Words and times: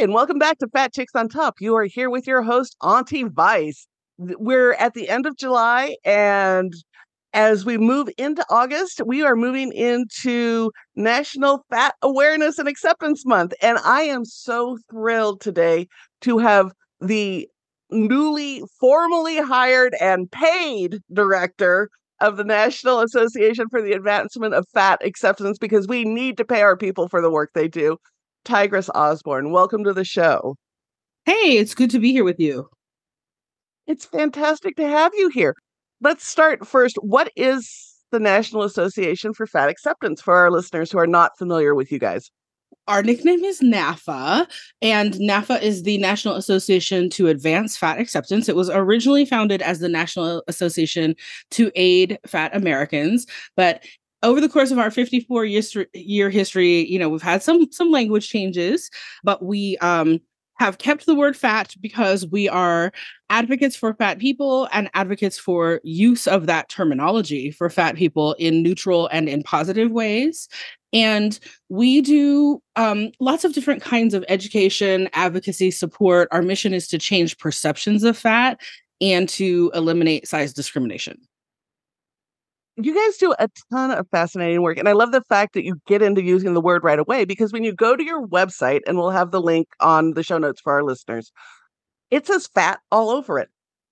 And 0.00 0.14
welcome 0.14 0.38
back 0.38 0.56
to 0.60 0.68
Fat 0.68 0.94
Chicks 0.94 1.14
on 1.14 1.28
Top. 1.28 1.56
You 1.60 1.76
are 1.76 1.84
here 1.84 2.08
with 2.08 2.26
your 2.26 2.40
host, 2.40 2.74
Auntie 2.82 3.24
Vice. 3.24 3.86
We're 4.16 4.72
at 4.72 4.94
the 4.94 5.10
end 5.10 5.26
of 5.26 5.36
July, 5.36 5.94
and 6.06 6.72
as 7.34 7.66
we 7.66 7.76
move 7.76 8.08
into 8.16 8.42
August, 8.48 9.02
we 9.04 9.22
are 9.22 9.36
moving 9.36 9.72
into 9.72 10.70
National 10.96 11.66
Fat 11.68 11.96
Awareness 12.00 12.58
and 12.58 12.66
Acceptance 12.66 13.26
Month. 13.26 13.52
And 13.60 13.76
I 13.84 14.00
am 14.04 14.24
so 14.24 14.78
thrilled 14.90 15.42
today 15.42 15.86
to 16.22 16.38
have 16.38 16.72
the 17.02 17.46
newly 17.90 18.62
formally 18.80 19.36
hired 19.36 19.94
and 20.00 20.30
paid 20.30 21.00
director 21.12 21.90
of 22.22 22.38
the 22.38 22.44
National 22.44 23.00
Association 23.00 23.66
for 23.68 23.82
the 23.82 23.92
Advancement 23.92 24.54
of 24.54 24.64
Fat 24.72 25.04
Acceptance 25.04 25.58
because 25.58 25.86
we 25.86 26.06
need 26.06 26.38
to 26.38 26.44
pay 26.46 26.62
our 26.62 26.78
people 26.78 27.06
for 27.06 27.20
the 27.20 27.30
work 27.30 27.50
they 27.52 27.68
do. 27.68 27.98
Tigress 28.44 28.88
Osborne, 28.94 29.50
welcome 29.50 29.84
to 29.84 29.92
the 29.92 30.04
show. 30.04 30.56
Hey, 31.26 31.58
it's 31.58 31.74
good 31.74 31.90
to 31.90 31.98
be 31.98 32.12
here 32.12 32.24
with 32.24 32.40
you. 32.40 32.68
It's 33.86 34.04
fantastic 34.04 34.76
to 34.76 34.88
have 34.88 35.12
you 35.14 35.28
here. 35.28 35.54
Let's 36.00 36.26
start 36.26 36.66
first. 36.66 36.96
What 37.02 37.30
is 37.36 37.94
the 38.10 38.20
National 38.20 38.62
Association 38.62 39.34
for 39.34 39.46
Fat 39.46 39.68
Acceptance 39.68 40.22
for 40.22 40.34
our 40.34 40.50
listeners 40.50 40.90
who 40.90 40.98
are 40.98 41.06
not 41.06 41.36
familiar 41.36 41.74
with 41.74 41.92
you 41.92 41.98
guys? 41.98 42.30
Our 42.88 43.02
nickname 43.02 43.44
is 43.44 43.60
NAAFA, 43.60 44.48
and 44.80 45.14
NAAFA 45.14 45.62
is 45.62 45.82
the 45.82 45.98
National 45.98 46.34
Association 46.34 47.10
to 47.10 47.28
Advance 47.28 47.76
Fat 47.76 48.00
Acceptance. 48.00 48.48
It 48.48 48.56
was 48.56 48.70
originally 48.70 49.24
founded 49.24 49.60
as 49.62 49.80
the 49.80 49.88
National 49.88 50.42
Association 50.48 51.14
to 51.52 51.70
Aid 51.76 52.18
Fat 52.26 52.56
Americans, 52.56 53.26
but 53.54 53.84
over 54.22 54.40
the 54.40 54.48
course 54.48 54.70
of 54.70 54.78
our 54.78 54.90
54 54.90 55.44
year 55.44 56.30
history, 56.30 56.86
you 56.86 56.98
know, 56.98 57.08
we've 57.08 57.22
had 57.22 57.42
some 57.42 57.70
some 57.72 57.90
language 57.90 58.28
changes, 58.28 58.90
but 59.24 59.42
we 59.44 59.76
um 59.78 60.20
have 60.60 60.76
kept 60.76 61.06
the 61.06 61.14
word 61.14 61.34
fat 61.34 61.74
because 61.80 62.26
we 62.26 62.46
are 62.46 62.92
advocates 63.30 63.74
for 63.74 63.94
fat 63.94 64.18
people 64.18 64.68
and 64.72 64.90
advocates 64.92 65.38
for 65.38 65.80
use 65.84 66.26
of 66.26 66.44
that 66.44 66.68
terminology 66.68 67.50
for 67.50 67.70
fat 67.70 67.96
people 67.96 68.34
in 68.34 68.62
neutral 68.62 69.08
and 69.10 69.26
in 69.26 69.42
positive 69.42 69.90
ways. 69.90 70.48
And 70.92 71.38
we 71.70 72.02
do 72.02 72.60
um, 72.76 73.10
lots 73.20 73.44
of 73.44 73.54
different 73.54 73.80
kinds 73.80 74.12
of 74.12 74.22
education, 74.28 75.08
advocacy, 75.14 75.70
support. 75.70 76.28
Our 76.30 76.42
mission 76.42 76.74
is 76.74 76.88
to 76.88 76.98
change 76.98 77.38
perceptions 77.38 78.04
of 78.04 78.18
fat 78.18 78.60
and 79.00 79.30
to 79.30 79.70
eliminate 79.74 80.28
size 80.28 80.52
discrimination 80.52 81.18
you 82.84 82.94
guys 82.94 83.16
do 83.18 83.34
a 83.38 83.48
ton 83.72 83.90
of 83.90 84.08
fascinating 84.10 84.62
work. 84.62 84.78
And 84.78 84.88
I 84.88 84.92
love 84.92 85.12
the 85.12 85.22
fact 85.28 85.54
that 85.54 85.64
you 85.64 85.76
get 85.86 86.02
into 86.02 86.22
using 86.22 86.54
the 86.54 86.60
word 86.60 86.84
right 86.84 86.98
away 86.98 87.24
because 87.24 87.52
when 87.52 87.64
you 87.64 87.72
go 87.72 87.96
to 87.96 88.04
your 88.04 88.26
website, 88.26 88.80
and 88.86 88.96
we'll 88.96 89.10
have 89.10 89.30
the 89.30 89.40
link 89.40 89.68
on 89.80 90.14
the 90.14 90.22
show 90.22 90.38
notes 90.38 90.60
for 90.60 90.72
our 90.72 90.82
listeners, 90.82 91.32
it 92.10 92.26
says 92.26 92.48
fat 92.54 92.80
all 92.90 93.10
over 93.10 93.38
it. 93.38 93.48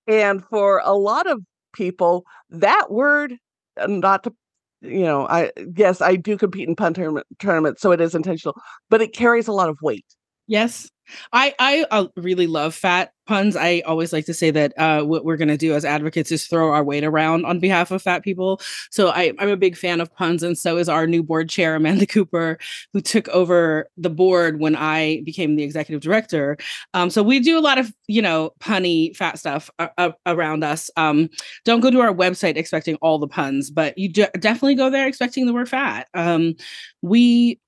And 0.07 0.43
for 0.45 0.81
a 0.83 0.93
lot 0.93 1.27
of 1.29 1.41
people, 1.73 2.25
that 2.49 2.91
word, 2.91 3.35
uh, 3.79 3.87
not 3.87 4.23
to, 4.23 4.33
you 4.81 5.03
know, 5.03 5.27
I 5.27 5.51
yes, 5.75 6.01
I 6.01 6.15
do 6.15 6.37
compete 6.37 6.67
in 6.67 6.75
pun 6.75 6.93
tournament, 6.93 7.27
tournaments, 7.39 7.81
so 7.81 7.91
it 7.91 8.01
is 8.01 8.15
intentional, 8.15 8.55
but 8.89 9.01
it 9.01 9.13
carries 9.13 9.47
a 9.47 9.53
lot 9.53 9.69
of 9.69 9.77
weight. 9.81 10.05
Yes. 10.49 10.89
I 11.33 11.55
I 11.59 11.85
uh, 11.89 12.07
really 12.17 12.45
love 12.45 12.75
fat 12.75 13.13
puns. 13.25 13.55
I 13.55 13.81
always 13.87 14.13
like 14.13 14.25
to 14.27 14.33
say 14.33 14.51
that 14.51 14.73
uh, 14.77 15.01
what 15.03 15.25
we're 15.25 15.37
going 15.37 15.47
to 15.47 15.57
do 15.57 15.73
as 15.73 15.83
advocates 15.83 16.31
is 16.31 16.45
throw 16.45 16.71
our 16.71 16.83
weight 16.83 17.03
around 17.03 17.45
on 17.45 17.59
behalf 17.59 17.89
of 17.89 18.03
fat 18.03 18.23
people. 18.23 18.61
So 18.91 19.09
I, 19.09 19.33
I'm 19.39 19.49
a 19.49 19.57
big 19.57 19.75
fan 19.75 20.01
of 20.01 20.13
puns, 20.15 20.43
and 20.43 20.55
so 20.55 20.77
is 20.77 20.87
our 20.87 21.07
new 21.07 21.23
board 21.23 21.49
chair 21.49 21.75
Amanda 21.75 22.05
Cooper, 22.07 22.59
who 22.93 23.01
took 23.01 23.27
over 23.29 23.87
the 23.97 24.11
board 24.11 24.59
when 24.59 24.75
I 24.75 25.21
became 25.25 25.55
the 25.55 25.63
executive 25.63 26.01
director. 26.01 26.57
Um, 26.93 27.09
so 27.09 27.23
we 27.23 27.39
do 27.39 27.57
a 27.57 27.61
lot 27.61 27.79
of 27.79 27.91
you 28.07 28.21
know 28.21 28.51
punny 28.59 29.15
fat 29.17 29.39
stuff 29.39 29.69
uh, 29.79 29.87
uh, 29.97 30.11
around 30.27 30.63
us. 30.63 30.91
Um, 30.95 31.29
don't 31.65 31.79
go 31.81 31.89
to 31.89 32.01
our 32.01 32.13
website 32.13 32.55
expecting 32.55 32.97
all 32.97 33.17
the 33.17 33.27
puns, 33.27 33.71
but 33.71 33.97
you 33.97 34.09
d- 34.09 34.27
definitely 34.39 34.75
go 34.75 34.91
there 34.91 35.07
expecting 35.07 35.47
the 35.47 35.53
word 35.53 35.69
fat. 35.69 36.07
Um, 36.13 36.53
we 37.01 37.59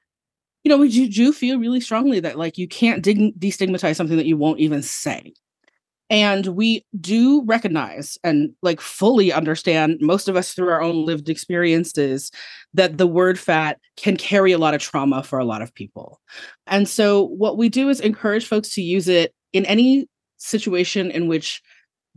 you 0.63 0.69
know, 0.69 0.77
we 0.77 0.89
do, 0.89 1.07
do 1.09 1.33
feel 1.33 1.59
really 1.59 1.81
strongly 1.81 2.19
that 2.19 2.37
like 2.37 2.57
you 2.57 2.67
can't 2.67 3.03
dig- 3.03 3.39
destigmatize 3.39 3.95
something 3.95 4.17
that 4.17 4.27
you 4.27 4.37
won't 4.37 4.59
even 4.59 4.81
say. 4.81 5.33
And 6.09 6.47
we 6.47 6.85
do 6.99 7.41
recognize 7.45 8.17
and 8.21 8.51
like 8.61 8.81
fully 8.81 9.31
understand, 9.31 9.99
most 10.01 10.27
of 10.27 10.35
us 10.35 10.53
through 10.53 10.67
our 10.67 10.81
own 10.81 11.05
lived 11.05 11.29
experiences, 11.29 12.31
that 12.73 12.97
the 12.97 13.07
word 13.07 13.39
fat 13.39 13.79
can 13.95 14.17
carry 14.17 14.51
a 14.51 14.57
lot 14.57 14.73
of 14.73 14.81
trauma 14.81 15.23
for 15.23 15.39
a 15.39 15.45
lot 15.45 15.61
of 15.61 15.73
people. 15.73 16.19
And 16.67 16.87
so, 16.87 17.23
what 17.27 17.57
we 17.57 17.69
do 17.69 17.87
is 17.87 18.01
encourage 18.01 18.45
folks 18.45 18.73
to 18.75 18.81
use 18.81 19.07
it 19.07 19.33
in 19.53 19.65
any 19.65 20.09
situation 20.35 21.11
in 21.11 21.29
which 21.29 21.61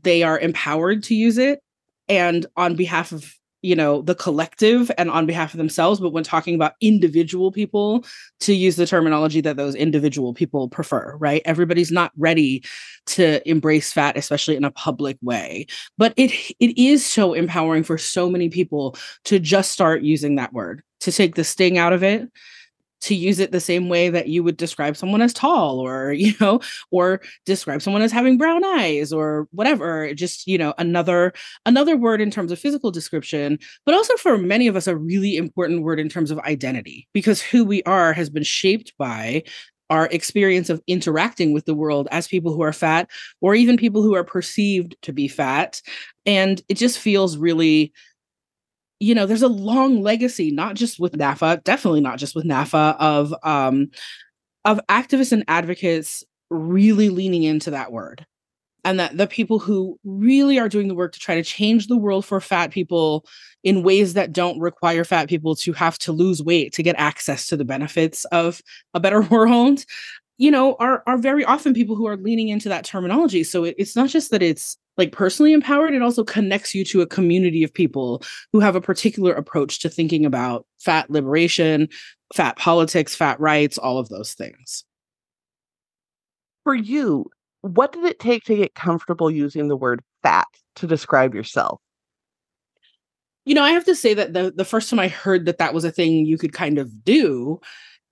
they 0.03 0.25
are 0.25 0.41
empowered 0.41 1.05
to 1.05 1.15
use 1.15 1.39
it 1.39 1.61
and 2.09 2.47
on 2.57 2.75
behalf 2.75 3.13
of 3.13 3.33
you 3.65 3.75
know 3.75 4.03
the 4.03 4.15
collective 4.15 4.91
and 4.99 5.11
on 5.11 5.27
behalf 5.27 5.55
of 5.55 5.59
themselves 5.59 6.01
but 6.01 6.11
when 6.11 6.25
talking 6.25 6.55
about 6.55 6.75
individual 6.81 7.51
people 7.51 8.05
to 8.41 8.55
use 8.55 8.77
the 8.77 8.87
terminology 8.87 9.41
that 9.41 9.57
those 9.57 9.75
individual 9.75 10.35
people 10.35 10.69
prefer 10.69 11.17
right? 11.19 11.43
Everybody's 11.45 11.91
not 11.91 12.13
ready 12.17 12.63
to 13.07 13.47
embrace 13.49 13.93
fat 13.93 14.17
especially 14.17 14.57
in 14.57 14.65
a 14.65 14.71
public 14.71 15.17
way. 15.23 15.67
But 15.99 16.13
it 16.17 16.31
it 16.61 16.79
is 16.79 17.05
so 17.05 17.35
empowering 17.35 17.85
for 17.85 17.99
so 17.99 18.31
many 18.31 18.49
people 18.49 18.97
to 19.25 19.39
just 19.39 19.73
start 19.73 20.03
using 20.03 20.37
that 20.37 20.53
word 20.53 20.83
to 21.01 21.13
take 21.13 21.35
the 21.35 21.45
sting 21.45 21.79
out 21.79 21.93
of 21.93 22.03
it 22.03 22.29
to 23.05 23.15
use 23.15 23.39
it 23.39 23.53
the 23.53 23.61
same 23.61 23.89
way 23.91 24.09
that 24.09 24.29
you 24.29 24.43
would 24.43 24.57
describe 24.57 24.97
someone 24.97 25.21
as 25.21 25.33
tall 25.33 25.79
or 25.79 26.13
you 26.17 26.33
know 26.41 26.61
or 26.91 27.21
describe 27.45 27.83
someone 27.83 28.03
as 28.03 28.13
having 28.13 28.39
brown 28.39 28.65
eyes 28.65 29.13
or 29.13 29.47
whatever 29.53 30.13
just 30.15 30.47
you 30.47 30.59
know 30.59 30.75
another 30.79 31.33
another 31.67 31.97
word 31.97 32.21
in 32.21 32.31
terms 32.31 32.51
of 32.51 32.59
physical 32.59 32.91
description. 32.91 33.59
But 33.85 33.95
also 33.95 34.17
for 34.17 34.39
many 34.39 34.67
of 34.67 34.77
us 34.77 34.87
a 34.87 34.97
really 34.97 35.37
important 35.37 35.83
word 35.83 36.01
in 36.01 36.09
terms 36.09 36.31
of 36.31 36.39
identity 36.41 37.07
because 37.13 37.43
who 37.43 37.65
we 37.65 37.83
are 37.85 38.13
has 38.13 38.31
been 38.31 38.43
shaped 38.43 38.93
by 38.99 39.45
our 39.91 40.07
experience 40.07 40.71
of 40.71 40.81
interacting 40.87 41.53
with 41.53 41.67
the 41.67 41.75
world 41.75 42.09
as 42.11 42.27
people 42.27 42.55
who 42.55 42.63
are 42.63 42.73
fat 42.73 43.09
or 43.43 43.55
even 43.55 43.77
people 43.77 44.03
who 44.03 44.15
are 44.15 44.25
perceived 44.25 44.97
to 45.03 45.13
be 45.13 45.29
fat. 45.29 45.83
And 46.25 46.63
it 46.69 46.79
just 46.79 46.99
feels 46.99 47.37
really 47.37 47.93
you 49.05 49.15
know, 49.15 49.27
there's 49.27 49.43
a 49.43 49.49
long 49.49 50.01
legacy, 50.01 50.51
not 50.51 50.77
just 50.77 50.99
with 50.99 51.13
NAAFA, 51.13 51.63
definitely 51.63 52.01
not 52.01 52.19
just 52.19 52.35
with 52.35 52.47
NAAFA, 52.47 52.97
of 52.99 53.35
um, 53.43 53.89
of 54.65 54.81
activists 54.89 55.31
and 55.31 55.45
advocates 55.47 56.25
really 56.49 57.11
leaning 57.11 57.43
into 57.43 57.71
that 57.71 57.93
word. 57.93 58.25
And 58.87 58.99
that 58.99 59.17
the 59.17 59.27
people 59.27 59.59
who 59.59 59.99
really 60.05 60.59
are 60.59 60.69
doing 60.69 60.89
the 60.89 60.95
work 60.95 61.13
to 61.13 61.19
try 61.19 61.35
to 61.35 61.43
change 61.43 61.87
the 61.87 61.97
world 61.97 62.25
for 62.25 62.41
fat 62.41 62.71
people 62.71 63.27
in 63.63 63.83
ways 63.83 64.15
that 64.15 64.33
don't 64.33 64.59
require 64.59 65.05
fat 65.05 65.29
people 65.29 65.55
to 65.57 65.73
have 65.75 65.99
to 65.99 66.13
lose 66.13 66.43
weight 66.43 66.73
to 66.75 66.83
get 66.83 66.97
access 66.99 67.47
to 67.49 67.57
the 67.57 67.65
benefits 67.65 68.25
of 68.27 68.63
a 68.95 69.01
better 69.01 69.21
world, 69.31 69.85
you 70.39 70.51
know, 70.51 70.75
are 70.77 71.03
are 71.07 71.19
very 71.19 71.45
often 71.45 71.75
people 71.75 71.97
who 71.97 72.07
are 72.07 72.17
leaning 72.17 72.49
into 72.49 72.69
that 72.69 72.85
terminology. 72.85 73.45
So 73.45 73.65
it, 73.65 73.75
it's 73.79 73.97
not 73.97 74.09
just 74.09 74.31
that 74.31 74.43
it's 74.43 74.77
like 74.97 75.13
personally 75.13 75.53
empowered 75.53 75.95
it 75.95 76.03
also 76.03 76.25
connects 76.25 76.75
you 76.75 76.85
to 76.85 77.01
a 77.01 77.07
community 77.07 77.63
of 77.63 77.73
people 77.73 78.23
who 78.53 78.61
have 78.61 78.77
a 78.77 78.81
particular 78.81 79.33
approach 79.33 79.81
to 79.81 79.89
thinking 79.89 80.25
about 80.25 80.67
fat 80.79 81.11
liberation 81.11 81.89
fat 82.35 82.57
politics 82.57 83.15
fat 83.15 83.39
rights 83.41 83.79
all 83.79 83.99
of 83.99 84.09
those 84.09 84.35
things 84.35 84.85
for 86.65 86.75
you 86.75 87.27
what 87.63 87.93
did 87.93 88.05
it 88.05 88.19
take 88.19 88.45
to 88.45 88.57
get 88.57 88.75
comfortable 88.75 89.31
using 89.31 89.69
the 89.69 89.77
word 89.77 90.03
fat 90.23 90.47
to 90.77 90.87
describe 90.87 91.35
yourself 91.35 91.81
you 93.45 93.55
know 93.55 93.63
i 93.63 93.71
have 93.71 93.85
to 93.85 93.95
say 93.95 94.15
that 94.15 94.33
the 94.33 94.53
the 94.55 94.65
first 94.65 94.91
time 94.91 94.99
i 94.99 95.09
heard 95.09 95.47
that 95.47 95.59
that 95.59 95.75
was 95.75 95.85
a 95.85 95.93
thing 95.93 96.27
you 96.27 96.39
could 96.39 96.53
kind 96.53 96.79
of 96.79 97.05
do 97.05 97.61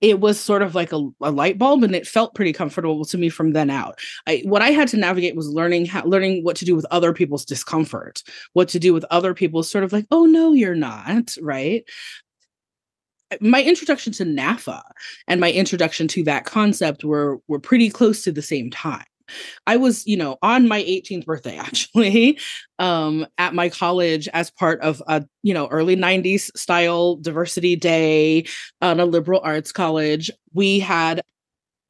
it 0.03 0.19
was 0.19 0.37
sort 0.37 0.61
of 0.61 0.75
like 0.75 0.91
a, 0.91 1.09
a, 1.21 1.31
light 1.31 1.57
bulb 1.57 1.81
and 1.81 1.95
it 1.95 2.05
felt 2.05 2.35
pretty 2.35 2.51
comfortable 2.51 3.05
to 3.05 3.17
me 3.17 3.29
from 3.29 3.53
then 3.53 3.69
out. 3.69 3.97
I, 4.27 4.43
what 4.45 4.61
i 4.61 4.69
had 4.69 4.89
to 4.89 4.97
navigate 4.97 5.35
was 5.35 5.47
learning 5.47 5.85
how 5.85 6.03
learning 6.03 6.43
what 6.43 6.57
to 6.57 6.65
do 6.65 6.75
with 6.75 6.85
other 6.91 7.13
people's 7.13 7.45
discomfort 7.45 8.21
what 8.51 8.67
to 8.69 8.79
do 8.79 8.93
with 8.93 9.05
other 9.09 9.33
people's 9.33 9.71
sort 9.71 9.85
of 9.85 9.93
like 9.93 10.05
oh 10.11 10.25
no 10.25 10.53
you're 10.53 10.75
not 10.75 11.35
right? 11.41 11.83
My 13.41 13.63
introduction 13.63 14.13
to 14.13 14.25
NAAFA 14.25 14.81
and 15.27 15.39
my 15.39 15.51
introduction 15.51 16.07
to 16.09 16.23
that 16.25 16.45
concept 16.45 17.03
were 17.03 17.39
were 17.47 17.59
pretty 17.59 17.89
close 17.89 18.23
to 18.23 18.31
the 18.31 18.41
same 18.41 18.69
time 18.69 19.05
I 19.67 19.77
was, 19.77 20.05
you 20.05 20.17
know, 20.17 20.37
on 20.41 20.67
my 20.67 20.83
18th 20.83 21.25
birthday 21.25 21.57
actually, 21.59 22.39
um, 22.79 23.25
at 23.37 23.53
my 23.53 23.69
college 23.69 24.27
as 24.29 24.51
part 24.51 24.81
of 24.81 25.01
a, 25.07 25.25
you 25.43 25.53
know, 25.53 25.67
early 25.67 25.95
90s 25.95 26.55
style 26.57 27.15
diversity 27.17 27.75
day 27.75 28.45
on 28.81 28.99
a 28.99 29.05
liberal 29.05 29.41
arts 29.43 29.71
college. 29.71 30.31
We 30.53 30.79
had 30.79 31.21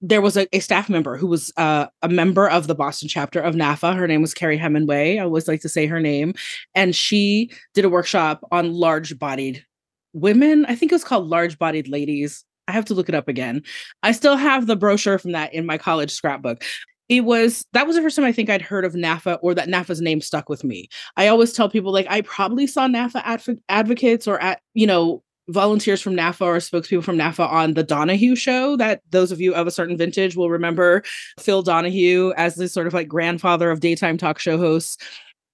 there 0.06 0.22
was 0.22 0.36
a, 0.36 0.54
a 0.54 0.60
staff 0.60 0.90
member 0.90 1.16
who 1.16 1.28
was 1.28 1.52
uh, 1.56 1.88
a 2.02 2.10
member 2.10 2.50
of 2.50 2.68
the 2.68 2.76
Boston 2.76 3.08
chapter 3.08 3.40
of 3.40 3.56
NAAFA. 3.56 3.96
Her 3.96 4.06
name 4.06 4.22
was 4.22 4.34
Carrie 4.34 4.58
Hemingway. 4.58 5.18
I 5.18 5.24
always 5.24 5.48
like 5.48 5.62
to 5.62 5.70
say 5.70 5.86
her 5.88 6.02
name. 6.02 6.34
And 6.76 6.94
she 6.94 7.50
did 7.74 7.86
a 7.86 7.90
workshop 7.90 8.46
on 8.52 8.74
large 8.74 9.18
bodied 9.18 9.66
women. 10.12 10.66
I 10.66 10.76
think 10.76 10.92
it 10.92 10.96
was 10.96 11.06
called 11.06 11.28
Large 11.28 11.58
Bodied 11.58 11.88
Ladies. 11.88 12.44
I 12.68 12.74
have 12.74 12.86
to 12.86 12.94
look 12.94 13.08
it 13.10 13.16
up 13.16 13.30
again. 13.30 13.64
I 14.04 14.12
still 14.12 14.36
have 14.36 14.68
the 14.68 14.76
brochure 14.76 15.18
from 15.18 15.32
that 15.32 15.54
in 15.54 15.66
my 15.66 15.78
college 15.78 16.12
scrapbook 16.12 16.64
it 17.10 17.22
was 17.22 17.66
that 17.74 17.86
was 17.86 17.96
the 17.96 18.02
first 18.02 18.16
time 18.16 18.26
I 18.26 18.32
think 18.32 18.50
I'd 18.50 18.62
heard 18.62 18.86
of 18.86 18.94
NAAFA 18.94 19.40
or 19.42 19.54
that 19.54 19.68
NAAFA's 19.68 20.02
name 20.02 20.22
stuck 20.22 20.50
with 20.50 20.64
me. 20.64 20.88
I 21.18 21.28
always 21.28 21.54
tell 21.54 21.70
people 21.70 21.92
like 21.92 22.08
I 22.10 22.22
probably 22.22 22.68
saw 22.68 22.88
NAAFA 22.88 23.22
adv- 23.26 23.60
advocates 23.70 24.28
or 24.28 24.40
at 24.40 24.62
you 24.74 24.88
know 24.88 25.24
volunteers 25.50 26.02
from 26.02 26.16
NAAFA 26.16 26.42
or 26.42 26.58
spokespeople 26.58 27.04
from 27.04 27.18
NAAFA 27.18 27.52
on 27.52 27.74
the 27.74 27.84
Donahue 27.84 28.36
show 28.36 28.78
that 28.78 29.02
those 29.10 29.32
of 29.32 29.42
you 29.42 29.54
of 29.54 29.68
a 29.68 29.72
certain 29.72 29.98
vintage 29.98 30.38
will 30.38 30.50
remember 30.50 31.04
Phil 31.40 31.62
Donahue 31.62 32.32
as 32.38 32.56
the 32.56 32.70
sort 32.70 32.88
of 32.88 32.94
like 32.94 33.08
grandfather 33.08 33.70
of 33.70 33.82
daytime 33.82 34.18
talk 34.18 34.40
show 34.40 34.58
hosts. 34.58 34.98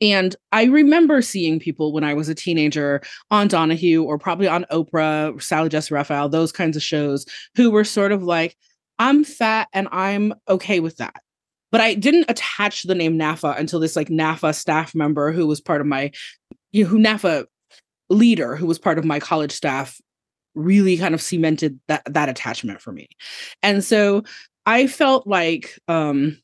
And 0.01 0.35
I 0.51 0.65
remember 0.65 1.21
seeing 1.21 1.59
people 1.59 1.91
when 1.91 2.03
I 2.03 2.13
was 2.13 2.29
a 2.29 2.35
teenager 2.35 3.01
on 3.31 3.47
Donahue 3.47 4.03
or 4.03 4.17
probably 4.17 4.47
on 4.47 4.65
Oprah, 4.71 5.41
Sally 5.41 5.67
Jessy 5.67 5.93
Raphael, 5.93 6.29
those 6.29 6.51
kinds 6.53 6.77
of 6.77 6.83
shows 6.83 7.25
who 7.55 7.69
were 7.71 7.83
sort 7.83 8.11
of 8.11 8.23
like, 8.23 8.55
I'm 8.99 9.23
fat 9.23 9.67
and 9.73 9.89
I'm 9.91 10.33
okay 10.47 10.79
with 10.79 10.97
that 10.97 11.21
but 11.71 11.81
I 11.81 11.93
didn't 11.93 12.25
attach 12.29 12.83
the 12.83 12.95
name 12.95 13.17
NAAFA 13.17 13.59
until 13.59 13.79
this 13.79 13.95
like 13.95 14.09
NAAFA 14.09 14.55
staff 14.55 14.95
member 14.95 15.31
who 15.31 15.47
was 15.47 15.61
part 15.61 15.81
of 15.81 15.87
my, 15.87 16.11
you 16.71 16.83
know, 16.83 16.89
who 16.89 16.99
NAAFA 16.99 17.45
leader 18.09 18.55
who 18.55 18.65
was 18.65 18.79
part 18.79 18.97
of 18.97 19.05
my 19.05 19.19
college 19.19 19.51
staff 19.51 19.99
really 20.55 20.97
kind 20.97 21.13
of 21.13 21.21
cemented 21.21 21.79
that 21.87 22.01
that 22.05 22.29
attachment 22.29 22.81
for 22.81 22.91
me. 22.91 23.07
And 23.61 23.83
so 23.83 24.23
I 24.65 24.87
felt 24.87 25.27
like 25.27 25.77
um 25.87 26.37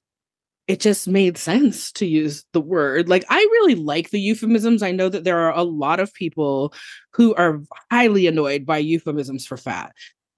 it 0.68 0.80
just 0.80 1.08
made 1.08 1.38
sense 1.38 1.92
to 1.92 2.08
use 2.08 2.44
the 2.54 2.62
word. 2.62 3.08
Like 3.08 3.24
I 3.30 3.38
really 3.38 3.76
like 3.76 4.10
the 4.10 4.20
euphemisms. 4.20 4.82
I 4.82 4.92
know 4.92 5.10
that 5.10 5.24
there 5.24 5.40
are 5.40 5.56
a 5.56 5.64
lot 5.64 6.00
of 6.00 6.14
people 6.14 6.74
who 7.14 7.36
are 7.36 7.62
highly 7.92 8.26
annoyed 8.26 8.66
by 8.66 8.80
euphemisms 8.80 9.46
for 9.46 9.58
fat. 9.58 9.92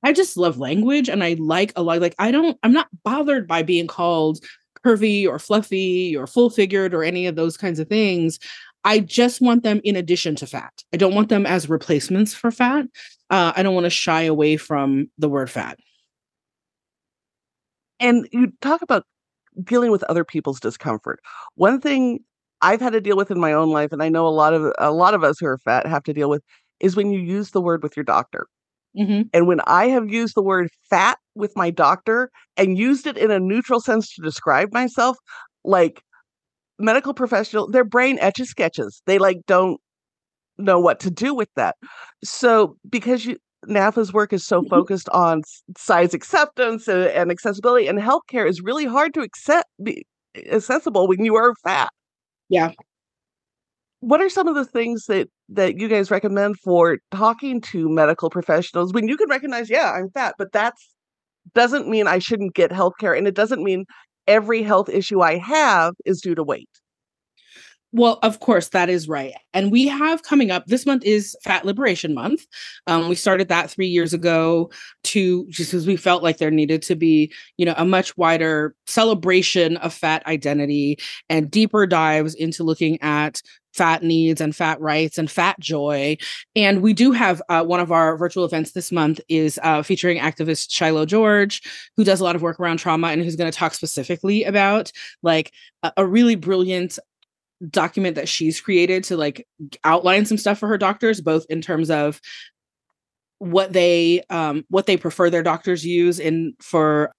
I 0.03 0.13
just 0.13 0.37
love 0.37 0.57
language 0.57 1.09
and 1.09 1.23
I 1.23 1.35
like 1.39 1.73
a 1.75 1.81
lot 1.81 2.01
like 2.01 2.15
I 2.19 2.31
don't 2.31 2.57
I'm 2.63 2.73
not 2.73 2.87
bothered 3.03 3.47
by 3.47 3.63
being 3.63 3.87
called 3.87 4.39
curvy 4.87 5.27
or 5.27 5.39
fluffy 5.39 6.15
or 6.15 6.27
full 6.27 6.49
figured 6.49 6.93
or 6.93 7.03
any 7.03 7.27
of 7.27 7.35
those 7.35 7.57
kinds 7.57 7.79
of 7.79 7.87
things. 7.87 8.39
I 8.83 8.99
just 8.99 9.41
want 9.41 9.63
them 9.63 9.81
in 9.83 9.95
addition 9.95 10.35
to 10.37 10.47
fat. 10.47 10.83
I 10.93 10.97
don't 10.97 11.15
want 11.15 11.29
them 11.29 11.45
as 11.45 11.67
replacements 11.67 12.33
for 12.33 12.51
fat. 12.51 12.85
Uh, 13.29 13.51
I 13.55 13.63
don't 13.63 13.75
want 13.75 13.85
to 13.85 13.89
shy 13.89 14.21
away 14.21 14.55
from 14.55 15.09
the 15.17 15.27
word 15.27 15.49
fat. 15.49 15.77
And 17.99 18.29
you 18.31 18.53
talk 18.61 18.81
about 18.81 19.03
dealing 19.63 19.91
with 19.91 20.03
other 20.03 20.23
people's 20.23 20.59
discomfort. 20.59 21.19
One 21.55 21.81
thing 21.81 22.19
I've 22.61 22.79
had 22.79 22.93
to 22.93 23.01
deal 23.01 23.17
with 23.17 23.31
in 23.31 23.39
my 23.39 23.53
own 23.53 23.71
life, 23.71 23.91
and 23.91 24.01
I 24.01 24.09
know 24.09 24.27
a 24.27 24.29
lot 24.29 24.53
of 24.53 24.71
a 24.79 24.91
lot 24.91 25.13
of 25.13 25.23
us 25.23 25.37
who 25.39 25.47
are 25.47 25.57
fat 25.57 25.85
have 25.85 26.03
to 26.03 26.13
deal 26.13 26.29
with, 26.29 26.43
is 26.79 26.95
when 26.95 27.11
you 27.11 27.19
use 27.19 27.51
the 27.51 27.61
word 27.61 27.83
with 27.83 27.97
your 27.97 28.03
doctor. 28.03 28.47
Mm-hmm. 28.97 29.21
And 29.33 29.47
when 29.47 29.61
I 29.67 29.87
have 29.87 30.09
used 30.09 30.35
the 30.35 30.41
word 30.41 30.69
fat 30.89 31.17
with 31.35 31.55
my 31.55 31.69
doctor 31.69 32.31
and 32.55 32.77
used 32.77 33.05
it 33.07 33.17
in 33.17 33.31
a 33.31 33.39
neutral 33.39 33.79
sense 33.79 34.13
to 34.15 34.21
describe 34.21 34.73
myself, 34.73 35.17
like 35.63 36.01
medical 36.79 37.13
professional, 37.13 37.69
their 37.69 37.83
brain 37.83 38.17
etches 38.19 38.49
sketches. 38.49 39.01
They 39.05 39.19
like 39.19 39.39
don't 39.47 39.79
know 40.57 40.79
what 40.79 40.99
to 41.01 41.11
do 41.11 41.33
with 41.33 41.49
that. 41.55 41.75
So 42.23 42.75
because 42.89 43.25
you 43.25 43.37
NAAFA's 43.67 44.13
work 44.13 44.33
is 44.33 44.45
so 44.45 44.61
mm-hmm. 44.61 44.69
focused 44.69 45.09
on 45.09 45.41
size 45.77 46.13
acceptance 46.13 46.87
and, 46.87 47.05
and 47.05 47.31
accessibility, 47.31 47.87
and 47.87 47.99
healthcare 47.99 48.47
is 48.47 48.61
really 48.61 48.85
hard 48.85 49.13
to 49.15 49.21
accept 49.21 49.67
be 49.83 50.05
accessible 50.51 51.07
when 51.07 51.23
you 51.25 51.35
are 51.35 51.53
fat. 51.63 51.89
Yeah 52.49 52.71
what 53.99 54.21
are 54.21 54.29
some 54.29 54.47
of 54.47 54.55
the 54.55 54.65
things 54.65 55.05
that 55.05 55.27
that 55.49 55.79
you 55.79 55.87
guys 55.87 56.11
recommend 56.11 56.57
for 56.59 56.97
talking 57.11 57.61
to 57.61 57.89
medical 57.89 58.29
professionals 58.29 58.93
when 58.93 59.07
you 59.07 59.17
can 59.17 59.29
recognize 59.29 59.69
yeah 59.69 59.91
i'm 59.93 60.09
fat 60.11 60.35
but 60.37 60.51
that's 60.51 60.95
doesn't 61.55 61.87
mean 61.87 62.07
i 62.07 62.19
shouldn't 62.19 62.53
get 62.55 62.71
health 62.71 62.93
care 62.99 63.13
and 63.13 63.27
it 63.27 63.35
doesn't 63.35 63.63
mean 63.63 63.85
every 64.27 64.61
health 64.63 64.89
issue 64.89 65.21
i 65.21 65.37
have 65.37 65.93
is 66.05 66.21
due 66.21 66.35
to 66.35 66.43
weight 66.43 66.69
well, 67.93 68.19
of 68.21 68.39
course, 68.39 68.69
that 68.69 68.89
is 68.89 69.07
right. 69.07 69.33
And 69.53 69.71
we 69.71 69.87
have 69.87 70.23
coming 70.23 70.51
up 70.51 70.65
this 70.65 70.85
month 70.85 71.03
is 71.05 71.35
Fat 71.43 71.65
Liberation 71.65 72.13
Month. 72.13 72.45
Um, 72.85 73.07
we 73.07 73.15
started 73.15 73.47
that 73.47 73.69
three 73.69 73.87
years 73.87 74.13
ago 74.13 74.69
to 75.05 75.47
just 75.49 75.71
because 75.71 75.87
we 75.87 75.95
felt 75.95 76.21
like 76.21 76.37
there 76.37 76.51
needed 76.51 76.81
to 76.83 76.95
be, 76.95 77.31
you 77.57 77.65
know, 77.65 77.75
a 77.77 77.85
much 77.85 78.15
wider 78.17 78.75
celebration 78.87 79.77
of 79.77 79.93
fat 79.93 80.25
identity 80.27 80.97
and 81.29 81.49
deeper 81.49 81.87
dives 81.87 82.35
into 82.35 82.63
looking 82.63 83.01
at 83.01 83.41
fat 83.73 84.03
needs 84.03 84.41
and 84.41 84.55
fat 84.55 84.81
rights 84.81 85.17
and 85.17 85.29
fat 85.29 85.57
joy. 85.59 86.17
And 86.55 86.81
we 86.81 86.93
do 86.93 87.11
have 87.11 87.41
uh, 87.47 87.63
one 87.63 87.79
of 87.79 87.91
our 87.91 88.17
virtual 88.17 88.43
events 88.43 88.71
this 88.71 88.91
month 88.91 89.21
is 89.29 89.59
uh, 89.63 89.83
featuring 89.83 90.17
activist 90.17 90.71
Shiloh 90.71 91.05
George, 91.05 91.61
who 91.95 92.03
does 92.03 92.19
a 92.19 92.23
lot 92.23 92.35
of 92.35 92.41
work 92.41 92.59
around 92.59 92.77
trauma 92.77 93.07
and 93.07 93.23
who's 93.23 93.35
going 93.35 93.51
to 93.51 93.57
talk 93.57 93.75
specifically 93.75 94.43
about 94.43 94.91
like 95.21 95.53
a, 95.83 95.93
a 95.97 96.05
really 96.05 96.35
brilliant 96.35 96.97
document 97.69 98.15
that 98.15 98.29
she's 98.29 98.61
created 98.61 99.03
to 99.05 99.17
like 99.17 99.47
outline 99.83 100.25
some 100.25 100.37
stuff 100.37 100.59
for 100.59 100.67
her 100.67 100.77
doctors 100.77 101.21
both 101.21 101.45
in 101.49 101.61
terms 101.61 101.89
of 101.89 102.21
what 103.39 103.73
they 103.73 104.21
um 104.29 104.65
what 104.69 104.85
they 104.85 104.97
prefer 104.97 105.29
their 105.29 105.43
doctors 105.43 105.85
use 105.85 106.19
in 106.19 106.53
for 106.59 107.11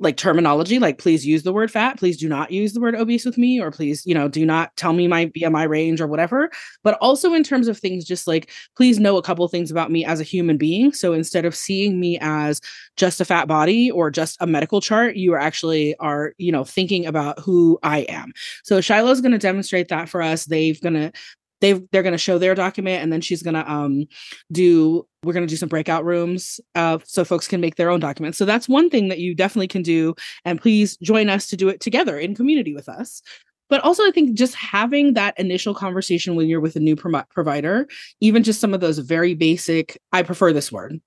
like 0.00 0.16
terminology 0.16 0.78
like 0.78 0.98
please 0.98 1.26
use 1.26 1.42
the 1.42 1.52
word 1.52 1.70
fat 1.70 1.98
please 1.98 2.16
do 2.16 2.28
not 2.28 2.50
use 2.50 2.72
the 2.72 2.80
word 2.80 2.94
obese 2.94 3.24
with 3.24 3.36
me 3.36 3.60
or 3.60 3.70
please 3.70 4.06
you 4.06 4.14
know 4.14 4.28
do 4.28 4.46
not 4.46 4.74
tell 4.76 4.92
me 4.92 5.08
my 5.08 5.26
bmi 5.26 5.68
range 5.68 6.00
or 6.00 6.06
whatever. 6.06 6.50
But 6.82 6.98
also 7.00 7.34
in 7.34 7.42
terms 7.42 7.68
of 7.68 7.78
things 7.78 8.04
just 8.04 8.26
like 8.26 8.50
please 8.76 8.98
know 8.98 9.16
a 9.16 9.22
couple 9.22 9.46
things 9.48 9.70
about 9.70 9.90
me 9.90 10.04
as 10.04 10.20
a 10.20 10.24
human 10.24 10.56
being. 10.56 10.92
So 10.92 11.12
instead 11.12 11.44
of 11.44 11.54
seeing 11.54 12.00
me 12.00 12.18
as 12.20 12.60
just 12.96 13.20
a 13.20 13.24
fat 13.24 13.48
body 13.48 13.90
or 13.90 14.10
just 14.10 14.36
a 14.40 14.46
medical 14.46 14.80
chart 14.80 15.16
you 15.16 15.32
are 15.34 15.38
actually 15.38 15.96
are 15.96 16.34
you 16.38 16.52
know 16.52 16.64
thinking 16.64 17.06
about 17.06 17.38
who 17.40 17.78
i 17.82 18.00
am. 18.00 18.32
So 18.64 18.80
shiloh's 18.80 19.20
going 19.20 19.32
to 19.32 19.38
demonstrate 19.38 19.88
that 19.88 20.08
for 20.08 20.22
us. 20.22 20.46
They've 20.46 20.80
going 20.80 20.94
to 20.94 21.12
they 21.60 21.74
they're 21.92 22.02
going 22.02 22.12
to 22.12 22.18
show 22.18 22.38
their 22.38 22.54
document 22.54 23.02
and 23.02 23.12
then 23.12 23.20
she's 23.20 23.42
going 23.42 23.54
to 23.54 23.70
um 23.70 24.06
do 24.52 25.06
we're 25.22 25.32
going 25.32 25.46
to 25.46 25.50
do 25.50 25.56
some 25.56 25.68
breakout 25.68 26.04
rooms 26.04 26.60
uh, 26.76 26.98
so 27.04 27.24
folks 27.24 27.48
can 27.48 27.60
make 27.60 27.74
their 27.74 27.90
own 27.90 27.98
documents. 27.98 28.38
So 28.38 28.44
that's 28.44 28.68
one 28.68 28.88
thing 28.88 29.08
that 29.08 29.18
you 29.18 29.34
definitely 29.34 29.66
can 29.66 29.82
do 29.82 30.14
and 30.44 30.60
please 30.60 30.96
join 30.98 31.28
us 31.28 31.48
to 31.48 31.56
do 31.56 31.68
it 31.68 31.80
together 31.80 32.18
in 32.18 32.34
community 32.34 32.74
with 32.74 32.88
us. 32.88 33.22
But 33.68 33.84
also 33.84 34.02
i 34.06 34.10
think 34.10 34.32
just 34.34 34.54
having 34.54 35.12
that 35.14 35.38
initial 35.38 35.74
conversation 35.74 36.36
when 36.36 36.48
you're 36.48 36.60
with 36.60 36.76
a 36.76 36.80
new 36.80 36.96
pro- 36.96 37.24
provider 37.24 37.86
even 38.20 38.42
just 38.42 38.60
some 38.60 38.72
of 38.72 38.80
those 38.80 38.98
very 38.98 39.34
basic 39.34 40.00
i 40.12 40.22
prefer 40.22 40.54
this 40.54 40.72
word 40.72 40.98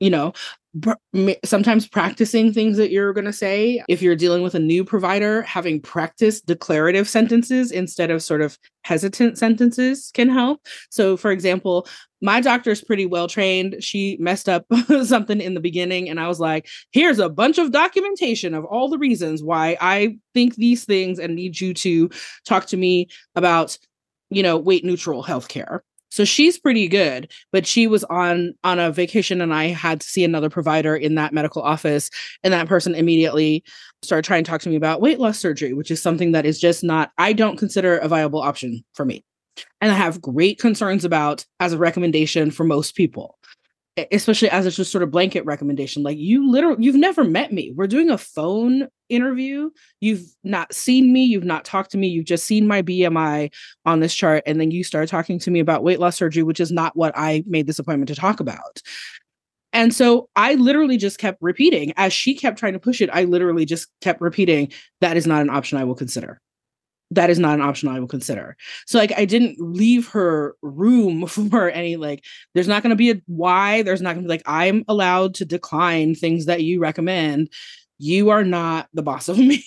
you 0.00 0.10
know 0.10 0.32
sometimes 1.44 1.88
practicing 1.88 2.52
things 2.52 2.76
that 2.76 2.92
you're 2.92 3.12
going 3.12 3.24
to 3.24 3.32
say 3.32 3.82
if 3.88 4.00
you're 4.00 4.14
dealing 4.14 4.42
with 4.42 4.54
a 4.54 4.60
new 4.60 4.84
provider 4.84 5.42
having 5.42 5.80
practiced 5.80 6.46
declarative 6.46 7.08
sentences 7.08 7.72
instead 7.72 8.10
of 8.10 8.22
sort 8.22 8.40
of 8.40 8.56
hesitant 8.84 9.36
sentences 9.36 10.10
can 10.14 10.28
help 10.28 10.60
so 10.90 11.16
for 11.16 11.30
example 11.30 11.86
my 12.22 12.40
doctor 12.40 12.70
is 12.70 12.84
pretty 12.84 13.06
well 13.06 13.28
trained. 13.28 13.82
She 13.82 14.16
messed 14.20 14.48
up 14.48 14.66
something 15.04 15.40
in 15.40 15.54
the 15.54 15.60
beginning, 15.60 16.08
and 16.08 16.20
I 16.20 16.28
was 16.28 16.40
like, 16.40 16.68
here's 16.92 17.18
a 17.18 17.28
bunch 17.28 17.58
of 17.58 17.72
documentation 17.72 18.54
of 18.54 18.64
all 18.64 18.88
the 18.88 18.98
reasons 18.98 19.42
why 19.42 19.76
I 19.80 20.16
think 20.34 20.56
these 20.56 20.84
things 20.84 21.18
and 21.18 21.34
need 21.34 21.60
you 21.60 21.72
to 21.74 22.10
talk 22.44 22.66
to 22.66 22.76
me 22.76 23.08
about, 23.34 23.78
you 24.28 24.42
know, 24.42 24.58
weight 24.58 24.84
neutral 24.84 25.24
healthcare. 25.24 25.80
So 26.10 26.24
she's 26.24 26.58
pretty 26.58 26.88
good, 26.88 27.30
but 27.52 27.66
she 27.66 27.86
was 27.86 28.04
on 28.04 28.54
on 28.64 28.78
a 28.78 28.90
vacation 28.90 29.40
and 29.40 29.54
I 29.54 29.66
had 29.66 30.00
to 30.00 30.06
see 30.06 30.24
another 30.24 30.50
provider 30.50 30.96
in 30.96 31.14
that 31.14 31.32
medical 31.32 31.62
office 31.62 32.10
and 32.42 32.52
that 32.52 32.68
person 32.68 32.94
immediately 32.94 33.64
started 34.02 34.24
trying 34.24 34.44
to 34.44 34.50
talk 34.50 34.60
to 34.62 34.68
me 34.68 34.76
about 34.76 35.00
weight 35.00 35.20
loss 35.20 35.38
surgery, 35.38 35.72
which 35.72 35.90
is 35.90 36.02
something 36.02 36.32
that 36.32 36.44
is 36.46 36.60
just 36.60 36.82
not 36.82 37.12
I 37.16 37.32
don't 37.32 37.56
consider 37.56 37.96
a 37.98 38.08
viable 38.08 38.40
option 38.40 38.84
for 38.94 39.04
me. 39.04 39.24
And 39.80 39.90
I 39.90 39.94
have 39.94 40.20
great 40.20 40.58
concerns 40.58 41.04
about 41.04 41.44
as 41.58 41.72
a 41.72 41.78
recommendation 41.78 42.50
for 42.50 42.64
most 42.64 42.94
people, 42.94 43.38
especially 44.12 44.48
as 44.50 44.66
it's 44.66 44.76
just 44.76 44.92
sort 44.92 45.02
of 45.02 45.10
blanket 45.10 45.44
recommendation. 45.44 46.02
Like 46.02 46.18
you 46.18 46.50
literally, 46.50 46.84
you've 46.84 46.96
never 46.96 47.24
met 47.24 47.52
me. 47.52 47.72
We're 47.74 47.86
doing 47.86 48.10
a 48.10 48.18
phone 48.18 48.88
interview. 49.08 49.70
You've 50.00 50.24
not 50.44 50.72
seen 50.72 51.12
me. 51.12 51.24
You've 51.24 51.44
not 51.44 51.64
talked 51.64 51.90
to 51.92 51.98
me. 51.98 52.08
You've 52.08 52.24
just 52.24 52.44
seen 52.44 52.66
my 52.66 52.82
BMI 52.82 53.52
on 53.84 54.00
this 54.00 54.14
chart. 54.14 54.42
And 54.46 54.60
then 54.60 54.70
you 54.70 54.84
start 54.84 55.08
talking 55.08 55.38
to 55.40 55.50
me 55.50 55.60
about 55.60 55.82
weight 55.82 56.00
loss 56.00 56.16
surgery, 56.16 56.42
which 56.42 56.60
is 56.60 56.70
not 56.70 56.96
what 56.96 57.12
I 57.16 57.42
made 57.46 57.66
this 57.66 57.78
appointment 57.78 58.08
to 58.08 58.14
talk 58.14 58.40
about. 58.40 58.80
And 59.72 59.94
so 59.94 60.28
I 60.34 60.54
literally 60.54 60.96
just 60.96 61.18
kept 61.18 61.38
repeating 61.40 61.92
as 61.96 62.12
she 62.12 62.34
kept 62.34 62.58
trying 62.58 62.72
to 62.72 62.80
push 62.80 63.00
it. 63.00 63.10
I 63.12 63.24
literally 63.24 63.64
just 63.64 63.88
kept 64.00 64.20
repeating, 64.20 64.72
that 65.00 65.16
is 65.16 65.26
not 65.26 65.42
an 65.42 65.50
option 65.50 65.78
I 65.78 65.84
will 65.84 65.94
consider 65.94 66.40
that 67.10 67.30
is 67.30 67.38
not 67.38 67.54
an 67.54 67.60
option 67.60 67.88
I 67.88 67.98
will 67.98 68.06
consider. 68.06 68.56
So 68.86 68.98
like 68.98 69.12
I 69.16 69.24
didn't 69.24 69.56
leave 69.58 70.08
her 70.08 70.56
room 70.62 71.26
for 71.26 71.70
any 71.70 71.96
like 71.96 72.24
there's 72.54 72.68
not 72.68 72.82
going 72.82 72.90
to 72.90 72.96
be 72.96 73.10
a 73.10 73.22
why 73.26 73.82
there's 73.82 74.02
not 74.02 74.14
going 74.14 74.24
to 74.24 74.28
be 74.28 74.32
like 74.34 74.42
I'm 74.46 74.84
allowed 74.88 75.34
to 75.36 75.44
decline 75.44 76.14
things 76.14 76.46
that 76.46 76.62
you 76.62 76.80
recommend. 76.80 77.50
You 77.98 78.30
are 78.30 78.44
not 78.44 78.88
the 78.94 79.02
boss 79.02 79.28
of 79.28 79.38
me. 79.38 79.64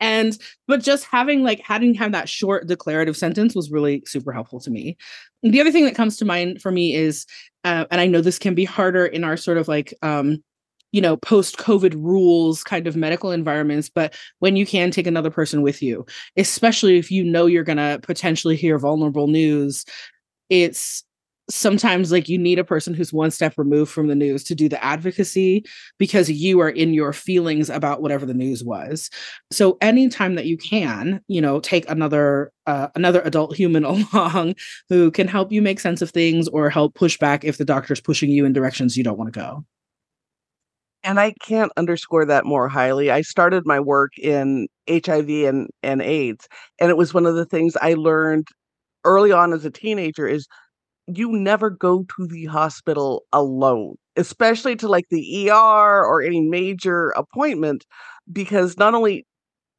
and 0.00 0.38
but 0.66 0.82
just 0.82 1.04
having 1.04 1.42
like 1.42 1.60
having 1.60 1.94
have 1.94 2.12
that 2.12 2.28
short 2.28 2.66
declarative 2.66 3.16
sentence 3.16 3.54
was 3.54 3.70
really 3.70 4.02
super 4.06 4.32
helpful 4.32 4.60
to 4.60 4.70
me. 4.70 4.96
The 5.42 5.60
other 5.60 5.72
thing 5.72 5.84
that 5.84 5.94
comes 5.94 6.16
to 6.16 6.24
mind 6.24 6.62
for 6.62 6.72
me 6.72 6.94
is 6.94 7.26
uh, 7.64 7.84
and 7.90 8.00
I 8.00 8.06
know 8.06 8.22
this 8.22 8.38
can 8.38 8.54
be 8.54 8.64
harder 8.64 9.04
in 9.04 9.22
our 9.22 9.36
sort 9.36 9.58
of 9.58 9.68
like 9.68 9.92
um 10.02 10.42
you 10.92 11.00
know 11.00 11.16
post 11.16 11.56
covid 11.56 11.94
rules 11.94 12.62
kind 12.64 12.86
of 12.86 12.96
medical 12.96 13.30
environments 13.30 13.88
but 13.88 14.14
when 14.38 14.56
you 14.56 14.66
can 14.66 14.90
take 14.90 15.06
another 15.06 15.30
person 15.30 15.62
with 15.62 15.82
you 15.82 16.04
especially 16.36 16.98
if 16.98 17.10
you 17.10 17.24
know 17.24 17.46
you're 17.46 17.64
going 17.64 17.78
to 17.78 17.98
potentially 18.02 18.56
hear 18.56 18.78
vulnerable 18.78 19.26
news 19.26 19.84
it's 20.48 21.04
sometimes 21.50 22.12
like 22.12 22.28
you 22.28 22.38
need 22.38 22.58
a 22.58 22.64
person 22.64 22.94
who's 22.94 23.12
one 23.12 23.30
step 23.30 23.54
removed 23.56 23.90
from 23.90 24.06
the 24.06 24.14
news 24.14 24.44
to 24.44 24.54
do 24.54 24.68
the 24.68 24.82
advocacy 24.82 25.64
because 25.98 26.30
you 26.30 26.60
are 26.60 26.70
in 26.70 26.94
your 26.94 27.12
feelings 27.12 27.68
about 27.68 28.00
whatever 28.00 28.24
the 28.24 28.34
news 28.34 28.62
was. 28.62 29.10
So 29.50 29.76
anytime 29.80 30.36
that 30.36 30.46
you 30.46 30.56
can 30.56 31.20
you 31.28 31.40
know 31.40 31.60
take 31.60 31.88
another 31.90 32.52
uh, 32.66 32.88
another 32.94 33.20
adult 33.22 33.56
human 33.56 33.84
along 33.84 34.54
who 34.88 35.10
can 35.10 35.28
help 35.28 35.52
you 35.52 35.60
make 35.60 35.80
sense 35.80 36.00
of 36.00 36.10
things 36.10 36.48
or 36.48 36.70
help 36.70 36.94
push 36.94 37.18
back 37.18 37.44
if 37.44 37.58
the 37.58 37.64
doctor's 37.64 38.00
pushing 38.00 38.30
you 38.30 38.44
in 38.44 38.52
directions 38.52 38.96
you 38.96 39.04
don't 39.04 39.18
want 39.18 39.32
to 39.32 39.38
go 39.38 39.64
and 41.02 41.18
I 41.20 41.34
can't 41.40 41.72
underscore 41.76 42.24
that 42.26 42.44
more 42.44 42.68
highly. 42.68 43.10
I 43.10 43.22
started 43.22 43.64
my 43.66 43.80
work 43.80 44.12
in 44.18 44.68
HIV 44.88 45.28
and, 45.28 45.68
and 45.82 46.02
AIDS, 46.02 46.48
and 46.78 46.90
it 46.90 46.96
was 46.96 47.14
one 47.14 47.26
of 47.26 47.34
the 47.36 47.46
things 47.46 47.76
I 47.80 47.94
learned 47.94 48.48
early 49.04 49.32
on 49.32 49.52
as 49.52 49.64
a 49.64 49.70
teenager 49.70 50.26
is 50.26 50.46
you 51.06 51.32
never 51.32 51.70
go 51.70 52.04
to 52.16 52.26
the 52.26 52.46
hospital 52.46 53.24
alone, 53.32 53.96
especially 54.16 54.76
to 54.76 54.88
like 54.88 55.06
the 55.10 55.50
ER 55.50 56.04
or 56.04 56.22
any 56.22 56.40
major 56.40 57.10
appointment, 57.16 57.84
because 58.32 58.78
not 58.78 58.94
only 58.94 59.26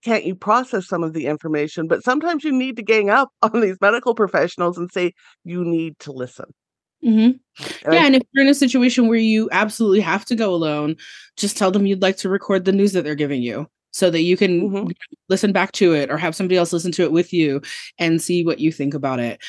can't 0.03 0.25
you 0.25 0.35
process 0.35 0.87
some 0.87 1.03
of 1.03 1.13
the 1.13 1.27
information, 1.27 1.87
but 1.87 2.03
sometimes 2.03 2.43
you 2.43 2.51
need 2.51 2.77
to 2.77 2.83
gang 2.83 3.09
up 3.09 3.29
on 3.43 3.61
these 3.61 3.77
medical 3.81 4.15
professionals 4.15 4.77
and 4.77 4.91
say, 4.91 5.13
you 5.43 5.63
need 5.63 5.99
to 5.99 6.11
listen. 6.11 6.45
Mm-hmm. 7.03 7.91
Yeah, 7.91 8.05
and 8.05 8.15
if 8.15 8.21
you're 8.31 8.43
in 8.43 8.49
a 8.49 8.55
situation 8.55 9.07
where 9.07 9.17
you 9.17 9.49
absolutely 9.51 10.01
have 10.01 10.25
to 10.25 10.35
go 10.35 10.53
alone, 10.53 10.95
just 11.37 11.57
tell 11.57 11.71
them 11.71 11.85
you'd 11.85 12.01
like 12.01 12.17
to 12.17 12.29
record 12.29 12.65
the 12.65 12.71
news 12.71 12.93
that 12.93 13.03
they're 13.03 13.15
giving 13.15 13.41
you 13.41 13.67
so 13.91 14.09
that 14.09 14.21
you 14.21 14.37
can 14.37 14.69
mm-hmm. 14.69 14.91
listen 15.29 15.51
back 15.51 15.71
to 15.73 15.93
it 15.93 16.09
or 16.09 16.17
have 16.17 16.35
somebody 16.35 16.57
else 16.57 16.73
listen 16.73 16.91
to 16.93 17.03
it 17.03 17.11
with 17.11 17.33
you 17.33 17.61
and 17.99 18.21
see 18.21 18.45
what 18.45 18.59
you 18.59 18.71
think 18.71 18.93
about 18.93 19.19
it. 19.19 19.41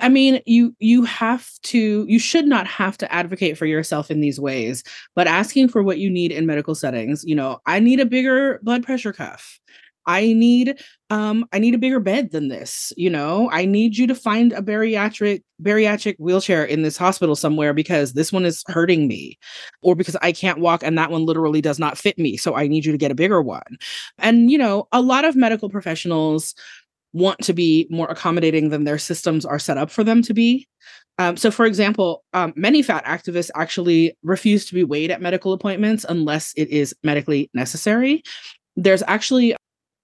I 0.00 0.08
mean, 0.08 0.42
you 0.46 0.74
you 0.80 1.04
have 1.04 1.48
to 1.64 2.04
you 2.08 2.18
should 2.18 2.46
not 2.46 2.66
have 2.66 2.98
to 2.98 3.12
advocate 3.12 3.56
for 3.56 3.66
yourself 3.66 4.10
in 4.10 4.20
these 4.20 4.40
ways, 4.40 4.82
but 5.14 5.28
asking 5.28 5.68
for 5.68 5.82
what 5.82 5.98
you 5.98 6.10
need 6.10 6.32
in 6.32 6.44
medical 6.44 6.74
settings, 6.74 7.24
you 7.24 7.36
know, 7.36 7.60
I 7.66 7.78
need 7.78 8.00
a 8.00 8.06
bigger 8.06 8.58
blood 8.64 8.82
pressure 8.84 9.12
cuff. 9.12 9.60
I 10.06 10.32
need 10.32 10.80
um 11.10 11.46
I 11.52 11.58
need 11.58 11.74
a 11.74 11.78
bigger 11.78 12.00
bed 12.00 12.30
than 12.30 12.48
this, 12.48 12.92
you 12.96 13.10
know. 13.10 13.50
I 13.50 13.64
need 13.64 13.96
you 13.96 14.06
to 14.06 14.14
find 14.14 14.52
a 14.52 14.62
bariatric 14.62 15.42
bariatric 15.62 16.16
wheelchair 16.18 16.64
in 16.64 16.82
this 16.82 16.96
hospital 16.96 17.36
somewhere 17.36 17.72
because 17.72 18.12
this 18.12 18.32
one 18.32 18.44
is 18.44 18.62
hurting 18.68 19.08
me 19.08 19.38
or 19.82 19.94
because 19.94 20.16
I 20.22 20.32
can't 20.32 20.60
walk 20.60 20.82
and 20.82 20.96
that 20.98 21.10
one 21.10 21.26
literally 21.26 21.60
does 21.60 21.78
not 21.78 21.98
fit 21.98 22.18
me, 22.18 22.36
so 22.36 22.54
I 22.54 22.66
need 22.66 22.84
you 22.84 22.92
to 22.92 22.98
get 22.98 23.10
a 23.10 23.16
bigger 23.16 23.42
one. 23.42 23.78
And 24.18 24.50
you 24.50 24.58
know, 24.58 24.88
a 24.92 25.00
lot 25.00 25.24
of 25.24 25.36
medical 25.36 25.68
professionals 25.68 26.54
want 27.12 27.38
to 27.40 27.52
be 27.52 27.86
more 27.90 28.08
accommodating 28.08 28.68
than 28.68 28.84
their 28.84 28.98
systems 28.98 29.46
are 29.46 29.58
set 29.58 29.78
up 29.78 29.90
for 29.90 30.04
them 30.04 30.22
to 30.22 30.34
be. 30.34 30.68
Um, 31.18 31.36
so, 31.36 31.50
for 31.50 31.64
example, 31.64 32.24
um, 32.34 32.52
many 32.56 32.82
fat 32.82 33.04
activists 33.06 33.50
actually 33.54 34.16
refuse 34.22 34.66
to 34.66 34.74
be 34.74 34.84
weighed 34.84 35.10
at 35.10 35.22
medical 35.22 35.52
appointments 35.52 36.04
unless 36.06 36.52
it 36.56 36.68
is 36.68 36.94
medically 37.02 37.50
necessary. 37.54 38.22
There's 38.76 39.02
actually 39.06 39.56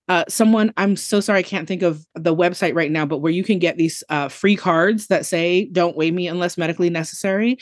uh, 0.09 0.25
someone 0.29 0.73
i'm 0.77 0.97
so 0.97 1.21
sorry 1.21 1.41
i 1.41 1.43
can't 1.43 1.69
think 1.69 1.83
of 1.83 2.07
the 2.15 2.35
website 2.35 2.75
right 2.75 2.91
now 2.91 3.07
but 3.07 3.19
where 3.19 3.33
you 3.33 3.45
can 3.45 3.59
get 3.59 3.77
these 3.77 4.03
uh, 4.09 4.29
free 4.29 4.57
cards 4.57 5.07
that 5.07 5.25
say 5.27 5.67
don't 5.67 5.97
weigh 5.97 6.11
me 6.11 6.27
unless 6.27 6.59
medically 6.59 6.91
necessary 6.91 7.59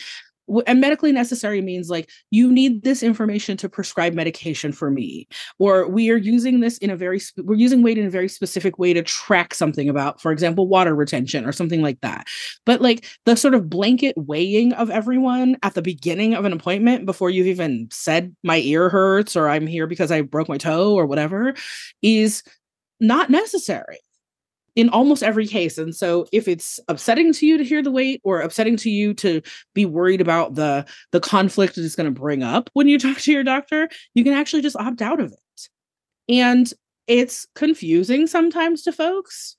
and 0.66 0.80
medically 0.80 1.12
necessary 1.12 1.60
means 1.60 1.90
like 1.90 2.10
you 2.30 2.50
need 2.50 2.82
this 2.82 3.02
information 3.02 3.56
to 3.56 3.68
prescribe 3.68 4.14
medication 4.14 4.72
for 4.72 4.90
me 4.90 5.28
or 5.58 5.88
we 5.88 6.10
are 6.10 6.16
using 6.16 6.60
this 6.60 6.78
in 6.78 6.90
a 6.90 6.96
very 6.96 7.20
we're 7.38 7.54
using 7.54 7.82
weight 7.82 7.98
in 7.98 8.06
a 8.06 8.10
very 8.10 8.28
specific 8.28 8.78
way 8.78 8.92
to 8.92 9.02
track 9.02 9.54
something 9.54 9.88
about 9.88 10.20
for 10.20 10.32
example 10.32 10.66
water 10.66 10.94
retention 10.94 11.44
or 11.44 11.52
something 11.52 11.82
like 11.82 12.00
that. 12.00 12.26
But 12.66 12.80
like 12.80 13.06
the 13.26 13.36
sort 13.36 13.54
of 13.54 13.70
blanket 13.70 14.14
weighing 14.16 14.72
of 14.74 14.90
everyone 14.90 15.56
at 15.62 15.74
the 15.74 15.82
beginning 15.82 16.34
of 16.34 16.44
an 16.44 16.52
appointment 16.52 17.06
before 17.06 17.30
you've 17.30 17.46
even 17.46 17.88
said 17.90 18.34
my 18.42 18.58
ear 18.58 18.88
hurts 18.88 19.36
or 19.36 19.48
i'm 19.48 19.66
here 19.66 19.86
because 19.86 20.10
i 20.10 20.20
broke 20.20 20.48
my 20.48 20.58
toe 20.58 20.94
or 20.94 21.06
whatever 21.06 21.54
is 22.02 22.42
not 23.00 23.30
necessary 23.30 23.98
in 24.76 24.88
almost 24.88 25.22
every 25.22 25.46
case. 25.46 25.78
And 25.78 25.94
so 25.94 26.26
if 26.32 26.48
it's 26.48 26.80
upsetting 26.88 27.32
to 27.34 27.46
you 27.46 27.58
to 27.58 27.64
hear 27.64 27.82
the 27.82 27.90
weight 27.90 28.20
or 28.24 28.40
upsetting 28.40 28.76
to 28.78 28.90
you 28.90 29.14
to 29.14 29.42
be 29.74 29.84
worried 29.84 30.20
about 30.20 30.54
the 30.54 30.86
the 31.12 31.20
conflict 31.20 31.74
that 31.74 31.84
it's 31.84 31.96
going 31.96 32.12
to 32.12 32.20
bring 32.20 32.42
up 32.42 32.70
when 32.72 32.88
you 32.88 32.98
talk 32.98 33.18
to 33.18 33.32
your 33.32 33.44
doctor, 33.44 33.88
you 34.14 34.24
can 34.24 34.32
actually 34.32 34.62
just 34.62 34.76
opt 34.76 35.02
out 35.02 35.20
of 35.20 35.32
it. 35.32 35.68
And 36.28 36.72
it's 37.06 37.46
confusing 37.54 38.26
sometimes 38.26 38.82
to 38.82 38.92
folks, 38.92 39.56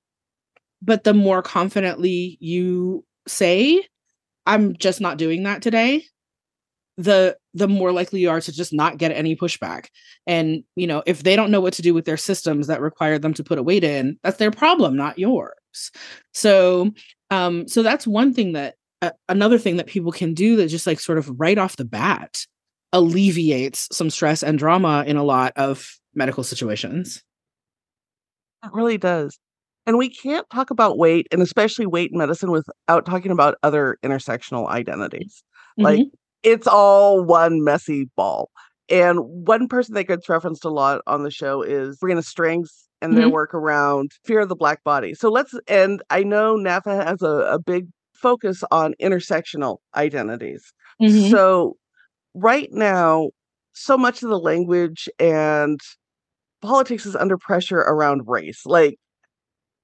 but 0.81 1.03
the 1.03 1.13
more 1.13 1.41
confidently 1.41 2.37
you 2.39 3.03
say, 3.27 3.85
I'm 4.45 4.75
just 4.77 5.01
not 5.01 5.17
doing 5.17 5.43
that 5.43 5.61
today, 5.61 6.05
the 6.97 7.37
the 7.53 7.67
more 7.67 7.91
likely 7.91 8.21
you 8.21 8.29
are 8.29 8.41
to 8.41 8.51
just 8.51 8.73
not 8.73 8.97
get 8.97 9.11
any 9.11 9.35
pushback. 9.35 9.87
And 10.27 10.63
you 10.75 10.87
know 10.87 11.03
if 11.05 11.23
they 11.23 11.35
don't 11.35 11.51
know 11.51 11.61
what 11.61 11.73
to 11.73 11.81
do 11.81 11.93
with 11.93 12.05
their 12.05 12.17
systems 12.17 12.67
that 12.67 12.81
require 12.81 13.19
them 13.19 13.33
to 13.35 13.43
put 13.43 13.57
a 13.57 13.63
weight 13.63 13.83
in 13.83 14.17
that's 14.23 14.37
their 14.37 14.51
problem 14.51 14.95
not 14.95 15.19
yours. 15.19 15.91
So 16.33 16.91
um 17.29 17.67
so 17.67 17.83
that's 17.83 18.07
one 18.07 18.33
thing 18.33 18.53
that 18.53 18.75
uh, 19.01 19.11
another 19.29 19.57
thing 19.57 19.77
that 19.77 19.87
people 19.87 20.11
can 20.11 20.33
do 20.33 20.55
that 20.57 20.67
just 20.67 20.85
like 20.85 20.99
sort 20.99 21.17
of 21.17 21.39
right 21.39 21.57
off 21.57 21.77
the 21.77 21.85
bat 21.85 22.45
alleviates 22.93 23.87
some 23.91 24.09
stress 24.09 24.43
and 24.43 24.59
drama 24.59 25.03
in 25.07 25.17
a 25.17 25.23
lot 25.23 25.53
of 25.55 25.87
medical 26.13 26.43
situations. 26.43 27.23
It 28.63 28.71
really 28.73 28.97
does. 28.97 29.39
And 29.87 29.97
we 29.97 30.09
can't 30.09 30.47
talk 30.51 30.69
about 30.69 30.99
weight 30.99 31.27
and 31.31 31.41
especially 31.41 31.87
weight 31.87 32.11
in 32.11 32.19
medicine 32.19 32.51
without 32.51 33.05
talking 33.05 33.31
about 33.31 33.55
other 33.63 33.97
intersectional 34.03 34.69
identities. 34.69 35.43
Mm-hmm. 35.79 35.83
like 35.83 36.07
it's 36.43 36.67
all 36.67 37.23
one 37.23 37.63
messy 37.63 38.09
ball. 38.15 38.49
And 38.89 39.19
one 39.21 39.67
person 39.67 39.95
that 39.95 40.03
gets 40.05 40.27
referenced 40.27 40.65
a 40.65 40.69
lot 40.69 41.01
on 41.07 41.23
the 41.23 41.31
show 41.31 41.61
is 41.61 41.97
Sabrina 41.97 42.23
Strings 42.23 42.87
and 43.01 43.15
their 43.15 43.25
mm-hmm. 43.25 43.33
work 43.33 43.53
around 43.53 44.11
fear 44.25 44.41
of 44.41 44.49
the 44.49 44.55
black 44.55 44.83
body. 44.83 45.13
So 45.13 45.29
let's, 45.29 45.53
and 45.67 46.03
I 46.09 46.23
know 46.23 46.55
NAAFA 46.55 47.05
has 47.05 47.21
a, 47.21 47.53
a 47.53 47.59
big 47.59 47.87
focus 48.13 48.63
on 48.69 48.93
intersectional 49.01 49.77
identities. 49.95 50.73
Mm-hmm. 51.01 51.31
So 51.31 51.77
right 52.33 52.69
now, 52.71 53.29
so 53.73 53.97
much 53.97 54.21
of 54.21 54.29
the 54.29 54.39
language 54.39 55.07
and 55.19 55.79
politics 56.61 57.05
is 57.05 57.15
under 57.15 57.37
pressure 57.37 57.79
around 57.79 58.23
race. 58.27 58.65
Like 58.65 58.97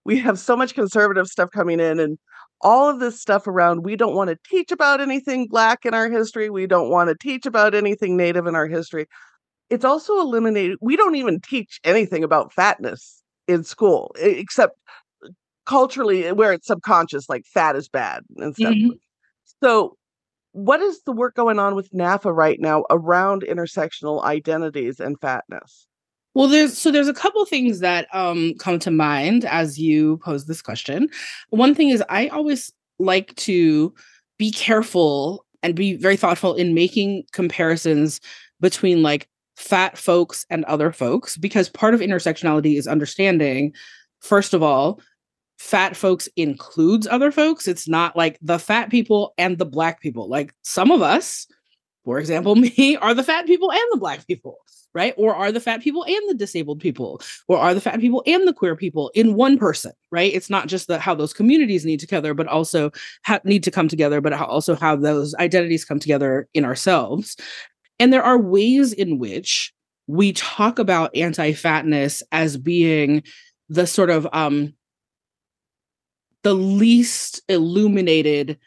we 0.06 0.20
have 0.20 0.38
so 0.38 0.56
much 0.56 0.76
conservative 0.76 1.28
stuff 1.28 1.50
coming 1.52 1.80
in 1.80 2.00
and 2.00 2.18
all 2.62 2.90
of 2.90 3.00
this 3.00 3.20
stuff 3.20 3.48
around 3.48 3.84
we 3.84 3.96
don't 3.96 4.16
want 4.16 4.30
to 4.30 4.38
teach 4.50 4.72
about 4.72 5.00
anything 5.00 5.48
black 5.48 5.86
in 5.86 5.94
our 5.94 6.10
history 6.10 6.50
we 6.50 6.66
don't 6.66 6.90
want 6.90 7.10
to 7.10 7.16
teach 7.16 7.46
about 7.46 7.76
anything 7.76 8.18
native 8.18 8.48
in 8.48 8.56
our 8.56 8.68
history. 8.68 9.06
It's 9.70 9.86
also 9.86 10.20
eliminated 10.20 10.78
we 10.82 10.96
don't 10.96 11.16
even 11.16 11.40
teach 11.42 11.80
anything 11.84 12.24
about 12.24 12.54
fatness 12.54 13.22
in 13.48 13.64
school 13.64 14.16
except 14.20 14.78
culturally 15.66 16.32
where 16.32 16.54
it's 16.54 16.68
subconscious 16.68 17.30
like 17.30 17.44
fat 17.46 17.76
is 17.76 17.90
bad 17.90 18.24
and 18.38 18.56
stuff. 18.56 18.74
Mm-hmm. 18.74 18.92
so 19.62 19.98
what 20.54 20.82
is 20.82 21.02
the 21.04 21.12
work 21.12 21.36
going 21.36 21.60
on 21.60 21.76
with 21.76 21.92
NAAFA 21.92 22.36
right 22.36 22.60
now 22.60 22.84
around 22.90 23.44
intersectional 23.44 24.24
identities 24.24 25.00
and 25.00 25.20
fatness 25.20 25.88
well, 26.38 26.48
there's 26.48 26.78
so 26.78 26.92
there's 26.92 27.08
a 27.08 27.16
couple 27.16 27.44
things 27.46 27.80
that 27.80 28.08
um, 28.14 28.54
come 28.60 28.78
to 28.78 28.92
mind 28.92 29.44
as 29.46 29.80
you 29.80 30.18
pose 30.18 30.46
this 30.46 30.62
question. 30.62 31.10
One 31.50 31.74
thing 31.74 31.90
is 31.90 32.04
I 32.10 32.28
always 32.28 32.72
like 33.00 33.36
to 33.38 33.92
be 34.38 34.52
careful 34.52 35.48
and 35.64 35.74
be 35.74 35.96
very 35.96 36.16
thoughtful 36.16 36.54
in 36.54 36.76
making 36.76 37.24
comparisons 37.32 38.22
between 38.62 39.02
like 39.02 39.28
fat 39.56 39.98
folks 39.98 40.46
and 40.52 40.64
other 40.66 40.92
folks 40.92 41.38
because 41.38 41.70
part 41.70 41.96
of 41.96 42.02
intersectionality 42.02 42.78
is 42.78 42.86
understanding 42.86 43.74
first 44.20 44.54
of 44.54 44.62
all 44.62 45.02
fat 45.58 45.96
folks 45.96 46.30
includes 46.36 47.08
other 47.08 47.32
folks 47.32 47.68
it's 47.68 47.88
not 47.88 48.16
like 48.16 48.38
the 48.44 48.60
fat 48.60 48.92
people 48.92 49.34
and 49.40 49.58
the 49.58 49.66
black 49.66 50.00
people 50.02 50.30
like 50.30 50.54
some 50.62 50.92
of 50.92 51.02
us 51.02 51.48
for 52.08 52.20
example 52.20 52.56
me 52.66 52.98
are 53.02 53.14
the 53.14 53.24
fat 53.24 53.46
people 53.46 53.72
and 53.72 53.88
the 53.92 53.98
black 53.98 54.26
people 54.26 54.58
right? 54.98 55.14
Or 55.16 55.36
are 55.36 55.52
the 55.52 55.60
fat 55.60 55.82
people 55.82 56.04
and 56.06 56.22
the 56.28 56.34
disabled 56.34 56.80
people, 56.80 57.22
or 57.48 57.60
are 57.60 57.76
the 57.76 57.82
fat 57.82 58.00
people 58.00 58.24
and 58.26 58.48
the 58.48 58.54
queer 58.54 58.76
people 58.76 59.12
in 59.14 59.36
one 59.36 59.60
person, 59.60 59.92
right? 60.12 60.34
It's 60.34 60.50
not 60.50 60.68
just 60.68 60.88
the 60.88 60.98
how 60.98 61.14
those 61.14 61.34
communities 61.34 61.86
need 61.86 62.00
together, 62.00 62.34
but 62.34 62.48
also 62.48 62.90
ha- 63.24 63.40
need 63.44 63.64
to 63.66 63.72
come 63.72 63.88
together, 63.88 64.22
but 64.22 64.34
also 64.34 64.76
how 64.76 64.96
those 64.96 65.36
identities 65.36 65.86
come 65.86 66.00
together 66.00 66.48
in 66.56 66.66
ourselves. 66.66 67.38
And 68.00 68.12
there 68.12 68.24
are 68.24 68.40
ways 68.40 68.92
in 68.92 69.20
which 69.20 69.72
we 70.08 70.34
talk 70.34 70.80
about 70.80 71.16
anti-fatness 71.16 72.24
as 72.32 72.58
being 72.58 73.22
the 73.70 73.86
sort 73.86 74.10
of 74.10 74.28
um 74.34 74.74
the 76.42 76.56
least 76.56 77.42
illuminated 77.50 78.58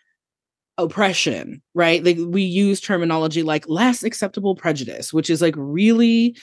oppression, 0.84 1.62
right? 1.74 2.04
Like 2.04 2.16
we 2.18 2.42
use 2.42 2.80
terminology 2.80 3.42
like 3.42 3.68
less 3.68 4.02
acceptable 4.02 4.54
prejudice, 4.54 5.12
which 5.12 5.30
is 5.30 5.42
like 5.42 5.54
really 5.56 6.36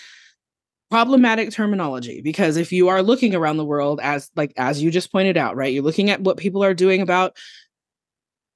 problematic 0.89 1.51
terminology 1.51 2.21
because 2.21 2.55
if 2.55 2.71
you 2.71 2.87
are 2.87 3.03
looking 3.03 3.35
around 3.35 3.57
the 3.57 3.65
world 3.65 3.99
as 4.01 4.31
like 4.35 4.53
as 4.57 4.81
you 4.81 4.89
just 4.91 5.11
pointed 5.11 5.37
out, 5.37 5.55
right? 5.55 5.73
You're 5.73 5.83
looking 5.83 6.09
at 6.09 6.21
what 6.21 6.37
people 6.37 6.63
are 6.63 6.73
doing 6.73 7.01
about 7.01 7.37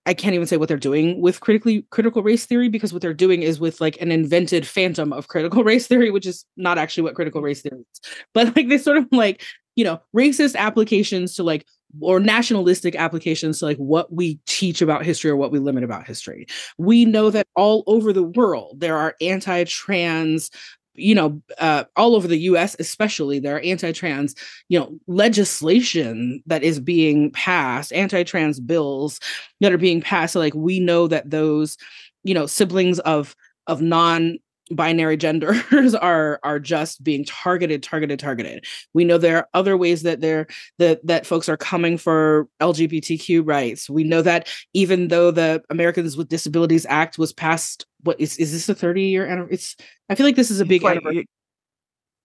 I 0.05 0.15
can't 0.15 0.33
even 0.33 0.47
say 0.47 0.57
what 0.57 0.67
they're 0.67 0.77
doing 0.77 1.21
with 1.21 1.41
critically 1.41 1.85
critical 1.91 2.23
race 2.23 2.45
theory 2.45 2.69
because 2.69 2.91
what 2.91 3.03
they're 3.03 3.13
doing 3.13 3.43
is 3.43 3.59
with 3.59 3.79
like 3.79 4.01
an 4.01 4.11
invented 4.11 4.65
phantom 4.65 5.13
of 5.13 5.27
critical 5.27 5.63
race 5.65 5.87
theory, 5.87 6.09
which 6.09 6.25
is 6.25 6.45
not 6.57 6.77
actually 6.77 7.03
what 7.03 7.15
critical 7.15 7.41
race 7.41 7.61
theory 7.61 7.81
is. 7.81 8.01
But 8.33 8.55
like 8.55 8.67
they 8.67 8.79
sort 8.79 8.97
of 8.97 9.05
like, 9.11 9.43
you 9.75 9.83
know, 9.83 10.01
racist 10.15 10.55
applications 10.55 11.35
to 11.35 11.43
like 11.43 11.67
or 11.99 12.19
nationalistic 12.19 12.95
applications 12.95 13.59
to 13.59 13.65
like 13.65 13.77
what 13.77 14.11
we 14.13 14.39
teach 14.45 14.81
about 14.81 15.05
history 15.05 15.29
or 15.29 15.35
what 15.35 15.51
we 15.51 15.59
limit 15.59 15.83
about 15.83 16.07
history. 16.07 16.47
We 16.77 17.05
know 17.05 17.29
that 17.29 17.47
all 17.55 17.83
over 17.87 18.13
the 18.13 18.23
world 18.23 18.79
there 18.79 18.97
are 18.97 19.15
anti-trans 19.21 20.51
you 20.95 21.15
know 21.15 21.41
uh, 21.57 21.85
all 21.95 22.15
over 22.15 22.27
the 22.27 22.39
US 22.39 22.75
especially 22.79 23.39
there 23.39 23.55
are 23.55 23.61
anti-trans 23.61 24.35
you 24.69 24.79
know 24.79 24.97
legislation 25.07 26.43
that 26.45 26.63
is 26.63 26.79
being 26.79 27.31
passed 27.31 27.93
anti-trans 27.93 28.59
bills 28.59 29.19
that 29.61 29.71
are 29.71 29.77
being 29.77 30.01
passed 30.01 30.33
so 30.33 30.39
like 30.39 30.53
we 30.53 30.79
know 30.79 31.07
that 31.07 31.29
those 31.29 31.77
you 32.23 32.33
know 32.33 32.45
siblings 32.45 32.99
of 32.99 33.35
of 33.67 33.81
non 33.81 34.37
binary 34.75 35.17
genders 35.17 35.95
are 36.01 36.39
are 36.43 36.59
just 36.59 37.03
being 37.03 37.25
targeted 37.25 37.83
targeted 37.83 38.19
targeted 38.19 38.65
we 38.93 39.03
know 39.03 39.17
there 39.17 39.37
are 39.37 39.49
other 39.53 39.77
ways 39.77 40.03
that 40.03 40.21
they're 40.21 40.47
that 40.77 41.05
that 41.05 41.25
folks 41.25 41.49
are 41.49 41.57
coming 41.57 41.97
for 41.97 42.47
lgbtq 42.61 43.41
rights 43.45 43.89
we 43.89 44.03
know 44.03 44.21
that 44.21 44.47
even 44.73 45.07
though 45.09 45.31
the 45.31 45.61
americans 45.69 46.17
with 46.17 46.29
disabilities 46.29 46.85
act 46.89 47.17
was 47.17 47.33
passed 47.33 47.85
what 48.03 48.19
is 48.19 48.37
is 48.37 48.51
this 48.51 48.69
a 48.69 48.75
30 48.75 49.03
year 49.03 49.25
anniversary 49.25 49.53
it's 49.53 49.75
i 50.09 50.15
feel 50.15 50.25
like 50.25 50.35
this 50.35 50.51
is 50.51 50.59
a 50.59 50.65
big 50.65 50.83
anniversary 50.83 51.27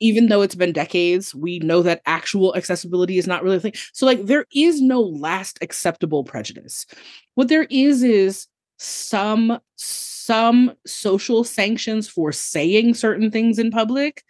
even 0.00 0.26
though 0.26 0.42
it's 0.42 0.54
been 0.54 0.72
decades, 0.72 1.34
we 1.34 1.58
know 1.60 1.82
that 1.82 2.02
actual 2.04 2.54
accessibility 2.54 3.18
is 3.18 3.26
not 3.26 3.42
really 3.42 3.56
a 3.56 3.60
thing. 3.60 3.72
So, 3.92 4.04
like, 4.04 4.26
there 4.26 4.44
is 4.54 4.80
no 4.80 5.00
last 5.00 5.58
acceptable 5.62 6.24
prejudice. 6.24 6.86
What 7.34 7.48
there 7.48 7.66
is 7.70 8.02
is 8.02 8.46
some 8.78 9.58
some 9.76 10.72
social 10.86 11.44
sanctions 11.44 12.08
for 12.08 12.32
saying 12.32 12.94
certain 12.94 13.30
things 13.30 13.58
in 13.58 13.70
public 13.70 14.24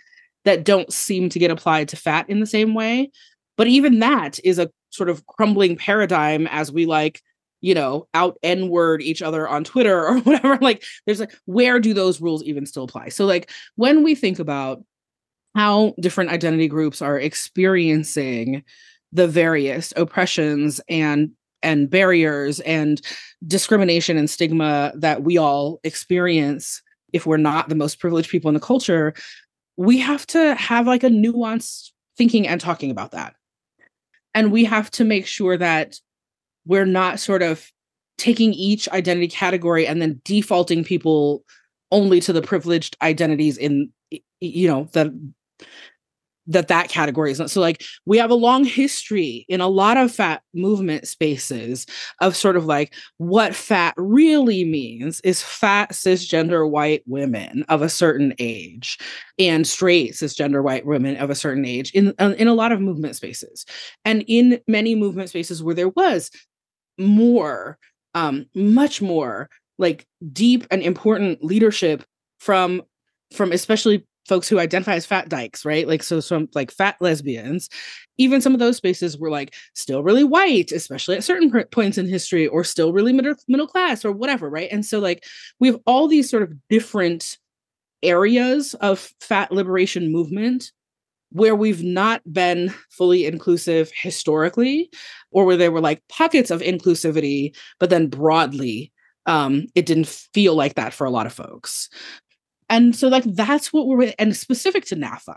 that 0.44 0.64
don't 0.64 0.92
seem 0.92 1.28
to 1.30 1.38
get 1.38 1.50
applied 1.50 1.88
to 1.88 1.96
fat 1.96 2.28
in 2.28 2.40
the 2.40 2.46
same 2.46 2.74
way. 2.74 3.10
But 3.56 3.66
even 3.68 3.98
that 4.00 4.38
is 4.44 4.58
a 4.58 4.70
sort 4.90 5.08
of 5.08 5.26
crumbling 5.26 5.76
paradigm 5.76 6.46
as 6.48 6.70
we 6.70 6.86
like, 6.86 7.20
you 7.60 7.74
know, 7.74 8.06
out 8.14 8.38
N 8.42 8.68
word 8.68 9.02
each 9.02 9.22
other 9.22 9.48
on 9.48 9.64
Twitter 9.64 10.06
or 10.06 10.18
whatever. 10.20 10.58
Like, 10.60 10.84
there's 11.04 11.20
like, 11.20 11.34
where 11.46 11.80
do 11.80 11.94
those 11.94 12.20
rules 12.20 12.44
even 12.44 12.66
still 12.66 12.84
apply? 12.84 13.08
So, 13.08 13.26
like, 13.26 13.50
when 13.76 14.04
we 14.04 14.14
think 14.14 14.38
about 14.38 14.82
how 15.54 15.94
different 16.00 16.30
identity 16.30 16.68
groups 16.68 17.00
are 17.00 17.18
experiencing 17.18 18.62
the 19.12 19.26
various 19.26 19.92
oppressions 19.96 20.80
and 20.88 21.30
and 21.62 21.90
barriers 21.90 22.60
and 22.60 23.00
discrimination 23.46 24.16
and 24.16 24.30
stigma 24.30 24.92
that 24.94 25.22
we 25.22 25.38
all 25.38 25.80
experience 25.84 26.82
if 27.12 27.26
we're 27.26 27.36
not 27.36 27.68
the 27.68 27.74
most 27.74 27.98
privileged 27.98 28.30
people 28.30 28.48
in 28.48 28.54
the 28.54 28.60
culture 28.60 29.14
we 29.76 29.98
have 29.98 30.26
to 30.28 30.54
have 30.54 30.86
like 30.86 31.04
a 31.04 31.08
nuanced 31.08 31.90
thinking 32.16 32.48
and 32.48 32.60
talking 32.60 32.90
about 32.90 33.12
that. 33.12 33.34
And 34.34 34.52
we 34.52 34.64
have 34.64 34.90
to 34.92 35.04
make 35.04 35.26
sure 35.26 35.56
that 35.56 35.98
we're 36.66 36.86
not 36.86 37.20
sort 37.20 37.42
of 37.42 37.70
taking 38.18 38.52
each 38.54 38.88
identity 38.88 39.28
category 39.28 39.86
and 39.86 40.00
then 40.00 40.20
defaulting 40.24 40.84
people 40.84 41.44
only 41.92 42.20
to 42.20 42.32
the 42.32 42.42
privileged 42.42 42.96
identities 43.02 43.56
in 43.56 43.90
you 44.40 44.68
know 44.68 44.88
that 44.92 45.08
that 46.46 46.68
that 46.68 46.88
category 46.88 47.30
is 47.30 47.38
not. 47.38 47.50
So 47.50 47.60
like 47.60 47.82
we 48.04 48.18
have 48.18 48.30
a 48.30 48.34
long 48.34 48.64
history 48.64 49.44
in 49.48 49.60
a 49.60 49.68
lot 49.68 49.96
of 49.96 50.12
fat 50.12 50.42
movement 50.54 51.08
spaces 51.08 51.86
of 52.20 52.36
sort 52.36 52.56
of 52.56 52.66
like 52.66 52.94
what 53.18 53.54
fat 53.54 53.94
really 53.96 54.64
means 54.64 55.20
is 55.20 55.42
fat 55.42 55.92
cisgender 55.92 56.68
white 56.68 57.02
women 57.06 57.64
of 57.68 57.82
a 57.82 57.88
certain 57.88 58.34
age 58.38 58.98
and 59.38 59.66
straight 59.66 60.12
cisgender 60.12 60.62
white 60.62 60.86
women 60.86 61.16
of 61.16 61.30
a 61.30 61.34
certain 61.34 61.64
age 61.64 61.90
in 61.92 62.14
uh, 62.18 62.34
in 62.38 62.48
a 62.48 62.54
lot 62.54 62.72
of 62.72 62.80
movement 62.80 63.16
spaces. 63.16 63.66
And 64.04 64.24
in 64.26 64.60
many 64.68 64.94
movement 64.94 65.30
spaces 65.30 65.62
where 65.62 65.74
there 65.74 65.90
was 65.90 66.30
more 66.98 67.78
um 68.14 68.46
much 68.54 69.02
more 69.02 69.50
like 69.78 70.06
deep 70.32 70.66
and 70.70 70.82
important 70.82 71.44
leadership 71.44 72.04
from 72.38 72.82
from 73.34 73.52
especially 73.52 74.06
folks 74.26 74.48
who 74.48 74.58
identify 74.58 74.94
as 74.94 75.06
fat 75.06 75.28
dykes, 75.28 75.64
right? 75.64 75.86
Like 75.86 76.02
so 76.02 76.20
some 76.20 76.48
like 76.54 76.70
fat 76.70 76.96
lesbians, 77.00 77.68
even 78.18 78.40
some 78.40 78.54
of 78.54 78.60
those 78.60 78.76
spaces 78.76 79.18
were 79.18 79.30
like 79.30 79.54
still 79.74 80.02
really 80.02 80.24
white, 80.24 80.72
especially 80.72 81.16
at 81.16 81.24
certain 81.24 81.50
points 81.70 81.98
in 81.98 82.08
history, 82.08 82.46
or 82.46 82.64
still 82.64 82.92
really 82.92 83.12
middle 83.12 83.34
middle 83.48 83.66
class 83.66 84.04
or 84.04 84.12
whatever, 84.12 84.50
right? 84.50 84.68
And 84.70 84.84
so 84.84 84.98
like 84.98 85.24
we 85.60 85.68
have 85.68 85.78
all 85.86 86.08
these 86.08 86.28
sort 86.30 86.42
of 86.42 86.52
different 86.68 87.38
areas 88.02 88.74
of 88.74 89.12
fat 89.20 89.52
liberation 89.52 90.12
movement 90.12 90.72
where 91.30 91.56
we've 91.56 91.82
not 91.82 92.22
been 92.32 92.72
fully 92.90 93.26
inclusive 93.26 93.90
historically, 93.94 94.90
or 95.30 95.44
where 95.44 95.56
there 95.56 95.72
were 95.72 95.80
like 95.80 96.02
pockets 96.08 96.50
of 96.50 96.60
inclusivity, 96.60 97.54
but 97.78 97.90
then 97.90 98.06
broadly 98.06 98.92
um, 99.26 99.66
it 99.74 99.86
didn't 99.86 100.06
feel 100.06 100.54
like 100.54 100.74
that 100.74 100.94
for 100.94 101.04
a 101.04 101.10
lot 101.10 101.26
of 101.26 101.32
folks. 101.32 101.88
And 102.68 102.96
so, 102.96 103.08
like, 103.08 103.24
that's 103.24 103.72
what 103.72 103.86
we're, 103.86 104.12
and 104.18 104.36
specific 104.36 104.84
to 104.86 104.96
NAAFA. 104.96 105.36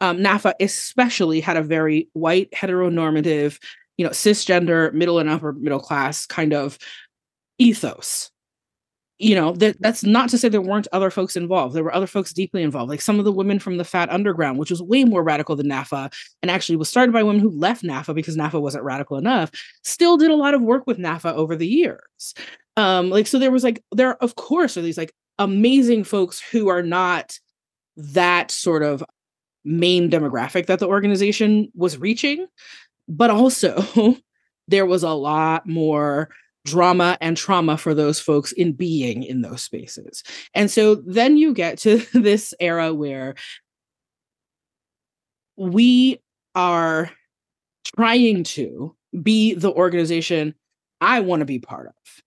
um, 0.00 0.18
NAAFA 0.18 0.54
especially 0.60 1.40
had 1.40 1.56
a 1.56 1.62
very 1.62 2.08
white, 2.12 2.50
heteronormative, 2.52 3.58
you 3.96 4.04
know, 4.04 4.10
cisgender, 4.10 4.92
middle 4.92 5.18
and 5.18 5.30
upper 5.30 5.52
middle 5.52 5.80
class 5.80 6.26
kind 6.26 6.52
of 6.52 6.78
ethos. 7.58 8.30
You 9.20 9.36
know, 9.36 9.52
that 9.54 9.76
that's 9.80 10.02
not 10.02 10.28
to 10.30 10.38
say 10.38 10.48
there 10.48 10.60
weren't 10.60 10.88
other 10.92 11.10
folks 11.10 11.36
involved. 11.36 11.74
There 11.74 11.84
were 11.84 11.94
other 11.94 12.08
folks 12.08 12.32
deeply 12.32 12.62
involved, 12.64 12.90
like 12.90 13.00
some 13.00 13.20
of 13.20 13.24
the 13.24 13.32
women 13.32 13.60
from 13.60 13.76
the 13.76 13.84
Fat 13.84 14.10
Underground, 14.10 14.58
which 14.58 14.70
was 14.70 14.82
way 14.82 15.04
more 15.04 15.22
radical 15.22 15.54
than 15.54 15.68
NAAFA 15.68 16.12
and 16.42 16.50
actually 16.50 16.76
was 16.76 16.88
started 16.88 17.12
by 17.12 17.22
women 17.22 17.40
who 17.40 17.50
left 17.50 17.84
NAAFA 17.84 18.14
because 18.14 18.36
NAAFA 18.36 18.60
wasn't 18.60 18.84
radical 18.84 19.16
enough. 19.16 19.52
Still 19.84 20.16
did 20.16 20.32
a 20.32 20.36
lot 20.36 20.54
of 20.54 20.62
work 20.62 20.86
with 20.88 20.98
NAAFA 20.98 21.32
over 21.34 21.54
the 21.56 21.66
years 21.68 22.34
um 22.76 23.08
like 23.08 23.28
so 23.28 23.38
there 23.38 23.52
was 23.52 23.62
like 23.62 23.80
there 23.92 24.16
of 24.22 24.34
course 24.34 24.76
are 24.76 24.82
these 24.82 24.98
like 24.98 25.12
amazing 25.38 26.04
folks 26.04 26.40
who 26.40 26.68
are 26.68 26.82
not 26.82 27.38
that 27.96 28.50
sort 28.50 28.82
of 28.82 29.04
main 29.64 30.10
demographic 30.10 30.66
that 30.66 30.78
the 30.78 30.88
organization 30.88 31.70
was 31.74 31.98
reaching 31.98 32.46
but 33.08 33.30
also 33.30 33.84
there 34.68 34.86
was 34.86 35.02
a 35.02 35.10
lot 35.10 35.66
more 35.66 36.28
drama 36.64 37.18
and 37.20 37.36
trauma 37.36 37.76
for 37.76 37.94
those 37.94 38.18
folks 38.18 38.52
in 38.52 38.72
being 38.72 39.22
in 39.22 39.42
those 39.42 39.60
spaces. 39.60 40.22
And 40.54 40.70
so 40.70 40.94
then 40.94 41.36
you 41.36 41.52
get 41.52 41.78
to 41.78 41.98
this 42.14 42.54
era 42.58 42.94
where 42.94 43.34
we 45.56 46.20
are 46.54 47.10
trying 47.96 48.44
to 48.44 48.96
be 49.22 49.54
the 49.54 49.70
organization 49.70 50.54
I 51.00 51.20
want 51.20 51.40
to 51.40 51.46
be 51.46 51.58
part 51.58 51.88
of. 51.88 52.23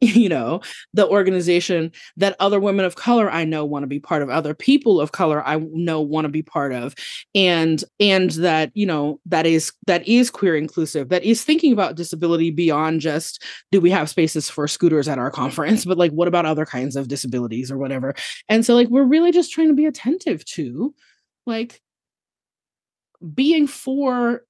You 0.16 0.28
know, 0.28 0.60
the 0.92 1.08
organization 1.08 1.90
that 2.18 2.36
other 2.38 2.60
women 2.60 2.84
of 2.84 2.96
color 2.96 3.30
I 3.30 3.44
know 3.44 3.64
want 3.64 3.82
to 3.82 3.86
be 3.86 3.98
part 3.98 4.22
of, 4.22 4.28
other 4.28 4.54
people 4.54 5.00
of 5.00 5.12
color 5.12 5.42
I 5.46 5.56
know 5.72 6.02
want 6.02 6.26
to 6.26 6.28
be 6.28 6.42
part 6.42 6.72
of, 6.72 6.94
and 7.34 7.82
and 7.98 8.30
that 8.32 8.72
you 8.74 8.84
know 8.84 9.20
that 9.24 9.46
is 9.46 9.72
that 9.86 10.06
is 10.06 10.30
queer 10.30 10.54
inclusive, 10.54 11.08
that 11.08 11.24
is 11.24 11.44
thinking 11.44 11.72
about 11.72 11.96
disability 11.96 12.50
beyond 12.50 13.00
just 13.00 13.42
do 13.72 13.80
we 13.80 13.90
have 13.90 14.10
spaces 14.10 14.50
for 14.50 14.68
scooters 14.68 15.08
at 15.08 15.18
our 15.18 15.30
conference, 15.30 15.84
but 15.86 15.96
like 15.98 16.12
what 16.12 16.28
about 16.28 16.44
other 16.46 16.66
kinds 16.66 16.94
of 16.94 17.08
disabilities 17.08 17.70
or 17.70 17.78
whatever. 17.78 18.14
And 18.48 18.66
so 18.66 18.74
like 18.74 18.88
we're 18.88 19.02
really 19.04 19.32
just 19.32 19.52
trying 19.52 19.68
to 19.68 19.74
be 19.74 19.86
attentive 19.86 20.44
to 20.44 20.94
like 21.46 21.80
being 23.34 23.66
for 23.66 24.42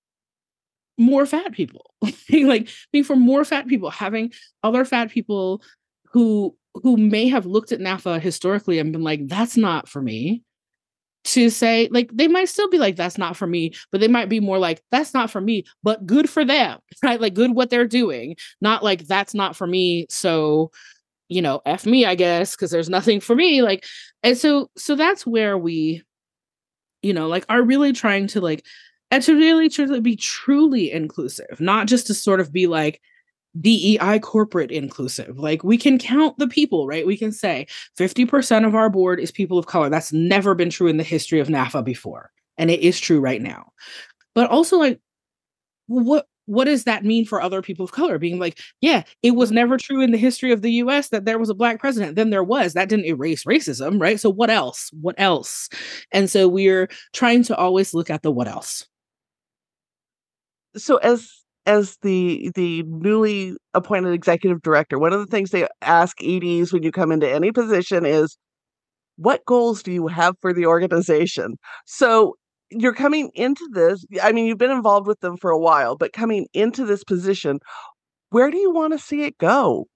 more 0.98 1.26
fat 1.26 1.52
people. 1.52 1.90
Like 2.30 2.68
being 2.92 3.04
for 3.04 3.16
more 3.16 3.44
fat 3.44 3.66
people 3.66 3.90
having 3.90 4.32
other 4.62 4.84
fat 4.84 5.10
people 5.10 5.62
who 6.12 6.56
who 6.74 6.96
may 6.96 7.28
have 7.28 7.46
looked 7.46 7.72
at 7.72 7.80
NAAFA 7.80 8.20
historically 8.20 8.78
and 8.78 8.92
been 8.92 9.02
like 9.02 9.26
that's 9.26 9.56
not 9.56 9.88
for 9.88 10.02
me 10.02 10.42
to 11.24 11.50
say 11.50 11.88
like 11.90 12.10
they 12.12 12.28
might 12.28 12.48
still 12.48 12.70
be 12.70 12.78
like 12.78 12.94
that's 12.94 13.18
not 13.18 13.36
for 13.36 13.46
me 13.46 13.72
but 13.90 14.00
they 14.00 14.08
might 14.08 14.28
be 14.28 14.38
more 14.38 14.58
like 14.58 14.80
that's 14.92 15.12
not 15.12 15.30
for 15.30 15.40
me 15.40 15.64
but 15.82 16.06
good 16.06 16.30
for 16.30 16.44
them 16.44 16.78
right? 17.02 17.20
Like 17.20 17.34
good 17.34 17.52
what 17.52 17.70
they're 17.70 17.86
doing 17.86 18.36
not 18.60 18.84
like 18.84 19.06
that's 19.06 19.34
not 19.34 19.56
for 19.56 19.66
me 19.66 20.06
so 20.08 20.70
you 21.28 21.42
know 21.42 21.60
f 21.66 21.84
me 21.84 22.06
i 22.06 22.14
guess 22.14 22.54
because 22.54 22.70
there's 22.70 22.88
nothing 22.88 23.20
for 23.20 23.34
me 23.34 23.60
like 23.60 23.84
and 24.22 24.38
so 24.38 24.70
so 24.76 24.94
that's 24.94 25.26
where 25.26 25.58
we 25.58 26.02
you 27.02 27.12
know 27.12 27.26
like 27.26 27.44
are 27.48 27.62
really 27.62 27.92
trying 27.92 28.28
to 28.28 28.40
like 28.40 28.64
and 29.10 29.22
to 29.22 29.34
really 29.34 29.68
truly 29.68 30.00
be 30.00 30.16
truly 30.16 30.90
inclusive, 30.90 31.60
not 31.60 31.86
just 31.86 32.06
to 32.08 32.14
sort 32.14 32.40
of 32.40 32.52
be 32.52 32.66
like 32.66 33.00
DEI 33.60 34.18
corporate 34.20 34.70
inclusive. 34.70 35.38
Like 35.38 35.64
we 35.64 35.78
can 35.78 35.98
count 35.98 36.38
the 36.38 36.48
people, 36.48 36.86
right? 36.86 37.06
We 37.06 37.16
can 37.16 37.32
say 37.32 37.66
50% 37.98 38.66
of 38.66 38.74
our 38.74 38.90
board 38.90 39.20
is 39.20 39.30
people 39.30 39.58
of 39.58 39.66
color. 39.66 39.88
That's 39.88 40.12
never 40.12 40.54
been 40.54 40.70
true 40.70 40.88
in 40.88 40.96
the 40.96 41.04
history 41.04 41.40
of 41.40 41.48
NAAFA 41.48 41.84
before. 41.84 42.30
And 42.58 42.70
it 42.70 42.80
is 42.80 42.98
true 43.00 43.20
right 43.20 43.40
now. 43.40 43.72
But 44.34 44.50
also 44.50 44.78
like 44.78 45.00
what 45.86 46.26
what 46.46 46.64
does 46.64 46.84
that 46.84 47.04
mean 47.04 47.24
for 47.24 47.42
other 47.42 47.60
people 47.60 47.84
of 47.84 47.92
color 47.92 48.18
being 48.18 48.38
like 48.38 48.58
yeah 48.80 49.02
it 49.22 49.32
was 49.32 49.50
never 49.50 49.76
true 49.76 50.00
in 50.00 50.12
the 50.12 50.18
history 50.18 50.52
of 50.52 50.62
the 50.62 50.70
us 50.70 51.08
that 51.08 51.24
there 51.24 51.38
was 51.38 51.50
a 51.50 51.54
black 51.54 51.78
president 51.78 52.16
then 52.16 52.30
there 52.30 52.44
was 52.44 52.72
that 52.72 52.88
didn't 52.88 53.04
erase 53.04 53.44
racism 53.44 54.00
right 54.00 54.20
so 54.20 54.30
what 54.30 54.50
else 54.50 54.90
what 55.00 55.14
else 55.18 55.68
and 56.12 56.30
so 56.30 56.48
we're 56.48 56.88
trying 57.12 57.42
to 57.42 57.56
always 57.56 57.94
look 57.94 58.10
at 58.10 58.22
the 58.22 58.30
what 58.30 58.48
else 58.48 58.86
so 60.76 60.96
as 60.98 61.30
as 61.66 61.96
the 62.02 62.50
the 62.54 62.84
newly 62.84 63.56
appointed 63.74 64.12
executive 64.12 64.62
director, 64.62 64.98
one 64.98 65.12
of 65.12 65.20
the 65.20 65.26
things 65.26 65.50
they 65.50 65.66
ask 65.82 66.16
EDs 66.22 66.72
when 66.72 66.82
you 66.82 66.92
come 66.92 67.12
into 67.12 67.30
any 67.30 67.52
position 67.52 68.06
is, 68.06 68.36
what 69.16 69.44
goals 69.46 69.82
do 69.82 69.92
you 69.92 70.06
have 70.08 70.36
for 70.40 70.52
the 70.52 70.66
organization? 70.66 71.56
So 71.86 72.36
you're 72.70 72.94
coming 72.94 73.30
into 73.34 73.68
this. 73.72 74.04
I 74.22 74.32
mean, 74.32 74.46
you've 74.46 74.58
been 74.58 74.70
involved 74.70 75.06
with 75.06 75.20
them 75.20 75.36
for 75.38 75.50
a 75.50 75.58
while, 75.58 75.96
but 75.96 76.12
coming 76.12 76.46
into 76.54 76.84
this 76.86 77.04
position, 77.04 77.60
where 78.30 78.50
do 78.50 78.58
you 78.58 78.72
want 78.72 78.92
to 78.92 78.98
see 78.98 79.22
it 79.24 79.38
go? 79.38 79.86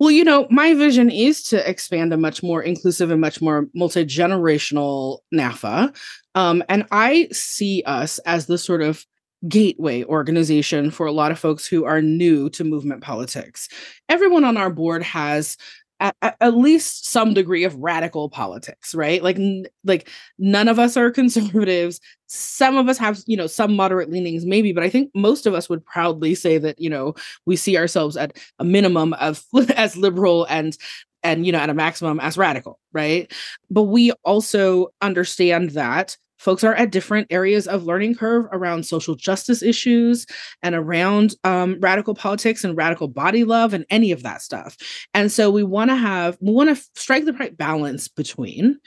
Well, 0.00 0.10
you 0.10 0.24
know, 0.24 0.46
my 0.50 0.74
vision 0.74 1.10
is 1.10 1.42
to 1.44 1.68
expand 1.68 2.12
a 2.12 2.16
much 2.16 2.42
more 2.42 2.62
inclusive 2.62 3.10
and 3.10 3.20
much 3.20 3.40
more 3.40 3.68
multi 3.74 4.04
generational 4.04 5.20
NAAFA. 5.32 5.94
Um, 6.34 6.64
and 6.68 6.84
I 6.90 7.28
see 7.30 7.82
us 7.86 8.18
as 8.20 8.46
the 8.46 8.58
sort 8.58 8.82
of 8.82 9.04
gateway 9.48 10.04
organization 10.04 10.90
for 10.90 11.06
a 11.06 11.12
lot 11.12 11.30
of 11.30 11.38
folks 11.38 11.66
who 11.66 11.84
are 11.84 12.00
new 12.02 12.48
to 12.50 12.64
movement 12.64 13.02
politics. 13.02 13.68
Everyone 14.08 14.44
on 14.44 14.56
our 14.56 14.70
board 14.70 15.02
has 15.02 15.56
at, 16.00 16.16
at, 16.40 16.56
least 16.56 17.06
some 17.06 17.34
degree 17.34 17.64
of 17.64 17.74
radical 17.76 18.28
politics, 18.28 18.94
right? 18.94 19.22
Like, 19.22 19.36
n- 19.36 19.66
like 19.84 20.08
none 20.38 20.68
of 20.68 20.78
us 20.78 20.96
are 20.96 21.10
conservatives. 21.12 22.00
Some 22.26 22.76
of 22.76 22.88
us 22.88 22.98
have, 22.98 23.22
you 23.26 23.36
know, 23.36 23.46
some 23.46 23.76
moderate 23.76 24.10
leanings, 24.10 24.44
maybe, 24.44 24.72
but 24.72 24.82
I 24.82 24.90
think 24.90 25.10
most 25.14 25.46
of 25.46 25.54
us 25.54 25.68
would 25.68 25.84
proudly 25.84 26.34
say 26.34 26.58
that, 26.58 26.80
you 26.80 26.90
know, 26.90 27.14
we 27.46 27.56
see 27.56 27.76
ourselves 27.76 28.16
at 28.16 28.36
a 28.58 28.64
minimum 28.64 29.14
of 29.14 29.44
as 29.76 29.96
liberal 29.96 30.46
and 30.48 30.76
and 31.22 31.46
you 31.46 31.52
know 31.52 31.58
at 31.58 31.70
a 31.70 31.74
maximum 31.74 32.20
as 32.20 32.36
radical 32.36 32.78
right 32.92 33.32
but 33.70 33.84
we 33.84 34.12
also 34.24 34.88
understand 35.00 35.70
that 35.70 36.18
folks 36.44 36.62
are 36.62 36.74
at 36.74 36.90
different 36.90 37.26
areas 37.30 37.66
of 37.66 37.84
learning 37.84 38.14
curve 38.14 38.46
around 38.52 38.84
social 38.84 39.14
justice 39.14 39.62
issues 39.62 40.26
and 40.62 40.74
around 40.74 41.34
um, 41.42 41.78
radical 41.80 42.14
politics 42.14 42.62
and 42.62 42.76
radical 42.76 43.08
body 43.08 43.44
love 43.44 43.72
and 43.72 43.86
any 43.88 44.12
of 44.12 44.22
that 44.22 44.42
stuff. 44.42 44.76
And 45.14 45.32
so 45.32 45.50
we 45.50 45.64
want 45.64 45.90
to 45.90 45.96
have 45.96 46.36
we 46.40 46.52
want 46.52 46.76
to 46.76 46.84
strike 46.94 47.24
the 47.24 47.32
right 47.32 47.56
balance 47.56 48.08
between 48.08 48.78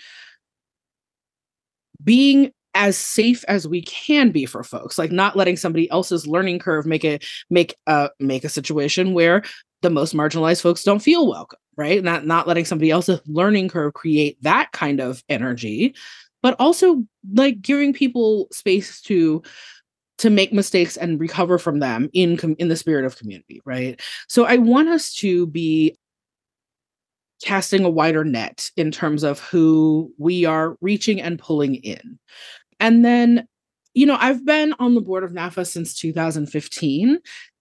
being 2.03 2.51
as 2.75 2.95
safe 2.95 3.43
as 3.47 3.67
we 3.67 3.81
can 3.81 4.29
be 4.29 4.45
for 4.45 4.63
folks 4.63 4.99
like 4.99 5.11
not 5.11 5.35
letting 5.35 5.57
somebody 5.57 5.89
else's 5.89 6.27
learning 6.27 6.59
curve 6.59 6.85
make 6.85 7.03
it 7.03 7.25
make 7.49 7.75
a 7.87 8.11
make 8.19 8.43
a 8.43 8.49
situation 8.49 9.15
where 9.15 9.41
the 9.81 9.89
most 9.89 10.13
marginalized 10.13 10.61
folks 10.61 10.83
don't 10.83 10.99
feel 10.99 11.27
welcome 11.27 11.57
right? 11.77 12.03
Not 12.03 12.25
not 12.25 12.47
letting 12.47 12.65
somebody 12.65 12.91
else's 12.91 13.21
learning 13.27 13.69
curve 13.69 13.93
create 13.93 14.41
that 14.41 14.71
kind 14.73 14.99
of 14.99 15.23
energy 15.29 15.95
but 16.47 16.55
also 16.59 17.03
like 17.33 17.61
giving 17.61 17.91
people 17.91 18.47
space 18.53 19.01
to 19.01 19.43
to 20.17 20.29
make 20.29 20.53
mistakes 20.53 20.95
and 20.95 21.19
recover 21.19 21.57
from 21.57 21.79
them 21.79 22.09
in 22.13 22.37
com- 22.37 22.55
in 22.57 22.69
the 22.69 22.77
spirit 22.77 23.03
of 23.03 23.17
community 23.17 23.61
right? 23.65 24.01
So 24.29 24.45
i 24.45 24.55
want 24.55 24.87
us 24.87 25.13
to 25.15 25.47
be 25.47 25.97
casting 27.43 27.83
a 27.83 27.89
wider 27.89 28.23
net 28.23 28.71
in 28.77 28.91
terms 28.91 29.23
of 29.23 29.41
who 29.41 30.09
we 30.17 30.45
are 30.45 30.77
reaching 30.79 31.21
and 31.21 31.37
pulling 31.37 31.75
in. 31.75 32.17
And 32.79 33.03
then 33.03 33.45
you 33.93 34.05
know 34.05 34.17
i've 34.17 34.45
been 34.45 34.73
on 34.79 34.95
the 34.95 35.01
board 35.01 35.25
of 35.25 35.33
NAAFA 35.33 35.67
since 35.67 35.99
2015 35.99 37.19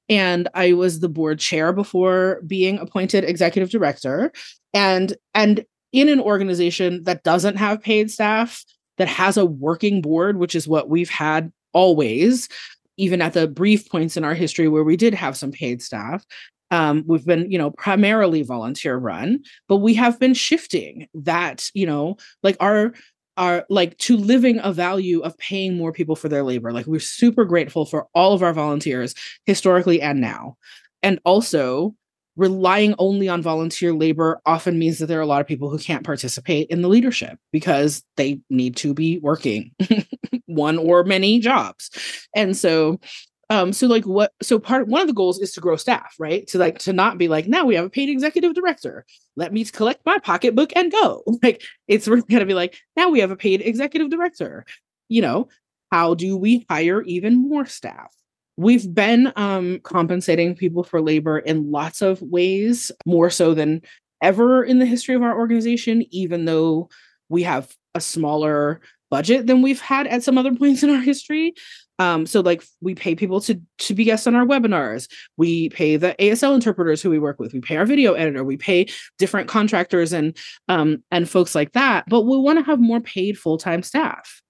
and 0.08 0.48
i 0.54 0.74
was 0.74 1.00
the 1.00 1.08
board 1.08 1.40
chair 1.40 1.72
before 1.72 2.40
being 2.46 2.78
appointed 2.78 3.24
executive 3.24 3.70
director. 3.70 4.30
And 4.72 5.16
and 5.34 5.66
in 5.96 6.10
an 6.10 6.20
organization 6.20 7.04
that 7.04 7.22
doesn't 7.22 7.56
have 7.56 7.82
paid 7.82 8.10
staff, 8.10 8.64
that 8.98 9.08
has 9.08 9.36
a 9.36 9.46
working 9.46 10.00
board, 10.00 10.38
which 10.38 10.54
is 10.54 10.68
what 10.68 10.88
we've 10.88 11.10
had 11.10 11.52
always, 11.72 12.48
even 12.96 13.20
at 13.20 13.34
the 13.34 13.46
brief 13.46 13.90
points 13.90 14.16
in 14.16 14.24
our 14.24 14.34
history 14.34 14.68
where 14.68 14.84
we 14.84 14.96
did 14.96 15.14
have 15.14 15.36
some 15.36 15.52
paid 15.52 15.82
staff. 15.82 16.24
Um, 16.70 17.04
we've 17.06 17.24
been, 17.24 17.50
you 17.50 17.58
know, 17.58 17.70
primarily 17.70 18.42
volunteer 18.42 18.96
run, 18.96 19.40
but 19.68 19.76
we 19.76 19.94
have 19.94 20.18
been 20.18 20.34
shifting 20.34 21.06
that, 21.14 21.70
you 21.74 21.86
know, 21.86 22.16
like 22.42 22.56
our 22.60 22.92
are 23.36 23.66
like 23.68 23.96
to 23.98 24.16
living 24.16 24.58
a 24.62 24.72
value 24.72 25.20
of 25.20 25.36
paying 25.38 25.76
more 25.76 25.92
people 25.92 26.16
for 26.16 26.28
their 26.28 26.42
labor. 26.42 26.72
Like 26.72 26.86
we're 26.86 27.00
super 27.00 27.44
grateful 27.44 27.84
for 27.84 28.06
all 28.14 28.32
of 28.32 28.42
our 28.42 28.54
volunteers 28.54 29.14
historically 29.44 30.00
and 30.00 30.20
now. 30.20 30.56
And 31.02 31.20
also 31.24 31.94
relying 32.36 32.94
only 32.98 33.28
on 33.28 33.42
volunteer 33.42 33.92
labor 33.92 34.40
often 34.46 34.78
means 34.78 34.98
that 34.98 35.06
there 35.06 35.18
are 35.18 35.22
a 35.22 35.26
lot 35.26 35.40
of 35.40 35.46
people 35.46 35.70
who 35.70 35.78
can't 35.78 36.04
participate 36.04 36.68
in 36.68 36.82
the 36.82 36.88
leadership 36.88 37.38
because 37.52 38.02
they 38.16 38.40
need 38.50 38.76
to 38.76 38.94
be 38.94 39.18
working 39.18 39.72
one 40.46 40.78
or 40.78 41.02
many 41.02 41.40
jobs. 41.40 41.90
And 42.34 42.56
so 42.56 43.00
um 43.48 43.72
so 43.72 43.86
like 43.86 44.04
what 44.04 44.32
so 44.42 44.58
part 44.58 44.88
one 44.88 45.00
of 45.00 45.06
the 45.06 45.12
goals 45.12 45.38
is 45.38 45.52
to 45.52 45.60
grow 45.60 45.76
staff 45.76 46.14
right? 46.18 46.46
To 46.48 46.58
like 46.58 46.78
to 46.80 46.92
not 46.92 47.16
be 47.16 47.28
like 47.28 47.46
now 47.46 47.64
we 47.64 47.76
have 47.76 47.86
a 47.86 47.90
paid 47.90 48.10
executive 48.10 48.54
director. 48.54 49.04
Let 49.36 49.52
me 49.52 49.64
collect 49.64 50.04
my 50.04 50.18
pocketbook 50.18 50.72
and 50.76 50.92
go. 50.92 51.22
Like 51.42 51.62
it's 51.86 52.08
really 52.08 52.22
gonna 52.28 52.46
be 52.46 52.54
like 52.54 52.76
now 52.96 53.08
we 53.08 53.20
have 53.20 53.30
a 53.30 53.36
paid 53.36 53.60
executive 53.62 54.10
director. 54.10 54.64
You 55.08 55.22
know 55.22 55.48
how 55.92 56.14
do 56.14 56.36
we 56.36 56.66
hire 56.68 57.02
even 57.02 57.48
more 57.48 57.64
staff 57.66 58.12
We've 58.56 58.92
been 58.92 59.32
um, 59.36 59.80
compensating 59.80 60.54
people 60.54 60.82
for 60.82 61.00
labor 61.00 61.38
in 61.38 61.70
lots 61.70 62.00
of 62.00 62.22
ways, 62.22 62.90
more 63.04 63.30
so 63.30 63.52
than 63.54 63.82
ever 64.22 64.64
in 64.64 64.78
the 64.78 64.86
history 64.86 65.14
of 65.14 65.22
our 65.22 65.36
organization, 65.36 66.04
even 66.10 66.46
though 66.46 66.88
we 67.28 67.42
have 67.42 67.74
a 67.94 68.00
smaller 68.00 68.80
budget 69.10 69.46
than 69.46 69.62
we've 69.62 69.80
had 69.80 70.06
at 70.06 70.22
some 70.22 70.38
other 70.38 70.54
points 70.56 70.82
in 70.82 70.90
our 70.90 71.00
history. 71.00 71.54
Um, 71.98 72.26
so 72.26 72.40
like 72.40 72.62
we 72.82 72.94
pay 72.94 73.14
people 73.14 73.40
to 73.42 73.60
to 73.78 73.94
be 73.94 74.04
guests 74.04 74.26
on 74.26 74.34
our 74.34 74.44
webinars. 74.44 75.08
We 75.36 75.70
pay 75.70 75.96
the 75.96 76.14
ASL 76.18 76.54
interpreters 76.54 77.00
who 77.00 77.08
we 77.08 77.18
work 77.18 77.38
with. 77.38 77.54
We 77.54 77.60
pay 77.60 77.76
our 77.76 77.86
video 77.86 78.12
editor. 78.12 78.44
We 78.44 78.58
pay 78.58 78.86
different 79.18 79.48
contractors 79.48 80.12
and 80.12 80.36
um, 80.68 81.02
and 81.10 81.28
folks 81.28 81.54
like 81.54 81.72
that. 81.72 82.04
But 82.08 82.22
we 82.22 82.36
want 82.36 82.58
to 82.58 82.64
have 82.64 82.80
more 82.80 83.00
paid 83.00 83.38
full 83.38 83.56
time 83.56 83.82
staff. 83.82 84.42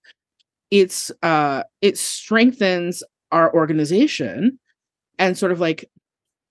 It's 0.73 1.13
uh, 1.23 1.63
it 1.83 1.97
strengthens 1.99 3.05
our 3.33 3.53
organization 3.55 4.59
and 5.19 5.37
sort 5.37 5.53
of 5.53 5.61
like 5.61 5.89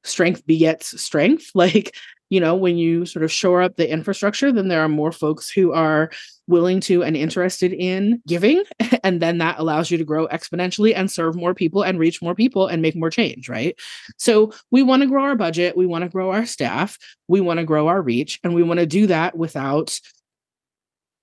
strength 0.03 0.45
begets 0.45 0.99
strength. 1.01 1.51
Like 1.55 1.95
you 2.29 2.39
know 2.39 2.55
when 2.55 2.77
you 2.77 3.05
sort 3.05 3.23
of 3.23 3.31
shore 3.31 3.61
up 3.61 3.75
the 3.75 3.89
infrastructure 3.89 4.51
then 4.51 4.67
there 4.67 4.81
are 4.81 4.89
more 4.89 5.11
folks 5.11 5.49
who 5.49 5.71
are 5.71 6.09
willing 6.47 6.79
to 6.79 7.03
and 7.03 7.15
interested 7.15 7.71
in 7.73 8.21
giving 8.27 8.63
and 9.03 9.21
then 9.21 9.37
that 9.37 9.59
allows 9.59 9.91
you 9.91 9.97
to 9.97 10.03
grow 10.03 10.27
exponentially 10.27 10.93
and 10.95 11.09
serve 11.11 11.35
more 11.35 11.53
people 11.53 11.83
and 11.83 11.99
reach 11.99 12.21
more 12.21 12.35
people 12.35 12.67
and 12.67 12.81
make 12.81 12.95
more 12.95 13.09
change 13.09 13.47
right? 13.49 13.79
So 14.17 14.51
we 14.71 14.83
want 14.83 15.01
to 15.03 15.07
grow 15.07 15.23
our 15.23 15.35
budget 15.35 15.77
we 15.77 15.85
want 15.85 16.03
to 16.03 16.09
grow 16.09 16.31
our 16.31 16.45
staff 16.45 16.97
we 17.27 17.41
want 17.41 17.59
to 17.59 17.65
grow 17.65 17.87
our 17.87 18.01
reach 18.01 18.39
and 18.43 18.53
we 18.53 18.63
want 18.63 18.79
to 18.79 18.85
do 18.85 19.07
that 19.07 19.37
without 19.37 19.99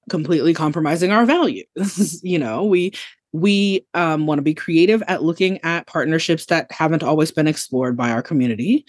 completely 0.08 0.54
compromising 0.54 1.12
our 1.12 1.24
values 1.24 2.20
you 2.22 2.38
know? 2.38 2.64
We 2.64 2.92
we 3.32 3.86
um, 3.94 4.26
want 4.26 4.38
to 4.38 4.42
be 4.42 4.54
creative 4.54 5.02
at 5.08 5.22
looking 5.22 5.58
at 5.64 5.86
partnerships 5.86 6.46
that 6.46 6.70
haven't 6.70 7.02
always 7.02 7.30
been 7.30 7.46
explored 7.46 7.96
by 7.96 8.10
our 8.10 8.22
community. 8.22 8.84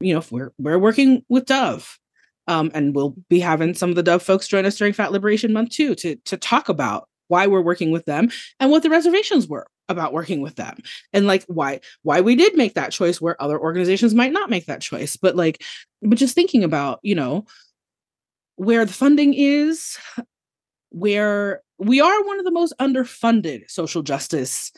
You 0.00 0.14
know, 0.14 0.22
we're 0.30 0.52
we're 0.58 0.78
working 0.78 1.24
with 1.28 1.46
Dove, 1.46 1.98
um, 2.46 2.70
and 2.74 2.94
we'll 2.94 3.14
be 3.28 3.40
having 3.40 3.74
some 3.74 3.90
of 3.90 3.96
the 3.96 4.02
Dove 4.02 4.22
folks 4.22 4.48
join 4.48 4.64
us 4.64 4.76
during 4.76 4.92
Fat 4.92 5.12
Liberation 5.12 5.52
Month 5.52 5.70
too 5.70 5.94
to 5.96 6.16
to 6.16 6.36
talk 6.36 6.68
about 6.68 7.08
why 7.28 7.46
we're 7.46 7.60
working 7.60 7.90
with 7.90 8.04
them 8.06 8.30
and 8.58 8.70
what 8.70 8.82
the 8.82 8.90
reservations 8.90 9.46
were 9.46 9.66
about 9.88 10.12
working 10.12 10.42
with 10.42 10.56
them 10.56 10.76
and 11.12 11.26
like 11.26 11.44
why 11.46 11.80
why 12.02 12.20
we 12.20 12.34
did 12.34 12.54
make 12.56 12.74
that 12.74 12.92
choice 12.92 13.20
where 13.20 13.40
other 13.40 13.58
organizations 13.58 14.14
might 14.14 14.32
not 14.32 14.50
make 14.50 14.66
that 14.66 14.82
choice 14.82 15.16
but 15.16 15.34
like 15.34 15.62
but 16.02 16.18
just 16.18 16.34
thinking 16.34 16.62
about 16.62 16.98
you 17.02 17.14
know 17.14 17.46
where 18.56 18.84
the 18.84 18.92
funding 18.92 19.32
is 19.32 19.96
where 20.90 21.62
we 21.78 22.00
are 22.00 22.24
one 22.24 22.38
of 22.38 22.44
the 22.44 22.50
most 22.50 22.74
underfunded 22.80 23.70
social 23.70 24.02
justice 24.02 24.72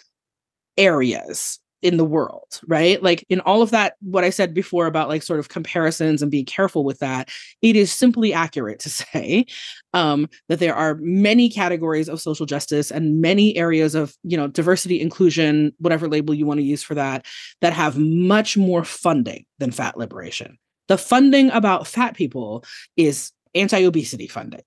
areas 0.76 1.58
in 1.82 1.96
the 1.96 2.04
world, 2.04 2.60
right? 2.66 3.02
Like 3.02 3.24
in 3.30 3.40
all 3.40 3.62
of 3.62 3.70
that, 3.70 3.94
what 4.00 4.24
I 4.24 4.30
said 4.30 4.52
before 4.52 4.86
about 4.86 5.08
like 5.08 5.22
sort 5.22 5.40
of 5.40 5.48
comparisons 5.48 6.20
and 6.20 6.30
being 6.30 6.44
careful 6.44 6.84
with 6.84 6.98
that, 6.98 7.30
it 7.62 7.74
is 7.74 7.90
simply 7.90 8.34
accurate 8.34 8.80
to 8.80 8.90
say 8.90 9.46
um, 9.94 10.28
that 10.48 10.58
there 10.58 10.74
are 10.74 10.98
many 11.00 11.48
categories 11.48 12.08
of 12.08 12.20
social 12.20 12.46
justice 12.46 12.90
and 12.90 13.20
many 13.20 13.56
areas 13.56 13.94
of, 13.94 14.14
you 14.22 14.36
know, 14.36 14.46
diversity, 14.46 15.00
inclusion, 15.00 15.72
whatever 15.78 16.08
label 16.08 16.34
you 16.34 16.46
want 16.46 16.58
to 16.58 16.64
use 16.64 16.82
for 16.82 16.94
that, 16.94 17.24
that 17.60 17.72
have 17.72 17.98
much 17.98 18.56
more 18.56 18.84
funding 18.84 19.44
than 19.58 19.70
fat 19.70 19.96
liberation. 19.96 20.58
The 20.88 20.98
funding 20.98 21.50
about 21.50 21.86
fat 21.86 22.14
people 22.14 22.64
is 22.96 23.32
anti 23.54 23.84
obesity 23.84 24.26
funding 24.26 24.62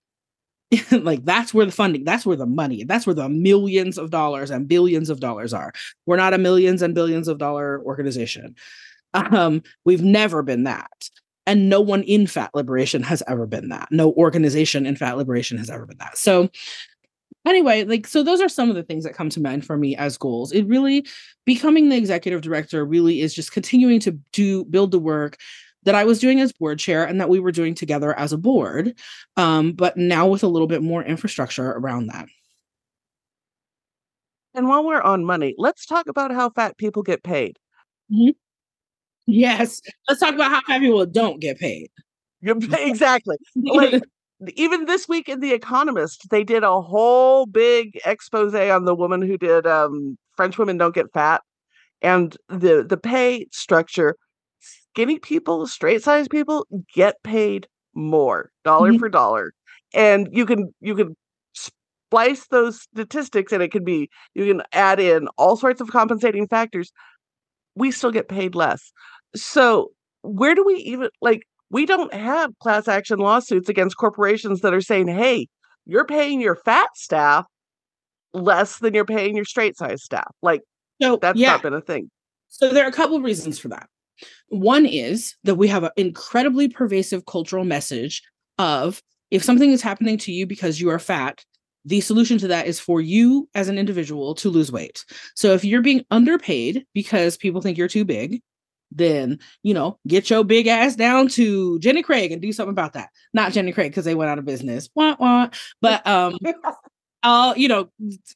like 0.91 1.25
that's 1.25 1.53
where 1.53 1.65
the 1.65 1.71
funding 1.71 2.03
that's 2.03 2.25
where 2.25 2.35
the 2.35 2.45
money 2.45 2.83
that's 2.83 3.05
where 3.05 3.13
the 3.13 3.29
millions 3.29 3.97
of 3.97 4.09
dollars 4.09 4.49
and 4.49 4.67
billions 4.67 5.09
of 5.09 5.19
dollars 5.19 5.53
are. 5.53 5.73
We're 6.05 6.17
not 6.17 6.33
a 6.33 6.37
millions 6.37 6.81
and 6.81 6.95
billions 6.95 7.27
of 7.27 7.37
dollar 7.37 7.81
organization. 7.83 8.55
Um 9.13 9.63
we've 9.85 10.03
never 10.03 10.43
been 10.43 10.63
that. 10.63 11.09
And 11.45 11.69
no 11.69 11.81
one 11.81 12.03
in 12.03 12.25
fat 12.27 12.51
liberation 12.53 13.03
has 13.03 13.21
ever 13.27 13.45
been 13.45 13.69
that. 13.69 13.89
No 13.91 14.13
organization 14.13 14.85
in 14.85 14.95
fat 14.95 15.17
liberation 15.17 15.57
has 15.57 15.69
ever 15.69 15.85
been 15.85 15.97
that. 15.97 16.17
So 16.17 16.49
anyway 17.45 17.83
like 17.83 18.07
so 18.07 18.23
those 18.23 18.39
are 18.39 18.49
some 18.49 18.69
of 18.69 18.75
the 18.75 18.83
things 18.83 19.03
that 19.03 19.13
come 19.13 19.29
to 19.29 19.41
mind 19.41 19.65
for 19.65 19.77
me 19.77 19.95
as 19.95 20.17
goals. 20.17 20.51
It 20.51 20.63
really 20.67 21.05
becoming 21.45 21.89
the 21.89 21.97
executive 21.97 22.41
director 22.41 22.85
really 22.85 23.21
is 23.21 23.33
just 23.33 23.51
continuing 23.51 23.99
to 24.01 24.11
do 24.31 24.63
build 24.65 24.91
the 24.91 24.99
work 24.99 25.37
that 25.85 25.95
I 25.95 26.03
was 26.03 26.19
doing 26.19 26.39
as 26.39 26.51
board 26.51 26.79
chair 26.79 27.03
and 27.03 27.19
that 27.19 27.29
we 27.29 27.39
were 27.39 27.51
doing 27.51 27.75
together 27.75 28.17
as 28.17 28.33
a 28.33 28.37
board, 28.37 28.97
um, 29.37 29.73
but 29.73 29.97
now 29.97 30.27
with 30.27 30.43
a 30.43 30.47
little 30.47 30.67
bit 30.67 30.81
more 30.81 31.03
infrastructure 31.03 31.71
around 31.71 32.07
that. 32.07 32.27
And 34.53 34.67
while 34.67 34.85
we're 34.85 35.01
on 35.01 35.25
money, 35.25 35.55
let's 35.57 35.85
talk 35.85 36.07
about 36.07 36.31
how 36.31 36.49
fat 36.51 36.77
people 36.77 37.01
get 37.01 37.23
paid. 37.23 37.57
Mm-hmm. 38.11 38.31
Yes, 39.25 39.81
let's 40.07 40.19
talk 40.19 40.35
about 40.35 40.51
how 40.51 40.61
fat 40.67 40.79
people 40.79 41.05
don't 41.05 41.39
get 41.39 41.57
paid. 41.57 41.89
exactly. 42.43 43.37
like 43.55 44.03
even 44.55 44.85
this 44.85 45.07
week 45.07 45.29
in 45.29 45.39
The 45.39 45.53
Economist, 45.53 46.29
they 46.29 46.43
did 46.43 46.63
a 46.63 46.81
whole 46.81 47.45
big 47.45 47.99
expose 48.05 48.53
on 48.53 48.85
the 48.85 48.95
woman 48.95 49.21
who 49.21 49.37
did 49.37 49.65
um, 49.65 50.17
French 50.35 50.57
Women 50.57 50.77
Don't 50.77 50.93
Get 50.93 51.11
Fat 51.13 51.41
and 52.01 52.35
the 52.49 52.85
the 52.87 52.97
pay 52.97 53.47
structure 53.51 54.17
skinny 54.93 55.17
people, 55.19 55.65
straight 55.67 56.03
size 56.03 56.27
people 56.27 56.67
get 56.93 57.15
paid 57.23 57.67
more 57.95 58.51
dollar 58.63 58.91
mm-hmm. 58.91 58.99
for 58.99 59.09
dollar. 59.09 59.53
And 59.93 60.29
you 60.31 60.45
can 60.45 60.73
you 60.81 60.95
can 60.95 61.15
splice 61.53 62.47
those 62.47 62.81
statistics 62.81 63.51
and 63.51 63.63
it 63.63 63.71
can 63.71 63.83
be 63.83 64.09
you 64.35 64.45
can 64.45 64.61
add 64.71 64.99
in 64.99 65.27
all 65.37 65.55
sorts 65.55 65.81
of 65.81 65.89
compensating 65.89 66.47
factors. 66.47 66.91
We 67.75 67.91
still 67.91 68.11
get 68.11 68.29
paid 68.29 68.55
less. 68.55 68.91
So 69.35 69.91
where 70.21 70.55
do 70.55 70.63
we 70.63 70.75
even 70.75 71.09
like 71.21 71.41
we 71.69 71.85
don't 71.85 72.13
have 72.13 72.51
class 72.59 72.87
action 72.87 73.17
lawsuits 73.17 73.69
against 73.69 73.97
corporations 73.97 74.61
that 74.61 74.75
are 74.75 74.81
saying, 74.81 75.07
hey, 75.07 75.47
you're 75.85 76.05
paying 76.05 76.39
your 76.39 76.55
fat 76.55 76.89
staff 76.95 77.45
less 78.33 78.77
than 78.77 78.93
you're 78.93 79.05
paying 79.05 79.35
your 79.35 79.45
straight 79.45 79.77
size 79.77 80.03
staff. 80.03 80.31
Like 80.41 80.61
so, 81.01 81.17
that's 81.17 81.39
yeah. 81.39 81.51
not 81.51 81.63
been 81.63 81.73
a 81.73 81.81
thing. 81.81 82.09
So 82.49 82.69
there 82.69 82.85
are 82.85 82.89
a 82.89 82.93
couple 82.93 83.17
of 83.17 83.23
reasons 83.23 83.57
for 83.57 83.69
that. 83.69 83.87
One 84.47 84.85
is 84.85 85.35
that 85.43 85.55
we 85.55 85.67
have 85.67 85.83
an 85.83 85.91
incredibly 85.97 86.67
pervasive 86.67 87.25
cultural 87.25 87.63
message 87.63 88.21
of 88.57 89.01
if 89.31 89.43
something 89.43 89.71
is 89.71 89.81
happening 89.81 90.17
to 90.19 90.31
you 90.31 90.45
because 90.45 90.79
you 90.79 90.89
are 90.89 90.99
fat, 90.99 91.43
the 91.85 92.01
solution 92.01 92.37
to 92.37 92.47
that 92.47 92.67
is 92.67 92.79
for 92.79 93.01
you 93.01 93.49
as 93.55 93.67
an 93.67 93.77
individual 93.77 94.35
to 94.35 94.49
lose 94.49 94.71
weight. 94.71 95.03
So 95.35 95.53
if 95.53 95.65
you're 95.65 95.81
being 95.81 96.05
underpaid 96.11 96.85
because 96.93 97.35
people 97.35 97.61
think 97.61 97.77
you're 97.77 97.87
too 97.87 98.05
big, 98.05 98.41
then 98.95 99.39
you 99.63 99.73
know 99.73 99.97
get 100.07 100.29
your 100.29 100.43
big 100.43 100.67
ass 100.67 100.95
down 100.95 101.27
to 101.27 101.79
Jenny 101.79 102.03
Craig 102.03 102.31
and 102.31 102.41
do 102.41 102.53
something 102.53 102.71
about 102.71 102.93
that. 102.93 103.09
Not 103.33 103.51
Jenny 103.51 103.71
Craig 103.71 103.91
because 103.91 104.05
they 104.05 104.15
went 104.15 104.29
out 104.29 104.37
of 104.37 104.45
business. 104.45 104.87
Wah, 104.93 105.15
wah. 105.19 105.49
But 105.81 106.05
um 106.05 106.37
uh 107.23 107.53
you 107.57 107.67
know 107.67 107.89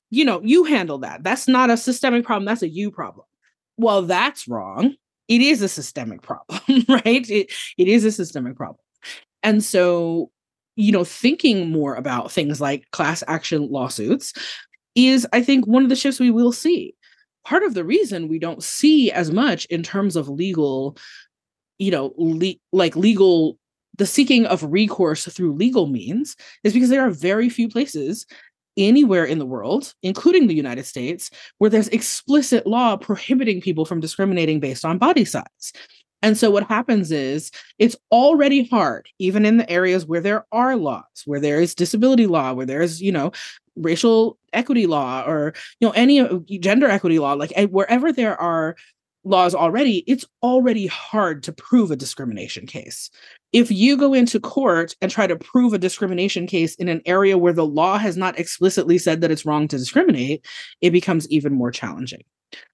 you 0.10 0.26
know 0.26 0.42
you 0.44 0.64
handle 0.64 0.98
that. 1.00 1.24
That's 1.24 1.48
not 1.48 1.70
a 1.70 1.78
systemic 1.78 2.26
problem, 2.26 2.46
that's 2.46 2.64
a 2.64 2.70
you 2.70 2.90
problem. 2.90 3.28
Well, 3.78 4.02
that's 4.02 4.48
wrong 4.48 4.96
it 5.28 5.42
is 5.42 5.62
a 5.62 5.70
systemic 5.70 6.22
problem, 6.22 6.60
right? 6.90 7.30
It, 7.30 7.52
it 7.78 7.88
is 7.88 8.06
a 8.06 8.12
systemic 8.12 8.56
problem. 8.56 8.80
And 9.44 9.64
so, 9.64 10.32
you 10.76 10.92
know, 10.92 11.04
thinking 11.04 11.70
more 11.70 11.96
about 11.96 12.32
things 12.32 12.62
like 12.62 12.90
class 12.92 13.24
action 13.28 13.70
lawsuits 13.70 14.34
is, 14.96 15.28
I 15.34 15.42
think, 15.42 15.66
one 15.68 15.84
of 15.84 15.90
the 15.90 15.96
shifts 15.96 16.20
we 16.20 16.32
will 16.32 16.52
see. 16.52 16.96
Part 17.46 17.64
of 17.64 17.74
the 17.74 17.86
reason 17.86 18.28
we 18.28 18.40
don't 18.40 18.64
see 18.64 19.12
as 19.12 19.32
much 19.32 19.66
in 19.66 19.84
terms 19.84 20.16
of 20.16 20.28
legal, 20.28 20.98
you 21.78 21.92
know, 21.92 22.14
le- 22.18 22.56
like 22.72 22.96
legal, 22.96 23.58
the 23.98 24.06
seeking 24.06 24.46
of 24.46 24.64
recourse 24.64 25.26
through 25.26 25.54
legal 25.54 25.88
means 25.88 26.36
is 26.64 26.74
because 26.74 26.90
there 26.90 27.06
are 27.06 27.12
very 27.12 27.50
few 27.50 27.70
places 27.70 28.26
anywhere 28.78 29.26
in 29.26 29.40
the 29.40 29.46
world, 29.46 29.94
including 30.04 30.48
the 30.48 30.56
United 30.56 30.86
States, 30.86 31.30
where 31.58 31.70
there's 31.70 31.88
explicit 31.90 32.66
law 32.68 32.96
prohibiting 32.96 33.62
people 33.62 33.86
from 33.86 34.00
discriminating 34.00 34.60
based 34.60 34.86
on 34.86 34.98
body 34.98 35.26
size. 35.26 35.74
And 36.22 36.38
so 36.38 36.50
what 36.50 36.64
happens 36.64 37.12
is 37.12 37.52
it's 37.78 37.96
already 38.12 38.68
hard, 38.68 39.08
even 39.20 39.46
in 39.46 39.58
the 39.58 39.70
areas 39.70 40.06
where 40.06 40.22
there 40.22 40.46
are 40.52 40.76
laws, 40.76 41.04
where 41.26 41.40
there 41.40 41.62
is 41.62 41.76
disability 41.76 42.26
law, 42.26 42.54
where 42.54 42.66
there's, 42.66 43.02
you 43.02 43.12
know, 43.12 43.32
racial 43.76 44.38
equity 44.54 44.88
law 44.88 45.24
or, 45.28 45.54
you 45.80 45.88
know, 45.88 45.94
any 45.96 46.28
gender 46.60 46.90
equity 46.90 47.20
law, 47.20 47.34
like 47.34 47.54
eh, 47.56 47.66
wherever 47.66 48.12
there 48.12 48.40
are 48.42 48.76
laws 49.28 49.54
already, 49.54 50.04
it's 50.08 50.26
already 50.42 50.88
hard 50.88 51.44
to 51.44 51.52
prove 51.52 51.92
a 51.92 51.96
discrimination 51.96 52.66
case. 52.66 53.10
If 53.54 53.72
you 53.72 53.98
go 53.98 54.14
into 54.14 54.40
court 54.40 54.96
and 55.02 55.12
try 55.12 55.28
to 55.28 55.36
prove 55.36 55.74
a 55.74 55.78
discrimination 55.78 56.48
case 56.48 56.76
in 56.76 56.90
an 56.90 57.02
area 57.06 57.38
where 57.38 57.54
the 57.54 57.66
law 57.66 57.98
has 57.98 58.18
not 58.18 58.40
explicitly 58.40 58.98
said 58.98 59.22
that 59.22 59.32
it's 59.32 59.46
wrong 59.46 59.68
to 59.68 59.78
discriminate, 59.78 60.46
it 60.82 60.92
becomes 60.92 61.30
even 61.30 61.54
more 61.54 61.72
challenging. 61.72 62.24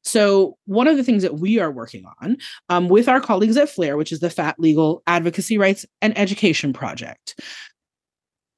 So, 0.04 0.58
one 0.66 0.88
of 0.88 0.98
the 0.98 1.04
things 1.04 1.24
that 1.24 1.40
we 1.40 1.60
are 1.60 1.72
working 1.72 2.06
on 2.22 2.38
um, 2.70 2.90
with 2.90 3.10
our 3.10 3.20
colleagues 3.20 3.58
at 3.58 3.70
FLARE, 3.70 3.98
which 3.98 4.12
is 4.12 4.20
the 4.20 4.30
Fat 4.30 4.60
Legal 4.60 5.02
Advocacy 5.08 5.58
Rights 5.58 5.86
and 6.02 6.16
Education 6.18 6.74
Project, 6.74 7.40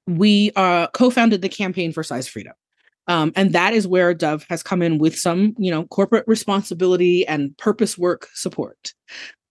we 0.08 0.52
uh, 0.56 0.88
co 0.88 1.10
founded 1.10 1.42
the 1.42 1.50
Campaign 1.50 1.94
for 1.94 2.04
Size 2.04 2.28
Freedom. 2.28 2.54
Um, 3.08 3.32
and 3.36 3.54
that 3.54 3.74
is 3.74 3.88
where 3.88 4.14
Dove 4.14 4.46
has 4.50 4.64
come 4.64 4.82
in 4.82 4.98
with 4.98 5.18
some, 5.18 5.56
you 5.58 5.72
know, 5.72 5.86
corporate 5.86 6.28
responsibility 6.28 7.28
and 7.28 7.56
purpose 7.58 7.98
work 7.98 8.28
support 8.34 8.94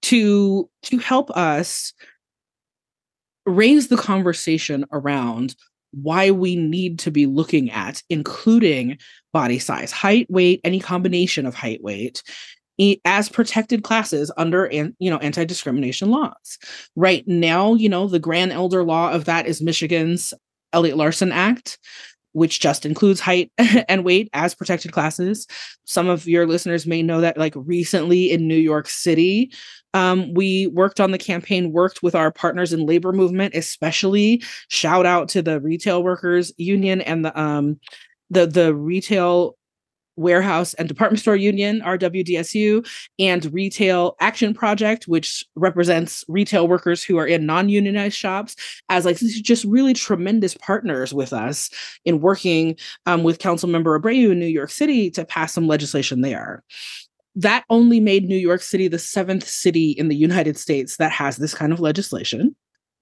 to 0.02 0.68
to 0.82 0.98
help 0.98 1.30
us 1.30 1.92
raise 3.46 3.88
the 3.88 3.96
conversation 3.96 4.84
around 4.92 5.54
why 5.92 6.30
we 6.30 6.56
need 6.56 6.98
to 6.98 7.10
be 7.10 7.26
looking 7.26 7.70
at 7.70 8.02
including 8.10 8.98
body 9.32 9.58
size, 9.58 9.92
height, 9.92 10.26
weight, 10.28 10.60
any 10.64 10.80
combination 10.80 11.46
of 11.46 11.54
height, 11.54 11.82
weight 11.82 12.22
as 13.04 13.28
protected 13.28 13.84
classes 13.84 14.32
under 14.36 14.68
you 14.72 15.10
know 15.10 15.18
anti-discrimination 15.18 16.10
laws. 16.10 16.58
Right 16.96 17.26
now, 17.26 17.74
you 17.74 17.88
know, 17.88 18.08
the 18.08 18.18
grand 18.18 18.52
elder 18.52 18.82
law 18.82 19.12
of 19.12 19.26
that 19.26 19.46
is 19.46 19.62
Michigan's 19.62 20.34
Elliott 20.72 20.96
Larsen 20.96 21.30
Act 21.30 21.78
which 22.34 22.60
just 22.60 22.84
includes 22.84 23.20
height 23.20 23.50
and 23.88 24.04
weight 24.04 24.28
as 24.34 24.54
protected 24.54 24.92
classes. 24.92 25.46
Some 25.84 26.08
of 26.08 26.28
your 26.28 26.46
listeners 26.46 26.86
may 26.86 27.02
know 27.02 27.20
that, 27.22 27.38
like 27.38 27.54
recently 27.56 28.30
in 28.30 28.46
New 28.46 28.56
York 28.56 28.88
City, 28.88 29.50
um, 29.94 30.34
we 30.34 30.66
worked 30.66 31.00
on 31.00 31.12
the 31.12 31.18
campaign, 31.18 31.72
worked 31.72 32.02
with 32.02 32.14
our 32.14 32.32
partners 32.32 32.72
in 32.72 32.84
labor 32.84 33.12
movement, 33.12 33.54
especially 33.54 34.42
shout 34.68 35.06
out 35.06 35.28
to 35.30 35.42
the 35.42 35.60
retail 35.60 36.02
workers 36.02 36.52
union 36.58 37.00
and 37.00 37.24
the 37.24 37.40
um, 37.40 37.78
the 38.30 38.46
the 38.46 38.74
retail 38.74 39.56
warehouse 40.16 40.74
and 40.74 40.88
department 40.88 41.20
store 41.20 41.36
union 41.36 41.80
rwdsu 41.80 42.86
and 43.18 43.52
retail 43.52 44.16
action 44.20 44.54
project 44.54 45.08
which 45.08 45.44
represents 45.56 46.24
retail 46.28 46.68
workers 46.68 47.02
who 47.02 47.16
are 47.16 47.26
in 47.26 47.46
non-unionized 47.46 48.16
shops 48.16 48.56
as 48.88 49.04
like 49.04 49.16
just 49.18 49.64
really 49.64 49.94
tremendous 49.94 50.54
partners 50.56 51.12
with 51.12 51.32
us 51.32 51.70
in 52.04 52.20
working 52.20 52.76
um, 53.06 53.22
with 53.22 53.38
council 53.38 53.68
member 53.68 53.98
abreu 53.98 54.30
in 54.30 54.38
new 54.38 54.46
york 54.46 54.70
city 54.70 55.10
to 55.10 55.24
pass 55.24 55.52
some 55.52 55.66
legislation 55.66 56.20
there 56.20 56.62
that 57.36 57.64
only 57.68 57.98
made 57.98 58.28
New 58.28 58.36
York 58.36 58.62
City 58.62 58.88
the 58.88 58.98
seventh 58.98 59.46
city 59.48 59.90
in 59.90 60.08
the 60.08 60.16
United 60.16 60.56
States 60.56 60.98
that 60.98 61.10
has 61.10 61.36
this 61.36 61.54
kind 61.54 61.72
of 61.72 61.80
legislation. 61.80 62.54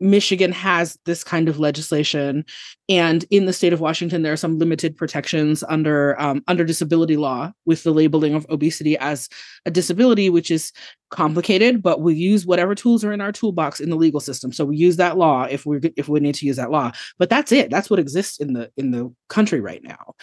Michigan 0.03 0.53
has 0.53 0.99
this 1.07 1.25
kind 1.25 1.49
of 1.49 1.59
legislation, 1.59 2.45
and 2.89 3.25
in 3.31 3.47
the 3.47 3.53
state 3.53 3.73
of 3.73 3.81
Washington, 3.81 4.23
there 4.23 4.33
are 4.33 4.37
some 4.37 4.59
limited 4.59 4.97
protections 4.97 5.63
under 5.69 6.21
um, 6.21 6.43
under 6.49 6.65
disability 6.65 7.17
law 7.17 7.53
with 7.65 7.83
the 7.85 7.93
labeling 7.93 8.35
of 8.35 8.47
obesity 8.51 8.99
as 8.99 9.29
a 9.65 9.71
disability, 9.71 10.29
which 10.29 10.51
is 10.51 10.73
complicated. 11.11 11.83
But 11.83 12.01
we 12.01 12.15
use 12.15 12.45
whatever 12.45 12.75
tools 12.75 13.05
are 13.05 13.13
in 13.13 13.21
our 13.21 13.33
toolbox 13.33 13.81
in 13.81 13.91
the 13.91 13.97
legal 13.97 14.21
system. 14.21 14.53
So 14.53 14.65
we 14.65 14.77
use 14.77 14.97
that 14.97 15.17
law 15.17 15.45
if 15.45 15.65
we 15.65 15.79
if 15.97 16.09
we 16.09 16.21
need 16.21 16.35
to 16.37 16.47
use 16.47 16.57
that 16.57 16.71
law. 16.71 16.93
But 17.19 17.31
that's 17.31 17.53
it. 17.53 17.71
That's 17.71 17.89
what 17.89 18.01
exists 18.01 18.41
in 18.41 18.53
the 18.53 18.71
in 18.77 18.91
the 18.91 19.15
country 19.29 19.61
right 19.61 19.83
now, 19.83 20.15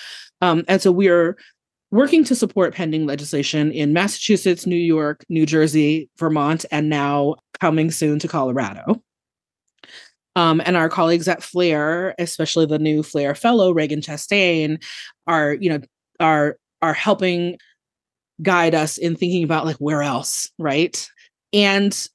um, 0.41 0.63
and 0.67 0.81
so 0.81 0.91
we 0.91 1.07
are 1.07 1.37
working 1.91 2.23
to 2.23 2.35
support 2.35 2.75
pending 2.75 3.05
legislation 3.05 3.71
in 3.71 3.93
Massachusetts, 3.93 4.65
New 4.65 4.75
York, 4.75 5.25
New 5.29 5.45
Jersey, 5.45 6.09
Vermont, 6.17 6.65
and 6.71 6.89
now 6.89 7.35
coming 7.59 7.91
soon 7.91 8.19
to 8.19 8.27
Colorado. 8.27 9.01
Um, 10.39 10.61
and 10.63 10.77
our 10.77 10.87
colleagues 10.87 11.27
at 11.27 11.43
FLARE, 11.43 12.15
especially 12.17 12.65
the 12.65 12.79
new 12.79 13.03
FLARE 13.03 13.35
fellow 13.35 13.73
Ragen 13.73 13.99
Chastain, 14.01 14.81
are 15.27 15.55
you 15.55 15.69
know 15.69 15.81
are 16.21 16.57
are 16.81 16.93
helping 16.93 17.57
guide 18.41 18.73
us 18.73 18.97
in 18.97 19.17
thinking 19.17 19.43
about 19.43 19.65
like 19.65 19.75
where 19.77 20.01
else, 20.01 20.49
right? 20.57 21.09
And 21.51 22.07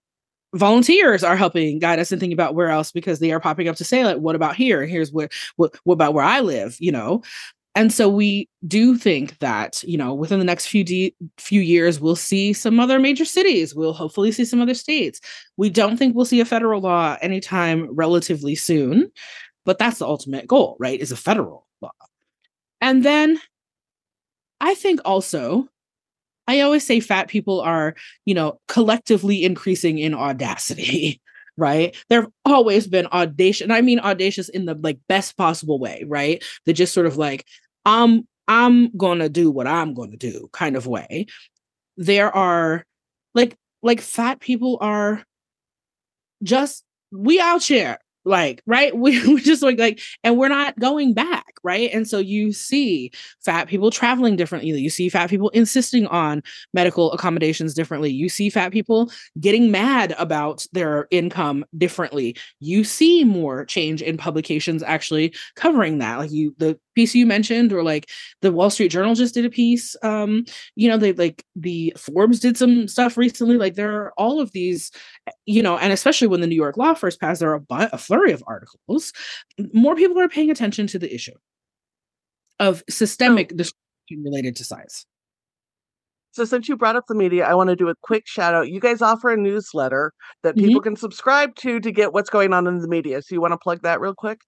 volunteers 0.54 1.22
are 1.22 1.37
helping 1.37 1.78
guide 1.78 1.98
us 1.98 2.12
in 2.12 2.18
thinking 2.18 2.32
about 2.32 2.54
where 2.54 2.70
else 2.70 2.92
because 2.92 3.18
they 3.18 3.30
are 3.30 3.40
popping 3.40 3.68
up 3.68 3.76
to 3.76 3.84
say 3.84 4.06
like 4.06 4.16
what 4.16 4.37
about 4.37 4.56
here? 4.56 4.87
Here's 4.87 5.12
what, 5.12 5.30
what 5.56 5.92
about 5.92 6.14
where 6.14 6.24
i 6.24 6.40
live? 6.40 6.78
You 6.80 6.92
know 6.92 7.22
and 7.74 7.92
so 7.92 8.08
we 8.08 8.48
do 8.66 8.96
think 8.96 9.38
that 9.38 9.82
you 9.84 9.98
know 9.98 10.14
within 10.14 10.38
the 10.38 10.44
next 10.44 10.66
few 10.66 10.84
de- 10.84 11.14
few 11.38 11.60
years 11.60 12.00
we'll 12.00 12.16
see 12.16 12.52
some 12.52 12.78
other 12.80 12.98
major 12.98 13.24
cities 13.24 13.74
we'll 13.74 13.92
hopefully 13.92 14.32
see 14.32 14.44
some 14.44 14.60
other 14.60 14.74
states 14.74 15.20
we 15.56 15.68
don't 15.68 15.96
think 15.96 16.14
we'll 16.14 16.24
see 16.24 16.40
a 16.40 16.44
federal 16.44 16.80
law 16.80 17.16
anytime 17.20 17.88
relatively 17.94 18.54
soon 18.54 19.10
but 19.64 19.78
that's 19.78 19.98
the 19.98 20.06
ultimate 20.06 20.46
goal 20.46 20.76
right 20.78 21.00
is 21.00 21.12
a 21.12 21.16
federal 21.16 21.66
law 21.80 21.90
and 22.80 23.04
then 23.04 23.38
i 24.60 24.74
think 24.74 25.00
also 25.04 25.68
i 26.48 26.60
always 26.60 26.87
say 26.87 27.00
fat 27.00 27.28
people 27.28 27.60
are 27.60 27.94
you 28.24 28.34
know 28.34 28.58
collectively 28.68 29.44
increasing 29.44 29.98
in 29.98 30.14
audacity 30.14 31.20
right? 31.56 31.96
There 32.08 32.22
have 32.22 32.30
always 32.44 32.87
been 32.87 33.06
audacious, 33.06 33.62
and 33.62 33.72
I 33.72 33.80
mean 33.80 34.00
audacious 34.00 34.48
in 34.48 34.64
the 34.64 34.74
like 34.74 34.98
best 35.08 35.37
possible 35.37 35.78
way, 35.78 36.04
right? 36.06 36.42
That 36.66 36.72
just 36.72 36.92
sort 36.92 37.06
of 37.06 37.16
like, 37.16 37.46
I'm 37.84 38.26
I'm 38.48 38.94
gonna 38.96 39.28
do 39.28 39.50
what 39.50 39.66
I'm 39.66 39.94
gonna 39.94 40.16
do 40.16 40.48
kind 40.52 40.76
of 40.76 40.86
way. 40.86 41.26
There 41.96 42.34
are 42.34 42.84
like 43.34 43.56
like 43.82 44.00
fat 44.00 44.40
people 44.40 44.78
are 44.80 45.22
just 46.42 46.84
we 47.12 47.40
out 47.40 47.62
here 47.62 47.98
like 48.24 48.62
right? 48.66 48.96
We, 48.96 49.34
we 49.34 49.40
just 49.40 49.62
like 49.62 49.78
like 49.78 50.00
and 50.22 50.38
we're 50.38 50.48
not 50.48 50.78
going 50.78 51.14
back 51.14 51.54
right? 51.64 51.90
And 51.92 52.06
so 52.06 52.18
you 52.18 52.52
see 52.52 53.10
fat 53.44 53.66
people 53.66 53.90
traveling 53.90 54.36
differently. 54.36 54.78
You 54.78 54.90
see 54.90 55.08
fat 55.08 55.30
people 55.30 55.48
insisting 55.50 56.06
on 56.06 56.42
medical 56.74 57.10
accommodations 57.12 57.74
differently. 57.74 58.12
You 58.12 58.28
see 58.28 58.50
fat 58.50 58.70
people 58.70 59.10
getting 59.40 59.70
mad 59.70 60.14
about 60.18 60.66
their 60.72 61.08
income 61.10 61.64
differently. 61.76 62.36
You 62.60 62.84
see 62.84 63.24
more 63.24 63.64
change 63.64 64.02
in 64.02 64.18
publications 64.18 64.82
actually 64.82 65.34
covering 65.56 65.98
that. 65.98 66.18
Like 66.18 66.30
you 66.30 66.54
the 66.58 66.78
piece 66.94 67.14
you 67.14 67.26
mentioned 67.26 67.72
or 67.72 67.83
like 67.83 68.11
the 68.42 68.52
wall 68.52 68.70
street 68.70 68.88
journal 68.88 69.14
just 69.14 69.35
did 69.35 69.44
a 69.44 69.50
piece 69.50 69.96
um 70.02 70.44
you 70.76 70.88
know 70.88 70.96
they 70.96 71.12
like 71.12 71.44
the 71.57 71.92
forbes 71.96 72.40
did 72.40 72.57
some 72.57 72.88
stuff 72.88 73.16
recently 73.16 73.57
like 73.57 73.74
there 73.74 73.94
are 73.94 74.12
all 74.16 74.40
of 74.40 74.52
these 74.52 74.90
you 75.46 75.62
know 75.62 75.76
and 75.78 75.92
especially 75.92 76.26
when 76.26 76.40
the 76.40 76.46
new 76.46 76.54
york 76.54 76.76
law 76.76 76.94
first 76.94 77.20
passed 77.20 77.40
there 77.40 77.50
are 77.50 77.62
a, 77.70 77.88
a 77.92 77.98
flurry 77.98 78.33
of 78.33 78.42
articles 78.46 79.12
more 79.72 79.96
people 79.96 80.18
are 80.20 80.28
paying 80.28 80.50
attention 80.50 80.87
to 80.87 80.98
the 80.98 81.12
issue 81.14 81.35
of 82.61 82.83
systemic 82.88 83.50
oh. 83.52 83.57
discrimination 83.57 84.24
related 84.24 84.54
to 84.57 84.64
size 84.64 85.07
so 86.35 86.44
since 86.44 86.68
you 86.68 86.76
brought 86.76 86.96
up 86.96 87.07
the 87.07 87.14
media, 87.14 87.46
I 87.46 87.54
want 87.54 87.70
to 87.70 87.76
do 87.76 87.88
a 87.88 87.94
quick 88.02 88.26
shout 88.26 88.54
out. 88.54 88.68
You 88.68 88.80
guys 88.80 89.00
offer 89.00 89.30
a 89.30 89.37
newsletter 89.37 90.12
that 90.42 90.57
people 90.57 90.80
mm-hmm. 90.80 90.88
can 90.88 90.96
subscribe 90.96 91.54
to 91.57 91.78
to 91.78 91.92
get 91.92 92.12
what's 92.12 92.28
going 92.28 92.52
on 92.52 92.66
in 92.66 92.80
the 92.80 92.88
media. 92.88 93.22
So 93.22 93.37
you 93.37 93.40
want 93.40 93.52
to 93.52 93.59
plug 93.59 93.83
that 93.83 94.00
real 94.00 94.14
quick? 94.14 94.40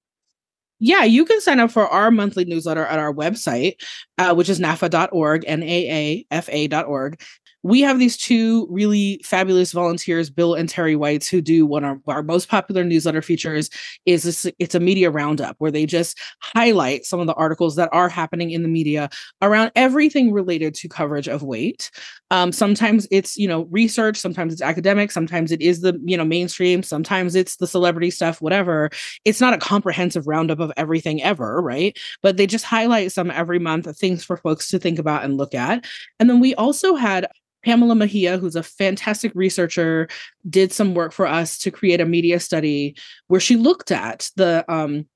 Yeah, 0.78 1.04
you 1.04 1.24
can 1.24 1.40
sign 1.40 1.60
up 1.60 1.70
for 1.70 1.86
our 1.88 2.10
monthly 2.10 2.44
newsletter 2.44 2.84
at 2.84 2.98
our 2.98 3.12
website, 3.12 3.80
uh, 4.18 4.34
which 4.34 4.48
is 4.48 4.60
naafa.org, 4.60 5.44
N-A-A-F-A.org 5.46 7.18
we 7.66 7.80
have 7.80 7.98
these 7.98 8.16
two 8.16 8.68
really 8.70 9.20
fabulous 9.24 9.72
volunteers, 9.72 10.30
Bill 10.30 10.54
and 10.54 10.68
Terry 10.68 10.94
Whites, 10.94 11.26
who 11.26 11.40
do 11.40 11.66
one 11.66 11.82
of 11.82 11.98
our 12.06 12.22
most 12.22 12.48
popular 12.48 12.84
newsletter 12.84 13.20
features 13.20 13.70
is 14.06 14.22
this, 14.22 14.46
it's 14.60 14.76
a 14.76 14.80
media 14.80 15.10
roundup 15.10 15.56
where 15.58 15.72
they 15.72 15.84
just 15.84 16.16
highlight 16.40 17.04
some 17.04 17.18
of 17.18 17.26
the 17.26 17.34
articles 17.34 17.74
that 17.74 17.88
are 17.92 18.08
happening 18.08 18.52
in 18.52 18.62
the 18.62 18.68
media 18.68 19.10
around 19.42 19.72
everything 19.74 20.32
related 20.32 20.74
to 20.76 20.88
coverage 20.88 21.26
of 21.28 21.42
weight. 21.42 21.90
Um, 22.30 22.52
sometimes 22.52 23.08
it's 23.10 23.36
you 23.36 23.48
know 23.48 23.62
research, 23.72 24.16
sometimes 24.16 24.52
it's 24.52 24.62
academic, 24.62 25.10
sometimes 25.10 25.50
it 25.50 25.60
is 25.60 25.80
the 25.80 26.00
you 26.04 26.16
know 26.16 26.24
mainstream, 26.24 26.84
sometimes 26.84 27.34
it's 27.34 27.56
the 27.56 27.66
celebrity 27.66 28.10
stuff, 28.10 28.40
whatever. 28.40 28.90
It's 29.24 29.40
not 29.40 29.54
a 29.54 29.58
comprehensive 29.58 30.28
roundup 30.28 30.60
of 30.60 30.65
everything 30.76 31.22
ever, 31.22 31.60
right? 31.60 31.98
But 32.22 32.36
they 32.36 32.46
just 32.46 32.64
highlight 32.64 33.12
some 33.12 33.30
every 33.30 33.58
month 33.58 33.94
things 33.98 34.24
for 34.24 34.36
folks 34.36 34.68
to 34.70 34.78
think 34.78 34.98
about 34.98 35.24
and 35.24 35.36
look 35.36 35.54
at. 35.54 35.84
And 36.18 36.28
then 36.28 36.40
we 36.40 36.54
also 36.54 36.94
had 36.94 37.26
Pamela 37.64 37.96
Mejia, 37.96 38.38
who's 38.38 38.54
a 38.56 38.62
fantastic 38.62 39.32
researcher, 39.34 40.08
did 40.48 40.72
some 40.72 40.94
work 40.94 41.12
for 41.12 41.26
us 41.26 41.58
to 41.58 41.70
create 41.70 42.00
a 42.00 42.06
media 42.06 42.38
study 42.38 42.94
where 43.26 43.40
she 43.40 43.56
looked 43.56 43.90
at 43.90 44.30
the 44.36 44.64
um, 44.72 45.06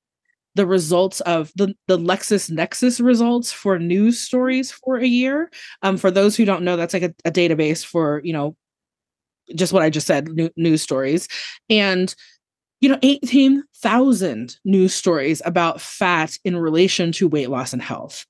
the 0.57 0.67
results 0.67 1.21
of 1.21 1.53
the 1.55 1.75
the 1.87 1.97
LexisNexis 1.97 3.03
results 3.03 3.53
for 3.53 3.79
news 3.79 4.19
stories 4.19 4.73
for 4.73 4.97
a 4.97 5.07
year. 5.07 5.49
Um, 5.83 5.97
for 5.97 6.11
those 6.11 6.37
who 6.37 6.45
don't 6.45 6.65
know, 6.65 6.77
that's 6.77 6.93
like 6.93 7.05
a, 7.05 7.15
a 7.25 7.31
database 7.31 7.85
for 7.85 8.21
you 8.25 8.33
know 8.33 8.57
just 9.55 9.73
what 9.73 9.83
I 9.83 9.91
just 9.91 10.07
said, 10.07 10.29
new, 10.29 10.51
news 10.57 10.83
stories, 10.83 11.29
and 11.69 12.13
you 12.81 12.89
know, 12.89 12.99
18,000 13.03 14.57
news 14.65 14.95
stories 14.95 15.43
about 15.45 15.81
fat 15.81 16.39
in 16.45 16.57
relation 16.57 17.13
to 17.13 17.29
weight 17.29 17.51
loss 17.51 17.73
and 17.73 17.83
health 17.83 18.27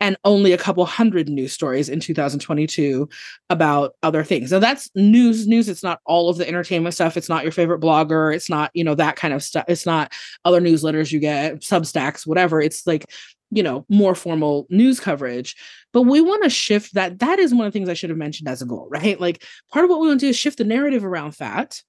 and 0.00 0.16
only 0.24 0.52
a 0.52 0.58
couple 0.58 0.84
hundred 0.86 1.28
news 1.28 1.52
stories 1.52 1.88
in 1.88 2.00
2022 2.00 3.08
about 3.50 3.94
other 4.02 4.22
things. 4.22 4.52
Now 4.52 4.60
that's 4.60 4.88
news 4.94 5.46
news 5.46 5.68
it's 5.68 5.82
not 5.82 6.00
all 6.04 6.28
of 6.28 6.36
the 6.36 6.46
entertainment 6.46 6.94
stuff, 6.94 7.16
it's 7.16 7.28
not 7.28 7.42
your 7.42 7.52
favorite 7.52 7.80
blogger, 7.80 8.34
it's 8.34 8.48
not, 8.48 8.70
you 8.74 8.84
know, 8.84 8.94
that 8.94 9.16
kind 9.16 9.34
of 9.34 9.42
stuff. 9.42 9.64
It's 9.68 9.86
not 9.86 10.12
other 10.44 10.60
newsletters 10.60 11.10
you 11.10 11.18
get, 11.18 11.60
Substacks, 11.60 12.26
whatever. 12.26 12.60
It's 12.60 12.86
like, 12.86 13.06
you 13.50 13.62
know, 13.62 13.84
more 13.88 14.14
formal 14.14 14.66
news 14.70 15.00
coverage. 15.00 15.56
But 15.92 16.02
we 16.02 16.20
want 16.20 16.44
to 16.44 16.50
shift 16.50 16.94
that 16.94 17.18
that 17.18 17.38
is 17.38 17.54
one 17.54 17.66
of 17.66 17.72
the 17.72 17.76
things 17.76 17.88
I 17.88 17.94
should 17.94 18.10
have 18.10 18.18
mentioned 18.18 18.48
as 18.48 18.62
a 18.62 18.66
goal, 18.66 18.86
right? 18.90 19.18
Like 19.18 19.44
part 19.72 19.84
of 19.84 19.90
what 19.90 20.00
we 20.00 20.08
want 20.08 20.20
to 20.20 20.26
do 20.26 20.30
is 20.30 20.36
shift 20.36 20.58
the 20.58 20.64
narrative 20.64 21.04
around 21.04 21.32
fat 21.32 21.82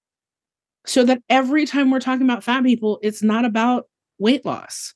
so 0.90 1.04
that 1.06 1.22
every 1.30 1.66
time 1.66 1.92
we're 1.92 2.00
talking 2.00 2.24
about 2.24 2.44
fat 2.44 2.64
people, 2.64 3.00
it's 3.02 3.24
not 3.24 3.46
about 3.46 3.88
weight 4.18 4.46
loss 4.46 4.94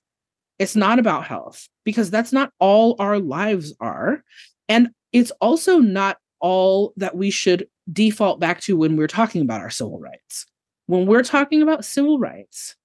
it's 0.59 0.75
not 0.75 0.99
about 0.99 1.25
health 1.25 1.67
because 1.83 2.09
that's 2.09 2.31
not 2.31 2.51
all 2.59 2.95
our 2.99 3.19
lives 3.19 3.73
are. 3.79 4.23
And 4.69 4.89
it's 5.11 5.31
also 5.41 5.79
not 5.79 6.17
all 6.39 6.93
that 6.97 7.15
we 7.15 7.31
should 7.31 7.67
default 7.91 8.39
back 8.39 8.61
to 8.61 8.77
when 8.77 8.95
we're 8.95 9.07
talking 9.07 9.41
about 9.41 9.61
our 9.61 9.69
civil 9.69 9.99
rights. 9.99 10.45
When 10.85 11.05
we're 11.05 11.23
talking 11.23 11.61
about 11.61 11.85
civil 11.85 12.19
rights, 12.19 12.75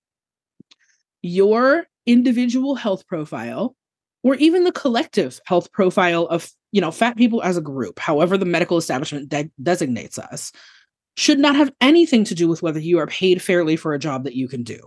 your 1.23 1.87
individual 2.07 2.75
health 2.75 3.07
profile 3.07 3.77
or 4.25 4.35
even 4.37 4.65
the 4.65 4.73
collective 4.73 5.41
health 5.45 5.71
profile 5.73 6.27
of 6.27 6.51
you 6.73 6.81
know 6.81 6.91
fat 6.91 7.17
people 7.17 7.43
as 7.43 7.57
a 7.57 7.63
group 7.63 7.99
however 7.99 8.39
the 8.39 8.47
medical 8.47 8.79
establishment 8.79 9.29
de- 9.29 9.51
designates 9.63 10.19
us 10.19 10.53
should 11.19 11.39
not 11.41 11.57
have 11.57 11.73
anything 11.81 12.23
to 12.25 12.35
do 12.35 12.47
with 12.47 12.63
whether 12.63 12.79
you 12.79 12.99
are 12.99 13.07
paid 13.09 13.43
fairly 13.43 13.75
for 13.75 13.93
a 13.93 13.99
job 13.99 14.25
that 14.25 14.37
you 14.37 14.47
can 14.47 14.63
do 14.63 14.79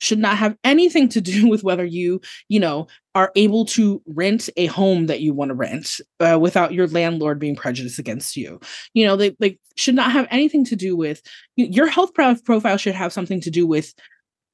should 0.00 0.18
not 0.18 0.38
have 0.38 0.56
anything 0.64 1.08
to 1.10 1.20
do 1.20 1.46
with 1.48 1.62
whether 1.62 1.84
you, 1.84 2.20
you 2.48 2.58
know, 2.58 2.88
are 3.14 3.30
able 3.36 3.64
to 3.66 4.02
rent 4.06 4.48
a 4.56 4.66
home 4.66 5.06
that 5.06 5.20
you 5.20 5.32
want 5.34 5.50
to 5.50 5.54
rent 5.54 6.00
uh, 6.20 6.38
without 6.40 6.72
your 6.72 6.88
landlord 6.88 7.38
being 7.38 7.54
prejudiced 7.54 7.98
against 7.98 8.36
you. 8.36 8.58
You 8.94 9.06
know, 9.06 9.14
they, 9.16 9.36
they 9.38 9.58
should 9.76 9.94
not 9.94 10.10
have 10.10 10.26
anything 10.30 10.64
to 10.66 10.76
do 10.76 10.96
with 10.96 11.22
your 11.56 11.86
health 11.86 12.14
profile 12.14 12.76
should 12.76 12.94
have 12.94 13.12
something 13.12 13.40
to 13.42 13.50
do 13.50 13.66
with 13.66 13.94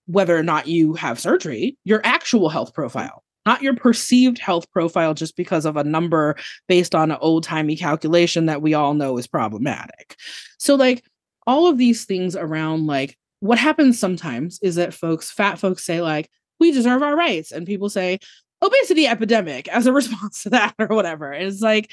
whether 0.06 0.36
or 0.36 0.42
not 0.42 0.66
you 0.66 0.94
have 0.94 1.18
surgery, 1.18 1.78
your 1.84 2.00
actual 2.04 2.48
health 2.48 2.74
profile, 2.74 3.22
not 3.46 3.62
your 3.62 3.74
perceived 3.74 4.38
health 4.38 4.70
profile 4.72 5.14
just 5.14 5.36
because 5.36 5.64
of 5.64 5.76
a 5.76 5.84
number 5.84 6.36
based 6.68 6.94
on 6.94 7.10
an 7.10 7.18
old 7.20 7.44
timey 7.44 7.76
calculation 7.76 8.46
that 8.46 8.60
we 8.60 8.74
all 8.74 8.94
know 8.94 9.16
is 9.16 9.26
problematic. 9.26 10.16
So, 10.58 10.74
like, 10.74 11.04
all 11.46 11.68
of 11.68 11.78
these 11.78 12.04
things 12.04 12.34
around 12.34 12.86
like 12.86 13.16
what 13.40 13.58
happens 13.58 13.98
sometimes 13.98 14.58
is 14.62 14.74
that 14.76 14.94
folks, 14.94 15.30
fat 15.30 15.58
folks 15.58 15.84
say, 15.84 16.00
like, 16.00 16.28
we 16.58 16.72
deserve 16.72 17.02
our 17.02 17.16
rights. 17.16 17.52
And 17.52 17.66
people 17.66 17.88
say, 17.88 18.18
obesity 18.62 19.06
epidemic 19.06 19.68
as 19.72 19.86
a 19.86 19.92
response 19.92 20.42
to 20.42 20.50
that 20.50 20.74
or 20.78 20.88
whatever. 20.88 21.30
And 21.30 21.46
it's 21.46 21.62
like, 21.62 21.90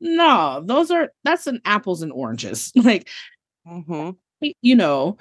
no, 0.00 0.62
those 0.64 0.90
are, 0.90 1.10
that's 1.24 1.46
an 1.46 1.60
apples 1.64 2.02
and 2.02 2.12
oranges. 2.12 2.72
like, 2.76 3.08
mm-hmm. 3.66 4.10
you 4.62 4.76
know, 4.76 5.18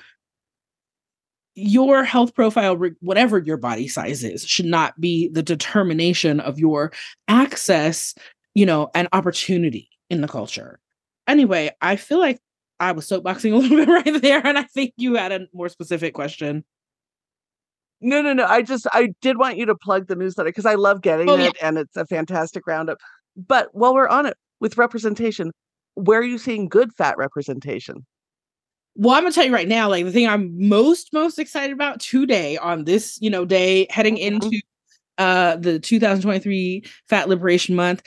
your 1.58 2.04
health 2.04 2.36
profile, 2.36 2.78
whatever 3.02 3.40
your 3.40 3.58
body 3.58 3.88
size 3.88 4.24
is, 4.24 4.46
should 4.46 4.68
not 4.68 5.00
be 5.02 5.28
the 5.30 5.42
determination 5.42 6.40
of 6.40 6.60
your 6.60 6.92
access, 7.28 8.14
you 8.54 8.66
know, 8.66 8.92
and 8.94 9.08
opportunity 9.12 9.90
in 10.12 10.22
the 10.22 10.28
culture. 10.28 10.80
Anyway, 11.28 11.72
I 11.82 11.96
feel 11.96 12.20
like 12.20 12.40
I 12.80 12.92
was 12.92 13.10
soapboxing 13.10 13.52
a 13.54 13.56
little 13.56 13.78
bit 13.78 13.90
right 13.90 14.22
there, 14.22 14.46
and 14.46 14.58
I 14.58 14.64
think 14.64 14.94
you 14.98 15.16
had 15.16 15.32
a 15.32 15.48
more 15.52 15.68
specific 15.68 16.14
question. 16.14 16.64
No, 18.02 18.22
no, 18.22 18.34
no. 18.34 18.46
I 18.46 18.62
just 18.62 18.86
I 18.94 19.10
did 19.22 19.40
want 19.40 19.58
you 19.58 19.66
to 19.66 19.76
plug 19.76 20.08
the 20.08 20.16
newsletter 20.16 20.50
because 20.50 20.68
I 20.68 20.76
love 20.76 21.02
getting 21.02 21.28
oh, 21.28 21.38
it 21.38 21.58
yeah. 21.60 21.68
and 21.68 21.80
it's 21.80 21.98
a 21.98 22.06
fantastic 22.06 22.68
roundup. 22.68 23.00
But 23.36 23.70
while 23.72 23.96
we're 23.96 24.08
on 24.08 24.28
it 24.28 24.38
with 24.60 24.78
representation, 24.78 25.52
where 25.96 26.20
are 26.20 26.24
you 26.24 26.38
seeing 26.38 26.70
good 26.70 26.94
fat 26.94 27.18
representation? 27.18 28.06
Well, 29.00 29.16
I'm 29.16 29.24
gonna 29.24 29.32
tell 29.32 29.46
you 29.46 29.54
right 29.54 29.68
now, 29.68 29.90
like 29.90 30.06
the 30.06 30.12
thing 30.12 30.28
I'm 30.28 30.68
most 30.68 31.14
most 31.14 31.38
excited 31.38 31.72
about 31.72 32.00
today 32.00 32.58
on 32.58 32.86
this, 32.86 33.20
you 33.22 33.30
know, 33.30 33.46
day 33.46 33.86
heading 33.92 34.16
mm-hmm. 34.16 34.44
into 34.44 34.62
uh 35.20 35.56
the 35.58 35.80
2023 35.80 36.84
Fat 37.08 37.30
Liberation 37.30 37.76
Month 37.76 38.02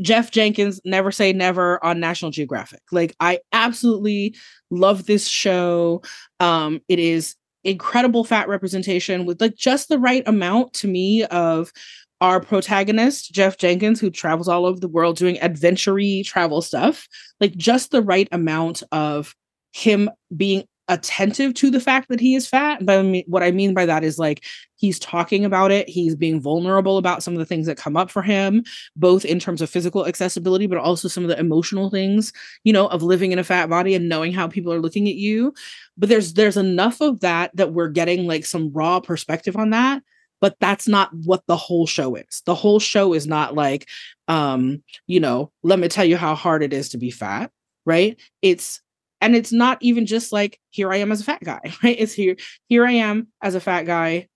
Jeff 0.00 0.30
Jenkins, 0.30 0.80
Never 0.84 1.10
Say 1.10 1.32
Never 1.32 1.84
on 1.84 1.98
National 1.98 2.30
Geographic. 2.30 2.82
Like 2.92 3.16
I 3.18 3.40
absolutely 3.52 4.36
love 4.70 5.06
this 5.06 5.26
show. 5.26 6.02
Um, 6.38 6.80
it 6.88 7.00
is 7.00 7.34
incredible 7.64 8.22
fat 8.22 8.48
representation 8.48 9.26
with 9.26 9.40
like 9.40 9.56
just 9.56 9.88
the 9.88 9.98
right 9.98 10.22
amount 10.26 10.72
to 10.74 10.86
me 10.86 11.24
of 11.24 11.72
our 12.20 12.40
protagonist, 12.40 13.32
Jeff 13.32 13.56
Jenkins, 13.56 14.00
who 14.00 14.10
travels 14.10 14.48
all 14.48 14.66
over 14.66 14.78
the 14.78 14.88
world 14.88 15.16
doing 15.16 15.40
adventure 15.40 15.98
travel 16.24 16.62
stuff, 16.62 17.08
like 17.40 17.56
just 17.56 17.90
the 17.90 18.02
right 18.02 18.28
amount 18.30 18.84
of 18.92 19.34
him 19.78 20.10
being 20.36 20.64
attentive 20.88 21.52
to 21.52 21.70
the 21.70 21.80
fact 21.80 22.08
that 22.08 22.18
he 22.18 22.34
is 22.34 22.48
fat. 22.48 22.84
But 22.84 23.04
what 23.26 23.42
I 23.42 23.50
mean 23.50 23.74
by 23.74 23.84
that 23.86 24.02
is 24.02 24.18
like 24.18 24.44
he's 24.76 24.98
talking 24.98 25.44
about 25.44 25.70
it, 25.70 25.88
he's 25.88 26.16
being 26.16 26.40
vulnerable 26.40 26.96
about 26.96 27.22
some 27.22 27.34
of 27.34 27.38
the 27.38 27.44
things 27.44 27.66
that 27.66 27.76
come 27.76 27.96
up 27.96 28.10
for 28.10 28.22
him, 28.22 28.64
both 28.96 29.24
in 29.24 29.38
terms 29.38 29.60
of 29.60 29.68
physical 29.68 30.06
accessibility, 30.06 30.66
but 30.66 30.78
also 30.78 31.06
some 31.06 31.24
of 31.24 31.28
the 31.28 31.38
emotional 31.38 31.90
things, 31.90 32.32
you 32.64 32.72
know, 32.72 32.86
of 32.86 33.02
living 33.02 33.32
in 33.32 33.38
a 33.38 33.44
fat 33.44 33.68
body 33.68 33.94
and 33.94 34.08
knowing 34.08 34.32
how 34.32 34.48
people 34.48 34.72
are 34.72 34.80
looking 34.80 35.06
at 35.08 35.14
you. 35.14 35.52
But 35.98 36.08
there's 36.08 36.32
there's 36.32 36.56
enough 36.56 37.00
of 37.02 37.20
that 37.20 37.54
that 37.54 37.72
we're 37.72 37.90
getting 37.90 38.26
like 38.26 38.46
some 38.46 38.72
raw 38.72 39.00
perspective 39.00 39.56
on 39.56 39.70
that 39.70 40.02
but 40.40 40.54
that's 40.60 40.86
not 40.86 41.10
what 41.24 41.42
the 41.48 41.56
whole 41.56 41.84
show 41.84 42.14
is. 42.14 42.42
The 42.46 42.54
whole 42.54 42.78
show 42.78 43.12
is 43.12 43.26
not 43.26 43.56
like, 43.56 43.88
um, 44.28 44.84
you 45.08 45.18
know, 45.18 45.50
let 45.64 45.80
me 45.80 45.88
tell 45.88 46.04
you 46.04 46.16
how 46.16 46.36
hard 46.36 46.62
it 46.62 46.72
is 46.72 46.90
to 46.90 46.96
be 46.96 47.10
fat, 47.10 47.50
right? 47.84 48.16
It's 48.40 48.80
and 49.20 49.34
it's 49.34 49.52
not 49.52 49.78
even 49.80 50.06
just 50.06 50.32
like 50.32 50.60
here 50.70 50.92
i 50.92 50.96
am 50.96 51.12
as 51.12 51.20
a 51.20 51.24
fat 51.24 51.42
guy 51.42 51.60
right? 51.82 51.96
It's 51.98 52.12
here 52.12 52.36
here 52.68 52.86
i 52.86 52.92
am 52.92 53.28
as 53.42 53.54
a 53.54 53.60
fat 53.60 53.84
guy 53.84 54.28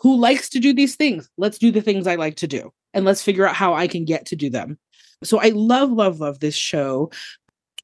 who 0.00 0.16
likes 0.16 0.48
to 0.50 0.58
do 0.58 0.74
these 0.74 0.96
things. 0.96 1.30
Let's 1.38 1.56
do 1.56 1.70
the 1.70 1.80
things 1.80 2.06
i 2.06 2.16
like 2.16 2.36
to 2.36 2.46
do 2.46 2.72
and 2.92 3.04
let's 3.04 3.22
figure 3.22 3.46
out 3.46 3.54
how 3.54 3.74
i 3.74 3.86
can 3.86 4.04
get 4.04 4.26
to 4.26 4.36
do 4.36 4.50
them. 4.50 4.78
So 5.22 5.40
i 5.40 5.50
love 5.50 5.92
love 5.92 6.20
love 6.20 6.40
this 6.40 6.56
show. 6.56 7.10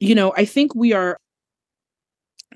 You 0.00 0.14
know 0.14 0.32
i 0.36 0.44
think 0.44 0.74
we 0.74 0.92
are 0.92 1.16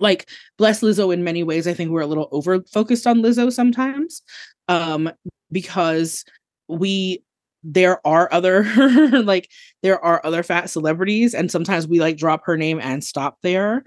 like 0.00 0.28
bless 0.58 0.80
lizzo 0.80 1.12
in 1.12 1.24
many 1.24 1.42
ways. 1.42 1.66
I 1.66 1.74
think 1.74 1.90
we're 1.90 2.00
a 2.00 2.06
little 2.06 2.28
over 2.32 2.62
focused 2.62 3.06
on 3.06 3.22
lizzo 3.22 3.52
sometimes 3.52 4.22
um 4.68 5.10
because 5.52 6.24
we 6.68 7.22
there 7.64 8.06
are 8.06 8.28
other 8.32 8.64
like 9.24 9.50
there 9.82 10.02
are 10.04 10.24
other 10.24 10.42
fat 10.42 10.70
celebrities 10.70 11.34
and 11.34 11.50
sometimes 11.50 11.88
we 11.88 11.98
like 11.98 12.16
drop 12.16 12.44
her 12.44 12.56
name 12.56 12.78
and 12.80 13.02
stop 13.02 13.38
there. 13.42 13.82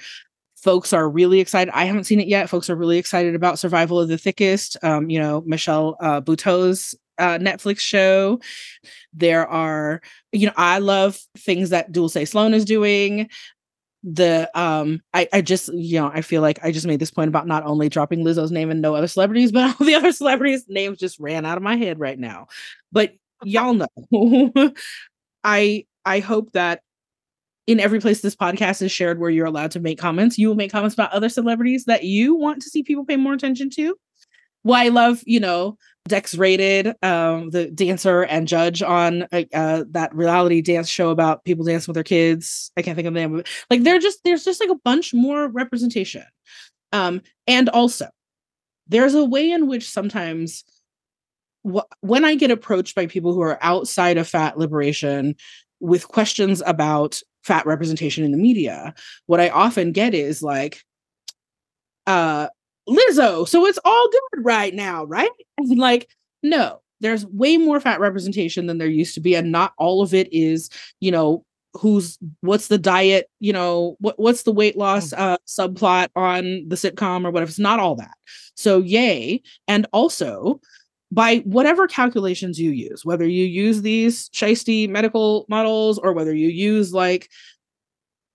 Folks 0.58 0.92
are 0.92 1.08
really 1.08 1.40
excited 1.40 1.72
i 1.74 1.86
haven't 1.86 2.06
seen 2.06 2.20
it 2.20 2.28
yet 2.28 2.50
folks 2.50 2.70
are 2.70 2.76
really 2.76 2.98
excited 2.98 3.36
about 3.36 3.60
survival 3.60 4.00
of 4.00 4.10
the 4.10 4.18
thickest 4.18 4.76
um 4.84 5.08
you 5.08 5.20
know 5.20 5.44
michelle 5.46 5.96
uh 6.02 6.20
buteau's 6.20 6.96
uh, 7.18 7.38
netflix 7.38 7.80
show. 7.80 8.40
There 9.14 9.48
are 9.48 10.02
you 10.32 10.48
know 10.48 10.54
i 10.56 10.80
love 10.80 11.20
things 11.38 11.70
that 11.72 11.92
Dulcé 11.92 12.28
Sloan 12.28 12.54
is 12.54 12.66
doing. 12.66 13.30
The 14.04 14.50
um 14.54 15.02
I, 15.14 15.28
I 15.34 15.42
just 15.42 15.74
you 15.74 16.00
know 16.00 16.12
I 16.14 16.22
feel 16.22 16.42
like 16.42 16.64
I 16.64 16.72
just 16.72 16.86
made 16.86 17.00
this 17.00 17.12
point 17.12 17.30
about 17.30 17.48
not 17.48 17.66
only 17.66 17.90
dropping 17.90 18.24
Lizzo's 18.24 18.52
name 18.52 18.70
and 18.70 18.82
no 18.82 18.96
other 18.96 19.08
celebrities, 19.08 19.52
but 19.54 19.76
all 19.80 19.86
the 19.86 19.96
other 19.96 20.12
celebrities' 20.12 20.66
names 20.68 21.00
just 21.00 21.20
ran 21.20 21.46
out 21.46 21.58
of 21.58 21.64
my 21.64 21.76
head 21.76 22.00
right 22.00 22.18
now. 22.18 22.48
But 22.92 23.14
y'all 23.44 23.74
know. 23.74 24.74
I 25.44 25.86
I 26.06 26.20
hope 26.20 26.52
that 26.54 26.82
in 27.68 27.80
every 27.82 28.00
place 28.00 28.22
this 28.22 28.36
podcast 28.36 28.82
is 28.82 28.92
shared 28.92 29.20
where 29.20 29.30
you're 29.30 29.46
allowed 29.46 29.72
to 29.72 29.80
make 29.80 30.00
comments, 30.00 30.38
you 30.38 30.48
will 30.48 30.56
make 30.56 30.72
comments 30.72 30.94
about 30.94 31.12
other 31.12 31.30
celebrities 31.30 31.86
that 31.86 32.04
you 32.04 32.34
want 32.34 32.62
to 32.62 32.70
see 32.70 32.82
people 32.82 33.06
pay 33.06 33.18
more 33.18 33.34
attention 33.34 33.70
to. 33.72 33.96
Well, 34.64 34.80
I 34.80 34.88
love, 34.88 35.22
you 35.26 35.40
know, 35.40 35.78
Dex 36.08 36.36
Rated, 36.36 36.94
um, 37.04 37.50
the 37.50 37.70
dancer 37.70 38.24
and 38.24 38.48
judge 38.48 38.82
on 38.82 39.24
uh, 39.32 39.44
uh, 39.54 39.84
that 39.92 40.16
reality 40.16 40.62
dance 40.62 40.90
show 40.90 41.10
about 41.10 41.44
people 41.44 41.66
dancing 41.66 41.92
with 41.92 41.96
their 41.96 42.04
kids. 42.04 42.72
I 42.78 42.82
can't 42.82 42.96
think 42.96 43.08
of 43.08 43.14
the 43.14 43.20
name 43.20 43.34
of 43.34 43.40
it. 43.42 43.50
Like, 43.70 43.84
they're 43.84 44.00
just 44.00 44.20
there's 44.24 44.46
just 44.46 44.62
like 44.62 44.70
a 44.70 44.80
bunch 44.84 45.14
more 45.14 45.48
representation. 45.50 46.24
Um, 46.94 47.22
and 47.48 47.70
also, 47.70 48.08
there's 48.88 49.14
a 49.14 49.26
way 49.26 49.52
in 49.52 49.68
which 49.68 49.90
sometimes 49.90 50.64
when 52.02 52.26
I 52.26 52.36
get 52.36 52.52
approached 52.52 52.96
by 52.96 53.08
people 53.08 53.34
who 53.34 53.42
are 53.42 53.60
outside 53.62 54.18
of 54.18 54.28
fat 54.28 54.58
liberation 54.58 55.36
with 55.80 56.08
questions 56.08 56.62
about 56.66 57.22
fat 57.44 57.66
representation 57.66 58.24
in 58.24 58.32
the 58.32 58.38
media, 58.38 58.94
what 59.26 59.40
I 59.40 59.50
often 59.50 59.92
get 59.92 60.14
is 60.14 60.42
like, 60.42 60.84
uh, 62.06 62.48
Lizzo, 62.88 63.48
so 63.48 63.66
it's 63.66 63.80
all 63.84 64.10
good 64.10 64.46
right 64.46 64.74
now, 64.74 65.04
right? 65.06 65.30
And 65.58 65.80
like, 65.80 66.08
no, 66.44 66.82
there's 67.02 67.26
way 67.26 67.58
more 67.58 67.80
fat 67.80 68.00
representation 68.00 68.68
than 68.68 68.78
there 68.78 68.88
used 68.88 69.16
to 69.16 69.20
be, 69.20 69.36
and 69.36 69.52
not 69.52 69.74
all 69.78 70.02
of 70.04 70.14
it 70.14 70.32
is, 70.32 70.70
you 71.00 71.12
know, 71.12 71.44
who's 71.74 72.18
what's 72.42 72.68
the 72.68 72.78
diet, 72.78 73.28
you 73.40 73.52
know, 73.52 73.98
what 74.00 74.20
what's 74.20 74.44
the 74.44 74.52
weight 74.52 74.78
loss 74.78 75.10
mm. 75.10 75.20
uh 75.20 75.38
subplot 75.48 76.10
on 76.16 76.68
the 76.68 76.76
sitcom 76.76 77.26
or 77.26 77.32
whatever. 77.32 77.50
It's 77.50 77.60
not 77.60 77.80
all 77.80 77.96
that. 77.96 78.16
So 78.56 78.80
yay. 78.80 79.42
And 79.68 79.88
also 79.92 80.60
by 81.12 81.38
whatever 81.46 81.88
calculations 81.88 82.60
you 82.60 82.72
use, 82.72 83.06
whether 83.06 83.26
you 83.26 83.46
use 83.46 83.82
these 83.82 84.30
shisty 84.30 84.90
medical 84.90 85.46
models 85.50 85.98
or 85.98 86.14
whether 86.14 86.36
you 86.36 86.50
use 86.50 86.94
like 86.94 87.30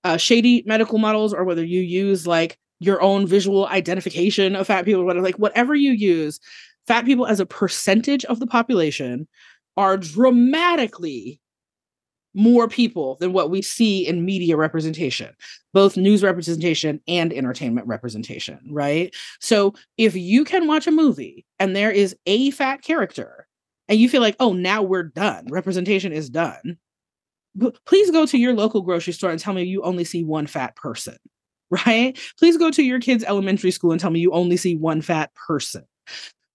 uh, 0.05 0.17
shady 0.17 0.63
medical 0.67 0.99
models 0.99 1.35
or 1.35 1.45
whether 1.45 1.65
you 1.65 1.81
use 1.81 2.27
like 2.27 2.59
your 2.81 3.01
own 3.03 3.27
visual 3.27 3.67
identification 3.69 4.57
of 4.57 4.67
fat 4.67 4.85
people, 4.85 5.05
whatever, 5.05 5.25
like 5.25 5.39
whatever 5.39 5.75
you 5.75 5.93
use, 5.93 6.41
fat 6.87 7.05
people 7.05 7.27
as 7.27 7.41
a 7.41 7.47
percentage 7.47 8.25
of 8.25 8.41
the 8.41 8.47
population 8.47 9.29
are 9.77 9.97
dramatically 9.97 11.41
more 12.35 12.69
people 12.69 13.17
than 13.21 13.33
what 13.33 13.51
we 13.51 13.63
see 13.63 14.07
in 14.07 14.25
media 14.25 14.57
representation, 14.57 15.31
both 15.73 15.97
news 15.97 16.23
representation 16.23 17.01
and 17.07 17.33
entertainment 17.33 17.87
representation, 17.87 18.59
right? 18.71 19.15
So 19.41 19.75
if 19.99 20.17
you 20.17 20.45
can 20.45 20.67
watch 20.67 20.87
a 20.87 20.93
movie 20.93 21.45
and 21.59 21.77
there 21.77 21.91
is 21.91 22.17
a 22.27 22.51
fat 22.53 22.83
character 22.83 23.47
and 23.89 23.99
you 23.99 24.09
feel 24.09 24.23
like, 24.23 24.37
oh, 24.41 24.53
now 24.53 24.83
we're 24.83 25.03
done, 25.03 25.47
representation 25.51 26.13
is 26.13 26.31
done, 26.31 26.79
please 27.87 28.11
go 28.11 28.25
to 28.27 28.39
your 28.39 28.55
local 28.55 28.81
grocery 28.81 29.13
store 29.13 29.31
and 29.31 29.41
tell 29.41 29.53
me 29.53 29.63
you 29.63 29.83
only 29.83 30.05
see 30.05 30.25
one 30.25 30.47
fat 30.47 30.75
person, 30.77 31.17
right? 31.71 32.19
Please 32.39 32.57
go 32.57 32.71
to 32.71 32.83
your 32.83 33.01
kid's 33.01 33.25
elementary 33.25 33.71
school 33.71 33.93
and 33.93 34.01
tell 34.01 34.11
me 34.11 34.21
you 34.21 34.33
only 34.33 34.57
see 34.57 34.77
one 34.77 35.03
fat 35.03 35.31
person. 35.35 35.85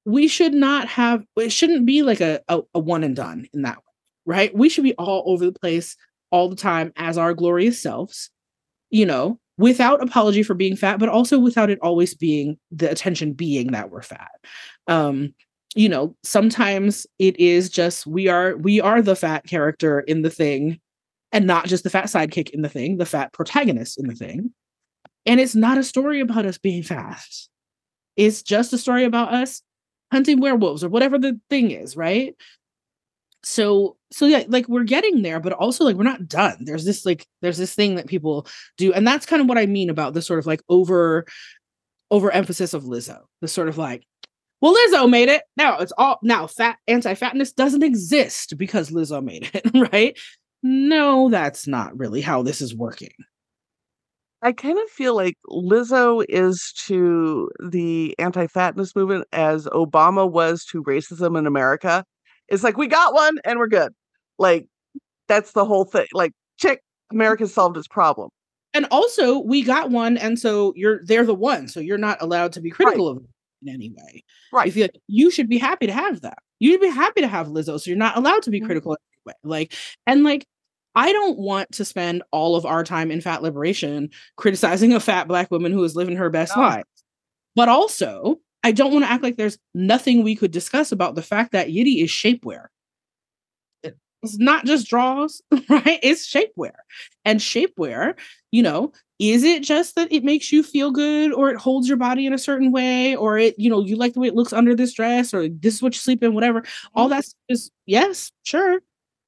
We 0.05 0.27
should 0.27 0.53
not 0.53 0.87
have, 0.87 1.25
it 1.35 1.51
shouldn't 1.51 1.85
be 1.85 2.01
like 2.01 2.21
a, 2.21 2.39
a, 2.47 2.61
a 2.73 2.79
one 2.79 3.03
and 3.03 3.15
done 3.15 3.45
in 3.53 3.63
that 3.63 3.77
right? 4.27 4.53
We 4.53 4.69
should 4.69 4.83
be 4.83 4.93
all 4.95 5.23
over 5.25 5.45
the 5.45 5.57
place 5.57 5.95
all 6.29 6.49
the 6.49 6.55
time 6.55 6.91
as 6.97 7.17
our 7.17 7.33
glorious 7.33 7.81
selves, 7.81 8.29
you 8.91 9.05
know, 9.05 9.39
without 9.57 10.03
apology 10.03 10.43
for 10.43 10.53
being 10.53 10.75
fat, 10.75 10.99
but 10.99 11.09
also 11.09 11.39
without 11.39 11.69
it 11.71 11.79
always 11.81 12.13
being 12.13 12.59
the 12.69 12.91
attention 12.91 13.33
being 13.33 13.71
that 13.71 13.89
we're 13.89 14.03
fat. 14.03 14.29
Um, 14.87 15.33
you 15.75 15.89
know, 15.89 16.15
sometimes 16.23 17.07
it 17.17 17.39
is 17.39 17.69
just 17.69 18.05
we 18.05 18.27
are 18.27 18.57
we 18.57 18.79
are 18.81 19.01
the 19.01 19.15
fat 19.15 19.45
character 19.45 20.01
in 20.01 20.21
the 20.21 20.29
thing 20.29 20.79
and 21.31 21.47
not 21.47 21.65
just 21.65 21.83
the 21.83 21.89
fat 21.89 22.05
sidekick 22.05 22.49
in 22.51 22.61
the 22.61 22.69
thing, 22.69 22.97
the 22.97 23.05
fat 23.05 23.33
protagonist 23.33 23.99
in 23.99 24.07
the 24.07 24.15
thing. 24.15 24.51
And 25.25 25.39
it's 25.39 25.55
not 25.55 25.77
a 25.77 25.83
story 25.83 26.19
about 26.19 26.45
us 26.45 26.57
being 26.57 26.83
fat. 26.83 27.25
It's 28.15 28.41
just 28.41 28.73
a 28.73 28.77
story 28.77 29.03
about 29.03 29.33
us 29.33 29.61
hunting 30.11 30.39
werewolves 30.39 30.83
or 30.83 30.89
whatever 30.89 31.17
the 31.17 31.39
thing 31.49 31.71
is, 31.71 31.97
right? 31.97 32.35
So 33.43 33.97
so 34.11 34.25
yeah, 34.25 34.43
like 34.47 34.67
we're 34.67 34.83
getting 34.83 35.21
there, 35.21 35.39
but 35.39 35.53
also 35.53 35.83
like 35.83 35.95
we're 35.95 36.03
not 36.03 36.27
done. 36.27 36.57
There's 36.61 36.85
this 36.85 37.05
like 37.05 37.25
there's 37.41 37.57
this 37.57 37.73
thing 37.73 37.95
that 37.95 38.07
people 38.07 38.47
do, 38.77 38.93
and 38.93 39.07
that's 39.07 39.25
kind 39.25 39.41
of 39.41 39.47
what 39.47 39.57
I 39.57 39.65
mean 39.65 39.89
about 39.89 40.13
the 40.13 40.21
sort 40.21 40.39
of 40.39 40.45
like 40.45 40.61
over 40.69 41.25
overemphasis 42.11 42.73
of 42.73 42.83
Lizzo. 42.83 43.19
The 43.41 43.47
sort 43.47 43.67
of 43.67 43.77
like, 43.77 44.03
well, 44.61 44.75
Lizzo 44.75 45.09
made 45.09 45.29
it. 45.29 45.43
Now 45.55 45.77
it's 45.79 45.93
all 45.97 46.19
now 46.23 46.47
fat 46.47 46.77
anti-fatness 46.87 47.53
doesn't 47.53 47.83
exist 47.83 48.57
because 48.57 48.91
Lizzo 48.91 49.23
made 49.23 49.49
it, 49.53 49.69
right? 49.93 50.17
No, 50.63 51.29
that's 51.29 51.67
not 51.67 51.97
really 51.97 52.21
how 52.21 52.41
this 52.43 52.61
is 52.61 52.75
working. 52.75 53.11
I 54.41 54.51
kind 54.51 54.77
of 54.77 54.89
feel 54.89 55.15
like 55.15 55.35
Lizzo 55.49 56.23
is 56.29 56.73
to 56.85 57.49
the 57.59 58.15
anti-fatness 58.19 58.95
movement 58.95 59.25
as 59.31 59.65
Obama 59.67 60.29
was 60.29 60.63
to 60.65 60.83
racism 60.83 61.37
in 61.37 61.47
America. 61.47 62.03
It's 62.47 62.63
like 62.63 62.77
we 62.77 62.87
got 62.87 63.13
one 63.13 63.37
and 63.43 63.59
we're 63.59 63.67
good. 63.67 63.93
Like 64.37 64.67
that's 65.27 65.51
the 65.51 65.65
whole 65.65 65.85
thing. 65.85 66.07
Like 66.13 66.33
check 66.57 66.81
America 67.11 67.47
solved 67.47 67.77
its 67.77 67.87
problem. 67.87 68.29
And 68.73 68.85
also, 68.91 69.39
we 69.39 69.63
got 69.63 69.89
one, 69.89 70.17
and 70.17 70.37
so 70.37 70.73
you're 70.75 70.99
they're 71.03 71.25
the 71.25 71.33
one, 71.33 71.67
so 71.67 71.79
you're 71.79 71.97
not 71.97 72.21
allowed 72.21 72.53
to 72.53 72.61
be 72.61 72.69
critical 72.69 73.07
right. 73.07 73.17
of 73.17 73.23
them 73.23 73.33
in 73.63 73.73
any 73.73 73.89
way. 73.89 74.23
Right. 74.53 74.67
If 74.67 74.75
you 74.75 74.87
you 75.07 75.31
should 75.31 75.49
be 75.49 75.57
happy 75.57 75.87
to 75.87 75.93
have 75.93 76.21
that. 76.21 76.37
You'd 76.59 76.81
be 76.81 76.89
happy 76.89 77.21
to 77.21 77.27
have 77.27 77.47
Lizzo, 77.47 77.79
so 77.79 77.89
you're 77.89 77.97
not 77.97 78.17
allowed 78.17 78.43
to 78.43 78.51
be 78.51 78.59
mm-hmm. 78.59 78.67
critical 78.67 78.97
anyway. 79.25 79.37
Like 79.43 79.73
and 80.05 80.23
like 80.23 80.45
I 80.95 81.11
don't 81.11 81.37
want 81.37 81.71
to 81.73 81.85
spend 81.85 82.23
all 82.31 82.55
of 82.55 82.65
our 82.65 82.83
time 82.83 83.09
in 83.09 83.21
fat 83.21 83.41
liberation 83.41 84.09
criticizing 84.35 84.93
a 84.93 84.99
fat 84.99 85.27
black 85.27 85.49
woman 85.49 85.71
who 85.71 85.83
is 85.83 85.95
living 85.95 86.17
her 86.17 86.29
best 86.29 86.55
no. 86.55 86.63
life. 86.63 86.85
But 87.55 87.69
also, 87.69 88.39
I 88.63 88.71
don't 88.71 88.91
want 88.91 89.05
to 89.05 89.11
act 89.11 89.23
like 89.23 89.37
there's 89.37 89.57
nothing 89.73 90.23
we 90.23 90.35
could 90.35 90.51
discuss 90.51 90.91
about 90.91 91.15
the 91.15 91.21
fact 91.21 91.51
that 91.51 91.67
Yitty 91.67 92.03
is 92.03 92.09
shapewear. 92.09 92.67
It's 94.23 94.39
not 94.39 94.65
just 94.65 94.87
draws, 94.87 95.41
right? 95.69 95.99
It's 96.01 96.27
shapewear. 96.27 96.73
And 97.23 97.39
shapewear, 97.39 98.15
you 98.51 98.63
know, 98.63 98.91
is 99.19 99.43
it 99.43 99.63
just 99.63 99.95
that 99.95 100.11
it 100.11 100.23
makes 100.23 100.51
you 100.51 100.63
feel 100.63 100.91
good 100.91 101.33
or 101.33 101.49
it 101.49 101.57
holds 101.57 101.87
your 101.87 101.97
body 101.97 102.25
in 102.25 102.33
a 102.33 102.37
certain 102.37 102.71
way 102.71 103.15
or 103.15 103.37
it, 103.37 103.57
you 103.57 103.69
know, 103.69 103.83
you 103.83 103.95
like 103.95 104.13
the 104.13 104.19
way 104.19 104.27
it 104.27 104.35
looks 104.35 104.53
under 104.53 104.75
this 104.75 104.93
dress 104.93 105.33
or 105.33 105.47
this 105.47 105.75
is 105.75 105.81
what 105.81 105.93
you 105.93 105.99
sleep 105.99 106.23
in, 106.23 106.33
whatever. 106.33 106.63
All 106.93 107.09
mm-hmm. 107.09 107.17
that 107.17 107.25
is 107.49 107.71
yes, 107.85 108.31
sure. 108.43 108.81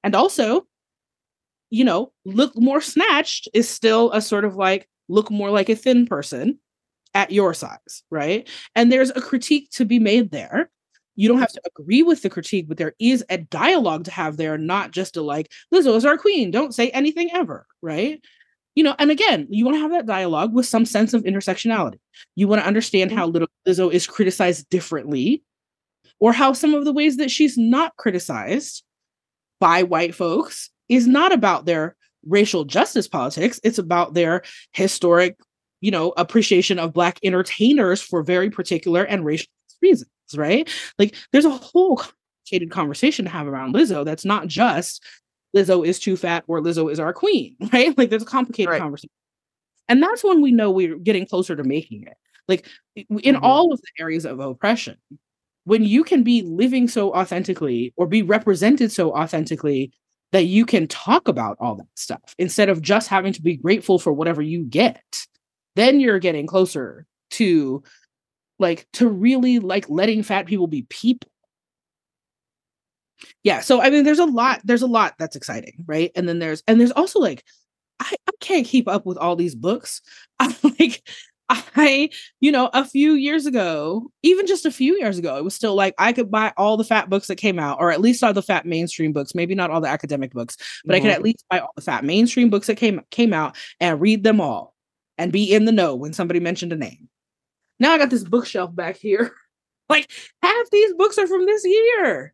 And 0.03 0.15
also, 0.15 0.65
you 1.69 1.84
know, 1.84 2.11
look 2.25 2.57
more 2.57 2.82
snatched 2.82 3.47
is 3.53 3.69
still 3.69 4.11
a 4.11 4.21
sort 4.21 4.45
of 4.45 4.55
like 4.55 4.88
look 5.07 5.30
more 5.30 5.49
like 5.49 5.69
a 5.69 5.75
thin 5.75 6.05
person 6.05 6.59
at 7.14 7.32
your 7.32 7.53
size, 7.53 8.03
right? 8.10 8.47
And 8.76 8.91
there's 8.91 9.10
a 9.12 9.22
critique 9.22 9.70
to 9.72 9.86
be 9.86 9.99
made 9.99 10.32
there. 10.32 10.70
You 11.16 11.28
don't 11.28 11.39
have 11.39 11.51
to 11.51 11.62
agree 11.66 12.03
with 12.03 12.22
the 12.22 12.30
critique, 12.30 12.68
but 12.68 12.78
there 12.78 12.95
is 12.99 13.26
a 13.30 13.38
dialogue 13.38 14.05
to 14.05 14.12
have 14.12 14.38
there, 14.38 14.57
not 14.57 14.91
just 14.91 15.18
a 15.18 15.22
like, 15.22 15.51
Lizzo 15.74 15.95
is 15.95 16.05
our 16.05 16.18
queen, 16.18 16.51
don't 16.51 16.74
say 16.74 16.89
anything 16.91 17.30
ever, 17.34 17.66
right? 17.82 18.24
You 18.76 18.84
know, 18.84 18.95
and 18.97 19.12
again, 19.12 19.47
you 19.49 19.66
want 19.66 19.76
to 19.76 19.82
have 19.82 19.91
that 19.91 20.05
dialogue 20.05 20.53
with 20.53 20.66
some 20.66 20.86
sense 20.86 21.14
of 21.14 21.24
intersectionality. 21.24 21.99
You 22.36 22.47
want 22.47 22.62
to 22.62 22.68
understand 22.68 23.12
how 23.12 23.26
mm-hmm. 23.26 23.34
little 23.34 23.49
Lizzo 23.68 23.91
is 23.91 24.07
criticized 24.07 24.70
differently, 24.70 25.43
or 26.22 26.32
how 26.32 26.53
some 26.53 26.74
of 26.74 26.86
the 26.86 26.93
ways 26.93 27.18
that 27.18 27.32
she's 27.32 27.57
not 27.57 27.95
criticized 27.97 28.84
by 29.60 29.84
white 29.84 30.16
folks 30.16 30.70
is 30.88 31.07
not 31.07 31.34
about 31.34 31.66
their 31.66 31.95
racial 32.26 32.66
justice 32.66 33.07
politics. 33.07 33.60
It's 33.64 33.78
about 33.78 34.14
their 34.14 34.43
historic, 34.72 35.38
you 35.82 35.91
know, 35.91 36.13
appreciation 36.17 36.80
of 36.80 36.93
Black 36.93 37.19
entertainers 37.23 38.01
for 38.01 38.23
very 38.23 38.49
particular 38.49 39.03
and 39.03 39.25
racial 39.25 39.47
reasons, 39.82 40.09
right? 40.36 40.69
Like 40.97 41.15
there's 41.32 41.45
a 41.45 41.49
whole 41.49 41.97
complicated 41.97 42.71
conversation 42.71 43.25
to 43.25 43.32
have 43.32 43.47
around 43.47 43.73
Lizzo 43.73 44.03
that's 44.03 44.25
not 44.25 44.47
just 44.47 45.03
Lizzo 45.55 45.86
is 45.86 45.99
too 45.99 46.17
fat 46.17 46.43
or 46.47 46.61
Lizzo 46.61 46.91
is 46.91 46.99
our 46.99 47.13
queen, 47.13 47.55
right? 47.73 47.97
Like 47.97 48.09
there's 48.09 48.23
a 48.23 48.27
complicated 48.27 48.71
right. 48.71 48.82
conversation. 48.82 49.11
And 49.88 50.03
that's 50.03 50.23
when 50.23 50.41
we 50.41 50.51
know 50.51 50.69
we're 50.69 50.97
getting 50.97 51.25
closer 51.25 51.55
to 51.55 51.63
making 51.63 52.03
it. 52.03 52.15
Like 52.47 52.67
in 52.95 53.05
mm-hmm. 53.36 53.43
all 53.43 53.73
of 53.73 53.80
the 53.80 54.03
areas 54.03 54.25
of 54.25 54.39
oppression, 54.39 54.97
when 55.63 55.84
you 55.84 56.03
can 56.03 56.23
be 56.23 56.41
living 56.41 56.88
so 56.88 57.13
authentically 57.13 57.93
or 57.95 58.07
be 58.07 58.21
represented 58.21 58.91
so 58.91 59.15
authentically 59.15 59.91
that 60.32 60.45
you 60.45 60.65
can 60.65 60.88
talk 60.88 61.27
about 61.27 61.57
all 61.59 61.75
that 61.75 61.88
stuff 61.95 62.36
instead 62.38 62.69
of 62.69 62.82
just 62.82 63.07
having 63.07 63.34
to 63.34 63.41
be 63.41 63.57
grateful 63.57 63.97
for 63.99 64.13
whatever 64.13 64.41
you 64.41 64.63
get 64.63 65.25
then 65.76 65.99
you're 65.99 66.20
getting 66.20 66.47
closer 66.47 67.05
to 67.32 67.84
like 68.59 68.88
to 68.93 69.07
really 69.07 69.59
like 69.59 69.89
letting 69.89 70.24
fat 70.24 70.45
people 70.45 70.67
be 70.67 70.84
people 70.89 71.30
yeah 73.43 73.59
so 73.59 73.82
i 73.82 73.89
mean 73.89 74.03
there's 74.03 74.20
a 74.20 74.26
lot 74.26 74.61
there's 74.63 74.82
a 74.82 74.88
lot 74.88 75.15
that's 75.20 75.36
exciting 75.36 75.84
right 75.86 76.11
and 76.15 76.28
then 76.28 76.39
there's 76.39 76.63
and 76.67 76.80
there's 76.80 76.91
also 76.91 77.20
like 77.20 77.43
I, 77.99 78.15
I 78.28 78.32
can't 78.39 78.65
keep 78.65 78.88
up 78.88 79.05
with 79.05 79.17
all 79.17 79.36
these 79.36 79.55
books 79.55 80.01
i'm 80.39 80.53
like 80.80 81.01
I, 81.49 82.09
you 82.39 82.51
know, 82.51 82.70
a 82.74 82.86
few 82.86 83.13
years 83.13 83.47
ago, 83.47 84.11
even 84.22 84.45
just 84.45 84.67
a 84.67 84.72
few 84.72 84.97
years 84.99 85.17
ago, 85.17 85.36
it 85.36 85.43
was 85.43 85.55
still 85.55 85.74
like 85.74 85.95
I 85.97 86.13
could 86.13 86.30
buy 86.30 86.53
all 86.57 86.78
the 86.78 86.84
fat 86.84 87.09
books 87.09 87.26
that 87.28 87.38
came 87.38 87.57
out, 87.57 87.80
or 87.80 87.91
at 87.91 88.01
least 88.01 88.24
all 88.24 88.34
the 88.34 88.43
fat 88.43 88.67
mainstream 88.67 89.13
books, 89.13 89.34
maybe 89.34 89.55
not 89.55 89.72
all 89.72 89.82
the 89.82 89.88
academic 89.88 90.32
books, 90.32 90.57
but 90.86 90.93
mm-hmm. 90.93 90.95
I 90.95 90.99
could 90.99 91.07
mm-hmm. 91.07 91.15
at 91.15 91.24
least 91.24 91.45
buy 91.49 91.59
all 91.59 91.74
the 91.76 91.82
fat 91.82 92.03
mainstream 92.03 92.51
books 92.51 92.67
that 92.67 92.76
came 92.76 93.01
came 93.09 93.34
out 93.34 93.57
and 93.80 93.99
read 93.99 94.24
them 94.24 94.39
all 94.39 94.76
and 95.20 95.32
be 95.32 95.53
in 95.53 95.65
the 95.65 95.72
know 95.72 95.93
when 95.93 96.13
somebody 96.13 96.39
mentioned 96.39 96.74
a 96.74 96.78
name. 96.78 97.09
Now 97.80 97.91
I 97.91 97.97
got 97.99 98.09
this 98.09 98.24
bookshelf 98.24 98.74
back 98.74 98.95
here. 98.95 99.32
like 99.89 100.09
half 100.41 100.70
these 100.72 100.93
books 100.93 101.17
are 101.20 101.28
from 101.28 101.45
this 101.45 101.63
year. 101.65 102.34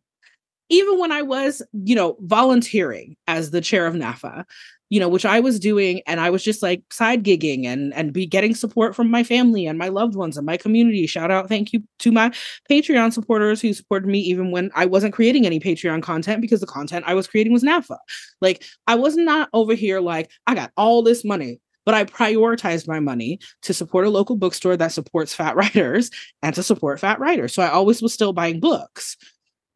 Even 0.68 0.98
when 0.98 1.12
I 1.12 1.22
was, 1.22 1.62
you 1.72 1.94
know, 1.94 2.16
volunteering 2.20 3.16
as 3.28 3.50
the 3.50 3.60
chair 3.60 3.86
of 3.86 3.94
NAAFA, 3.94 4.44
you 4.88 5.00
know, 5.00 5.08
which 5.08 5.24
I 5.24 5.40
was 5.40 5.58
doing, 5.58 6.00
and 6.06 6.20
I 6.20 6.30
was 6.30 6.44
just 6.44 6.62
like 6.62 6.82
side 6.92 7.24
gigging 7.24 7.66
and 7.66 7.92
and 7.94 8.12
be 8.12 8.26
getting 8.26 8.54
support 8.54 8.94
from 8.94 9.10
my 9.10 9.24
family 9.24 9.66
and 9.66 9.78
my 9.78 9.88
loved 9.88 10.14
ones 10.14 10.36
and 10.36 10.46
my 10.46 10.56
community. 10.56 11.06
Shout 11.06 11.30
out, 11.30 11.48
thank 11.48 11.72
you 11.72 11.82
to 12.00 12.12
my 12.12 12.32
Patreon 12.70 13.12
supporters 13.12 13.60
who 13.60 13.72
supported 13.72 14.08
me 14.08 14.20
even 14.20 14.50
when 14.50 14.70
I 14.74 14.86
wasn't 14.86 15.14
creating 15.14 15.46
any 15.46 15.58
Patreon 15.58 16.02
content 16.02 16.40
because 16.40 16.60
the 16.60 16.66
content 16.66 17.04
I 17.06 17.14
was 17.14 17.26
creating 17.26 17.52
was 17.52 17.64
NAAFA. 17.64 17.98
Like 18.40 18.64
I 18.86 18.94
was 18.94 19.16
not 19.16 19.48
over 19.52 19.74
here 19.74 20.00
like 20.00 20.30
I 20.46 20.54
got 20.54 20.72
all 20.76 21.02
this 21.02 21.24
money, 21.24 21.60
but 21.86 21.94
I 21.94 22.04
prioritized 22.04 22.86
my 22.86 23.00
money 23.00 23.38
to 23.62 23.72
support 23.72 24.06
a 24.06 24.10
local 24.10 24.36
bookstore 24.36 24.76
that 24.76 24.92
supports 24.92 25.32
fat 25.32 25.56
writers 25.56 26.10
and 26.42 26.54
to 26.54 26.62
support 26.62 27.00
fat 27.00 27.18
writers. 27.18 27.54
So 27.54 27.62
I 27.62 27.70
always 27.70 28.02
was 28.02 28.12
still 28.12 28.34
buying 28.34 28.60
books, 28.60 29.16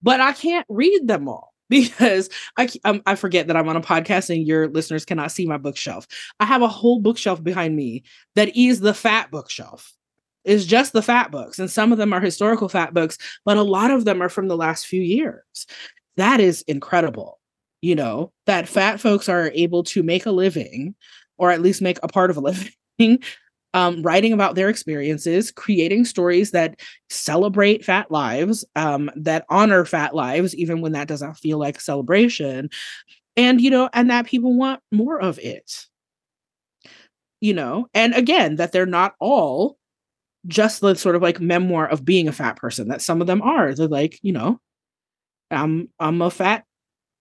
but 0.03 0.21
I 0.21 0.33
can't 0.33 0.67
read 0.69 1.09
them 1.09 1.29
all 1.29 1.55
because 1.71 2.29
I 2.59 2.69
um, 2.85 3.01
I 3.07 3.15
forget 3.15 3.47
that 3.47 3.57
I'm 3.57 3.69
on 3.69 3.77
a 3.77 3.81
podcast 3.81 4.29
and 4.29 4.47
your 4.47 4.69
listeners 4.69 5.05
cannot 5.05 5.31
see 5.31 5.47
my 5.47 5.57
bookshelf. 5.57 6.07
I 6.41 6.45
have 6.45 6.63
a 6.63 6.69
whole 6.69 7.01
bookshelf 7.01 7.43
behind 7.43 7.77
me 7.77 8.03
that 8.35 8.55
is 8.57 8.81
the 8.81 8.93
fat 8.93 9.31
bookshelf. 9.31 9.95
Is 10.43 10.65
just 10.65 10.95
the 10.95 11.03
fat 11.03 11.31
books, 11.31 11.59
and 11.59 11.71
some 11.71 11.93
of 11.93 11.99
them 11.99 12.15
are 12.15 12.21
historical 12.21 12.71
fat 12.71 12.95
books, 12.95 13.19
but 13.45 13.59
a 13.59 13.63
lot 13.63 13.91
of 13.91 14.07
them 14.07 14.23
are 14.23 14.31
from 14.31 14.49
the 14.49 14.57
last 14.57 14.87
few 14.87 15.03
years. 15.03 15.67
That 16.17 16.41
is 16.41 16.63
incredible. 16.63 17.39
You 17.83 17.95
know 17.95 18.33
that 18.47 18.67
fat 18.67 19.01
folks 19.01 19.29
are 19.29 19.51
able 19.55 19.83
to 19.85 20.03
make 20.03 20.25
a 20.25 20.31
living, 20.31 20.95
or 21.41 21.51
at 21.51 21.63
least 21.63 21.83
make 21.83 21.99
a 22.03 22.09
part 22.09 22.31
of 22.31 22.37
a 22.37 22.41
living 23.01 23.23
um, 23.73 24.03
writing 24.03 24.33
about 24.33 24.55
their 24.55 24.69
experiences, 24.69 25.51
creating 25.51 26.05
stories 26.05 26.51
that 26.51 26.81
celebrate 27.09 27.85
fat 27.85 28.11
lives, 28.11 28.65
um, 28.77 29.11
that 29.17 29.45
honor 29.49 29.85
fat 29.85 30.15
lives, 30.15 30.55
even 30.57 30.81
when 30.81 30.93
that 30.93 31.09
doesn't 31.09 31.35
feel 31.35 31.59
like 31.59 31.79
a 31.79 31.81
celebration. 31.81 32.69
And, 33.37 33.61
you 33.61 33.71
know, 33.71 33.89
and 33.93 34.11
that 34.11 34.27
people 34.27 34.57
want 34.57 34.81
more 34.91 35.21
of 35.21 35.39
it. 35.39 35.87
You 37.41 37.55
know, 37.55 37.87
and 37.95 38.13
again, 38.15 38.57
that 38.57 38.73
they're 38.73 38.85
not 38.85 39.15
all 39.19 39.79
just 40.47 40.81
the 40.81 40.95
sort 40.95 41.17
of 41.17 41.23
like 41.23 41.41
memoir 41.41 41.87
of 41.87 42.05
being 42.05 42.29
a 42.29 42.33
fat 42.33 42.57
person, 42.57 42.89
that 42.89 43.01
some 43.01 43.23
of 43.23 43.27
them 43.27 43.41
are. 43.41 43.75
They're 43.75 43.89
like, 43.89 44.19
you 44.21 44.33
know, 44.33 44.61
I'm 45.51 45.89
I'm 45.99 46.21
a 46.21 46.31
fat 46.31 46.65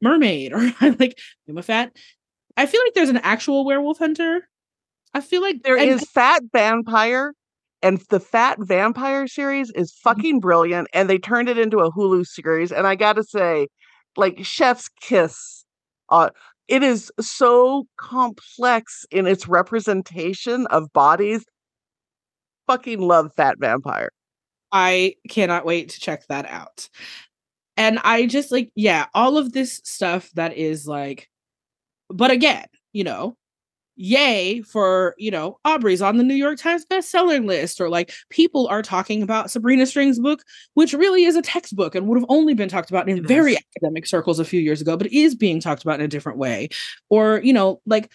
mermaid, 0.01 0.51
or 0.53 0.72
I'm 0.82 0.97
like, 0.99 1.17
I'm 1.47 1.57
a 1.57 1.63
fat. 1.63 1.95
I 2.60 2.66
feel 2.66 2.82
like 2.86 2.93
there's 2.93 3.10
an 3.10 3.18
actual 3.18 3.66
werewolf 3.66 3.97
hunter 3.97 4.49
I 5.14 5.22
feel 5.22 5.41
like 5.41 5.64
there 5.64 5.78
and- 5.78 5.89
is 5.89 6.03
Fat 6.10 6.43
Vampire, 6.53 7.34
and 7.82 7.99
the 8.10 8.20
Fat 8.20 8.57
Vampire 8.60 9.28
series 9.28 9.72
is 9.72 9.91
mm-hmm. 9.91 10.10
fucking 10.10 10.39
brilliant. 10.39 10.88
And 10.93 11.10
they 11.10 11.18
turned 11.18 11.49
it 11.49 11.57
into 11.57 11.80
a 11.80 11.91
Hulu 11.91 12.26
series. 12.26 12.72
And 12.72 12.86
I 12.86 12.95
got 12.95 13.14
to 13.14 13.24
say, 13.24 13.68
like 14.18 14.43
Chef's 14.43 14.89
Kiss, 15.01 15.66
uh, 16.10 16.30
it 16.68 16.84
is 16.84 17.12
so 17.20 17.88
complex 17.97 19.05
in 19.12 19.26
its 19.26 19.47
representation 19.47 20.68
of 20.68 20.91
bodies. 20.93 21.45
Fucking 22.68 23.01
love 23.01 23.32
Fat 23.36 23.57
Vampire. 23.60 24.12
I 24.72 25.16
cannot 25.30 25.66
wait 25.66 25.89
to 25.89 25.99
check 25.99 26.28
that 26.28 26.47
out. 26.47 26.89
And 27.76 27.97
I 28.03 28.28
just 28.28 28.51
like, 28.51 28.70
yeah, 28.76 29.07
all 29.16 29.38
of 29.38 29.53
this 29.53 29.82
stuff 29.84 30.30
that 30.36 30.55
is 30.55 30.86
like, 30.86 31.28
but 32.10 32.32
again, 32.32 32.66
you 32.93 33.03
know, 33.03 33.36
yay 34.01 34.62
for 34.62 35.14
you 35.18 35.30
know 35.30 35.60
aubrey's 35.66 36.01
on 36.01 36.16
the 36.16 36.24
new 36.24 36.34
york 36.34 36.57
times 36.57 36.86
bestseller 36.86 37.45
list 37.45 37.82
or 37.82 37.89
like 37.89 38.14
people 38.30 38.66
are 38.68 38.82
talking 38.82 39.22
about 39.22 39.51
Sabrina 39.51 39.86
Strings' 39.86 40.18
book 40.18 40.41
which 40.74 40.93
really 40.93 41.26
is 41.26 41.36
a 41.36 41.41
textbook 41.41 41.95
and 41.95 42.07
would 42.07 42.18
have 42.18 42.26
only 42.30 42.53
been 42.53 42.70
talked 42.70 42.89
about 42.89 43.10
in 43.10 43.28
very 43.28 43.57
academic 43.57 44.07
circles 44.07 44.39
a 44.39 44.45
few 44.45 44.62
years 44.62 44.80
ago 44.80 44.95
but 44.95 45.12
is 45.12 45.36
being 45.36 45.60
talked 45.60 45.84
about 45.84 45.99
in 45.99 46.05
a 46.05 46.07
different 46.07 46.38
way. 46.38 46.70
Or 47.10 47.41
you 47.43 47.51
know 47.51 47.82
like 47.86 48.10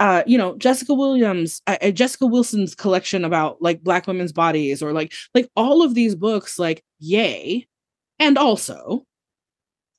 uh, 0.00 0.24
you 0.26 0.36
know, 0.36 0.56
Jessica 0.58 0.92
Williams, 0.94 1.62
uh, 1.68 1.76
uh, 1.80 1.92
Jessica 1.92 2.26
Wilson's 2.26 2.74
collection 2.74 3.24
about 3.24 3.62
like 3.62 3.84
black 3.84 4.08
women's 4.08 4.32
bodies, 4.32 4.82
or 4.82 4.92
like 4.92 5.12
like 5.32 5.48
all 5.54 5.80
of 5.80 5.94
these 5.94 6.16
books, 6.16 6.58
like 6.58 6.82
yay, 6.98 7.68
and 8.18 8.36
also 8.36 9.06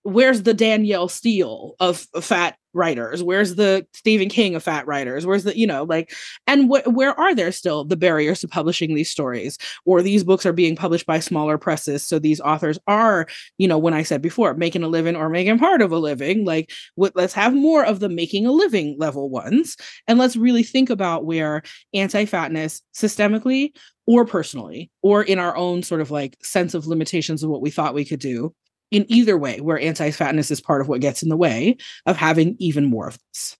where's 0.04 0.44
the 0.44 0.54
Danielle 0.54 1.08
Steel 1.08 1.76
of, 1.80 2.08
of 2.14 2.24
fat 2.24 2.58
writers? 2.74 3.24
Where's 3.24 3.56
the 3.56 3.86
Stephen 3.94 4.30
King 4.30 4.56
of 4.56 4.64
fat 4.64 4.86
writers? 4.88 5.26
Where's 5.26 5.44
the, 5.44 5.58
you 5.58 5.68
know, 5.68 5.84
like, 5.84 6.12
and 6.48 6.66
wh- 6.68 6.88
where 6.88 7.18
are 7.20 7.34
there 7.36 7.52
still 7.52 7.86
the 7.86 7.96
barriers 7.96 8.42
to 8.42 8.48
publishing 8.48 8.96
these 8.96 9.10
stories? 9.10 9.58
Or 9.86 10.02
these 10.02 10.24
books 10.24 10.46
are 10.46 10.54
being 10.54 10.76
published 10.76 11.06
by 11.06 11.20
smaller 11.20 11.58
presses. 11.58 12.04
So 12.04 12.20
these 12.20 12.42
authors 12.42 12.80
are, 12.88 13.28
you 13.58 13.68
know, 13.68 13.78
when 13.78 13.94
I 13.94 14.04
said 14.04 14.22
before, 14.22 14.54
making 14.56 14.84
a 14.84 14.88
living 14.88 15.16
or 15.16 15.30
making 15.30 15.60
part 15.60 15.82
of 15.82 15.92
a 15.92 16.00
living, 16.00 16.46
like, 16.46 16.72
what, 16.96 17.16
let's 17.16 17.34
have 17.34 17.54
more 17.54 17.86
of 17.86 18.00
the 18.00 18.10
making 18.10 18.46
a 18.46 18.52
living 18.52 18.96
level 19.00 19.30
ones. 19.30 19.78
And 20.08 20.20
let's 20.20 20.36
really 20.36 20.64
think 20.64 20.90
about 20.90 21.26
where 21.26 21.62
anti 21.94 22.26
fatness 22.26 22.82
systemically 22.96 23.72
or 24.06 24.26
personally 24.26 24.92
or 25.02 25.24
in 25.24 25.40
our 25.40 25.56
own 25.56 25.82
sort 25.82 26.02
of 26.02 26.12
like 26.12 26.36
sense 26.42 26.74
of 26.74 26.88
limitations 26.88 27.42
of 27.42 27.50
what 27.50 27.62
we 27.62 27.70
thought 27.70 27.94
we 27.94 28.04
could 28.04 28.20
do 28.20 28.54
in 28.94 29.12
either 29.12 29.38
way, 29.38 29.60
where 29.60 29.80
anti 29.80 30.12
fatness 30.12 30.52
is 30.52 30.62
part 30.62 30.80
of 30.80 30.88
what 30.88 31.02
gets 31.02 31.24
in 31.24 31.30
the 31.30 31.36
way 31.36 31.76
of 32.06 32.16
having 32.16 32.56
even 32.60 32.86
more 32.86 33.08
of 33.08 33.18
this. 33.32 33.58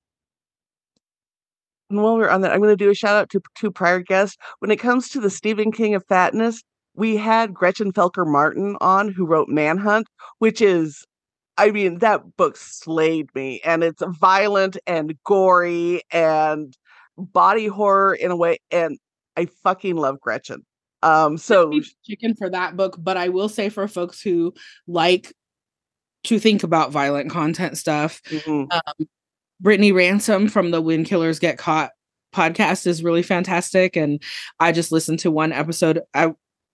And 1.90 2.02
while 2.02 2.16
we're 2.16 2.30
on 2.30 2.42
that, 2.42 2.52
I'm 2.52 2.60
going 2.60 2.70
to 2.70 2.78
do 2.78 2.92
a 2.92 2.96
shout 2.96 3.16
out 3.16 3.30
to 3.32 3.42
two 3.56 3.72
prior 3.72 4.00
guests. 4.00 4.38
When 4.60 4.70
it 4.72 4.80
comes 4.80 5.10
to 5.10 5.20
the 5.20 5.32
Stephen 5.32 5.72
King 5.72 5.96
of 5.96 6.06
fatness, 6.08 6.64
we 6.96 7.18
had 7.18 7.54
Gretchen 7.54 7.92
Felker 7.92 8.28
Martin 8.28 8.78
on, 8.80 9.10
who 9.10 9.26
wrote 9.26 9.50
Manhunt, 9.50 10.08
which 10.38 10.62
is, 10.62 11.04
I 11.58 11.72
mean, 11.72 11.98
that 12.00 12.38
book 12.38 12.56
slayed 12.56 13.34
me. 13.34 13.60
And 13.66 13.84
it's 13.84 14.04
violent 14.20 14.78
and 14.86 15.16
gory 15.26 16.04
and 16.12 16.78
body 17.18 17.68
horror 17.68 18.14
in 18.14 18.30
a 18.30 18.36
way. 18.36 18.60
And 18.70 19.00
I 19.36 19.48
fucking 19.64 19.96
love 19.96 20.20
Gretchen. 20.20 20.64
Um, 21.04 21.38
so 21.38 21.80
chicken 22.06 22.34
for 22.36 22.50
that 22.50 22.78
book, 22.78 22.96
but 22.98 23.18
I 23.18 23.30
will 23.30 23.50
say 23.50 23.70
for 23.70 23.88
folks 23.88 24.22
who 24.22 24.54
like 24.88 25.34
to 26.26 26.40
think 26.40 26.64
about 26.64 26.92
violent 26.92 27.30
content 27.30 27.78
stuff, 27.78 28.22
mm-hmm. 28.24 28.72
um, 28.72 29.08
Brittany 29.60 29.92
Ransom 29.92 30.48
from 30.48 30.72
the 30.72 30.82
When 30.82 31.04
Killers 31.04 31.40
Get 31.40 31.58
Caught 31.58 31.92
podcast 32.34 32.88
is 32.88 33.04
really 33.04 33.24
fantastic, 33.24 33.96
and 33.96 34.24
I 34.60 34.72
just 34.72 34.92
listened 34.92 35.20
to 35.20 35.32
one 35.32 35.52
episode. 35.52 36.02
I 36.14 36.34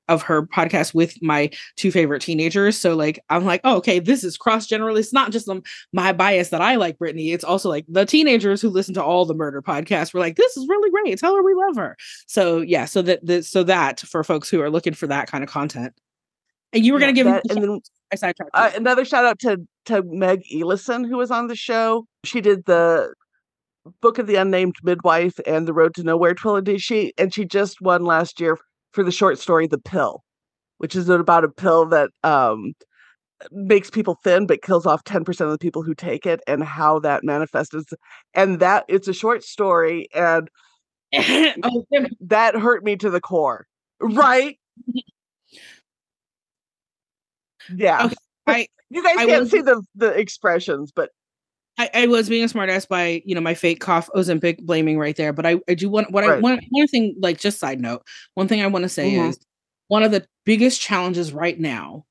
of 0.10 0.24
her 0.24 0.42
podcast 0.42 0.94
with 0.94 1.22
my 1.22 1.50
two 1.78 1.92
favorite 1.92 2.22
teenagers. 2.22 2.78
So 2.78 2.96
like 2.96 3.20
I'm 3.30 3.46
like, 3.46 3.62
oh, 3.64 3.78
okay, 3.78 4.00
this 4.00 4.24
is 4.24 4.38
cross 4.38 4.68
generally. 4.68 5.00
It's 5.00 5.14
not 5.14 5.32
just 5.32 5.48
um, 5.48 5.64
my 5.94 6.12
bias 6.12 6.50
that 6.50 6.62
I 6.62 6.76
like 6.76 6.98
Brittany. 6.98 7.32
It's 7.32 7.44
also 7.44 7.70
like 7.70 7.86
the 7.88 8.06
teenagers 8.06 8.62
who 8.62 8.70
listen 8.70 8.94
to 8.96 9.04
all 9.04 9.26
the 9.26 9.34
murder 9.34 9.62
podcasts 9.62 10.14
were 10.14 10.20
like, 10.20 10.36
this 10.36 10.58
is 10.58 10.68
really 10.68 10.90
great. 10.90 11.18
Tell 11.20 11.36
her 11.36 11.44
we 11.44 11.54
love 11.54 11.78
her. 11.78 11.96
So 12.28 12.62
yeah, 12.62 12.86
so 12.86 13.02
that, 13.04 13.26
that 13.26 13.46
so 13.46 13.64
that 13.64 14.02
for 14.02 14.24
folks 14.24 14.50
who 14.50 14.62
are 14.62 14.70
looking 14.70 14.94
for 14.94 15.08
that 15.08 15.30
kind 15.30 15.44
of 15.44 15.50
content. 15.50 15.94
And 16.74 16.86
you 16.86 16.94
were 16.94 17.00
gonna 17.00 17.14
give 17.14 17.26
that, 17.26 17.44
and 17.50 17.64
then, 17.64 17.80
I 18.12 18.16
sidetracked. 18.16 18.52
Uh, 18.54 18.72
another 18.76 19.06
shout 19.06 19.26
out 19.26 19.40
to 19.40 19.58
to 19.86 20.04
Meg 20.04 20.44
Elison 20.54 21.08
who 21.08 21.18
was 21.18 21.32
on 21.32 21.48
the 21.48 21.56
show. 21.56 22.06
She 22.26 22.42
did 22.42 22.66
the 22.66 23.14
Book 24.02 24.20
of 24.20 24.28
the 24.28 24.36
Unnamed 24.36 24.76
Midwife 24.84 25.40
and 25.48 25.68
the 25.68 25.74
Road 25.74 25.96
to 25.96 26.04
Nowhere 26.04 26.34
trilogy. 26.34 26.78
She 26.78 27.14
and 27.18 27.34
she 27.34 27.46
just 27.46 27.82
won 27.82 28.04
last 28.04 28.40
year 28.40 28.58
for 28.92 29.04
the 29.04 29.12
short 29.12 29.40
story 29.40 29.68
The 29.68 29.78
Pill, 29.78 30.24
which 30.78 30.96
is 30.96 31.10
about 31.10 31.44
a 31.44 31.50
pill 31.50 31.86
that 31.88 32.10
um, 32.24 32.74
makes 33.52 33.90
people 33.90 34.18
thin 34.24 34.46
but 34.46 34.62
kills 34.62 34.86
off 34.86 35.04
10% 35.04 35.28
of 35.42 35.52
the 35.52 35.58
people 35.58 35.84
who 35.84 35.94
take 35.94 36.26
it 36.26 36.42
and 36.48 36.64
how 36.64 37.00
that 37.00 37.24
manifests. 37.24 37.94
And 38.34 38.60
that 38.60 38.86
it's 38.88 39.08
a 39.08 39.14
short 39.14 39.44
story 39.44 40.08
and 40.14 40.50
oh, 41.14 41.86
that 42.22 42.56
hurt 42.56 42.84
me 42.84 42.96
to 42.98 43.10
the 43.10 43.22
core. 43.22 43.66
Right? 44.00 44.60
yeah. 47.76 48.06
Okay. 48.06 48.16
I, 48.48 48.68
you 48.90 49.04
guys 49.04 49.16
can't 49.16 49.42
was, 49.42 49.52
see 49.52 49.62
the 49.62 49.82
the 49.96 50.12
expressions, 50.12 50.92
but 50.92 51.10
I, 51.80 51.90
I, 51.94 52.08
was 52.08 52.28
being 52.28 52.44
a 52.44 52.48
smartass 52.48 52.88
by 52.88 53.24
you 53.26 53.34
know 53.34 53.42
my 53.42 53.54
fake 53.54 53.80
cough 53.80 54.10
Ozempic 54.14 54.60
blaming 54.60 55.00
right 55.00 55.16
there, 55.16 55.32
but 55.32 55.46
I, 55.46 55.60
I 55.68 55.74
do 55.74 55.90
want 55.90 56.12
what 56.12 56.26
right. 56.26 56.38
I 56.38 56.42
one 56.42 56.60
one 56.70 56.88
thing 56.88 57.16
like 57.20 57.40
just 57.40 57.58
side 57.58 57.80
note 57.80 58.04
one 58.34 58.48
thing 58.48 58.62
I 58.62 58.68
want 58.68 58.84
to 58.84 58.90
say 58.90 59.14
mm-hmm. 59.14 59.30
is 59.30 59.40
one 59.88 60.04
of 60.04 60.12
the 60.12 60.26
biggest 60.46 60.82
challenges 60.82 61.32
right 61.34 61.60
now 61.60 62.06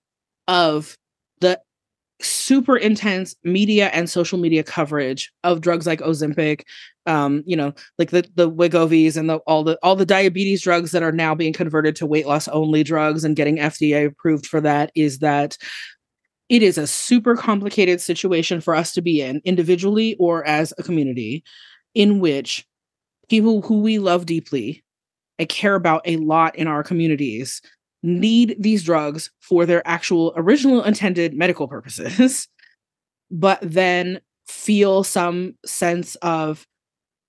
of 0.48 0.96
the 1.40 1.60
super 2.20 2.76
intense 2.76 3.36
media 3.44 3.88
and 3.88 4.10
social 4.10 4.38
media 4.38 4.64
coverage 4.64 5.30
of 5.44 5.60
drugs 5.60 5.86
like 5.86 6.00
Ozempic, 6.00 6.62
um, 7.06 7.44
you 7.46 7.56
know, 7.56 7.72
like 7.98 8.10
the 8.10 8.26
the 8.34 8.50
Wegovy's 8.50 9.16
and 9.16 9.28
the 9.28 9.36
all 9.46 9.64
the 9.64 9.78
all 9.82 9.96
the 9.96 10.06
diabetes 10.06 10.62
drugs 10.62 10.92
that 10.92 11.02
are 11.02 11.12
now 11.12 11.34
being 11.34 11.52
converted 11.52 11.94
to 11.96 12.06
weight 12.06 12.26
loss 12.26 12.48
only 12.48 12.82
drugs 12.82 13.22
and 13.22 13.36
getting 13.36 13.58
FDA 13.58 14.06
approved 14.06 14.46
for 14.46 14.60
that 14.62 14.90
is 14.94 15.18
that 15.18 15.58
it 16.48 16.62
is 16.62 16.78
a 16.78 16.86
super 16.86 17.36
complicated 17.36 18.00
situation 18.00 18.60
for 18.60 18.74
us 18.74 18.92
to 18.92 19.02
be 19.02 19.20
in 19.20 19.40
individually 19.44 20.16
or 20.18 20.46
as 20.46 20.72
a 20.78 20.82
community 20.82 21.44
in 21.94 22.20
which 22.20 22.66
people 23.28 23.62
who 23.62 23.80
we 23.80 23.98
love 23.98 24.26
deeply 24.26 24.82
and 25.38 25.48
care 25.48 25.74
about 25.74 26.02
a 26.04 26.16
lot 26.16 26.56
in 26.56 26.66
our 26.66 26.82
communities 26.82 27.60
need 28.02 28.56
these 28.58 28.84
drugs 28.84 29.30
for 29.40 29.66
their 29.66 29.86
actual 29.86 30.32
original 30.36 30.82
intended 30.82 31.34
medical 31.34 31.68
purposes 31.68 32.48
but 33.30 33.58
then 33.62 34.20
feel 34.46 35.04
some 35.04 35.54
sense 35.66 36.14
of 36.16 36.66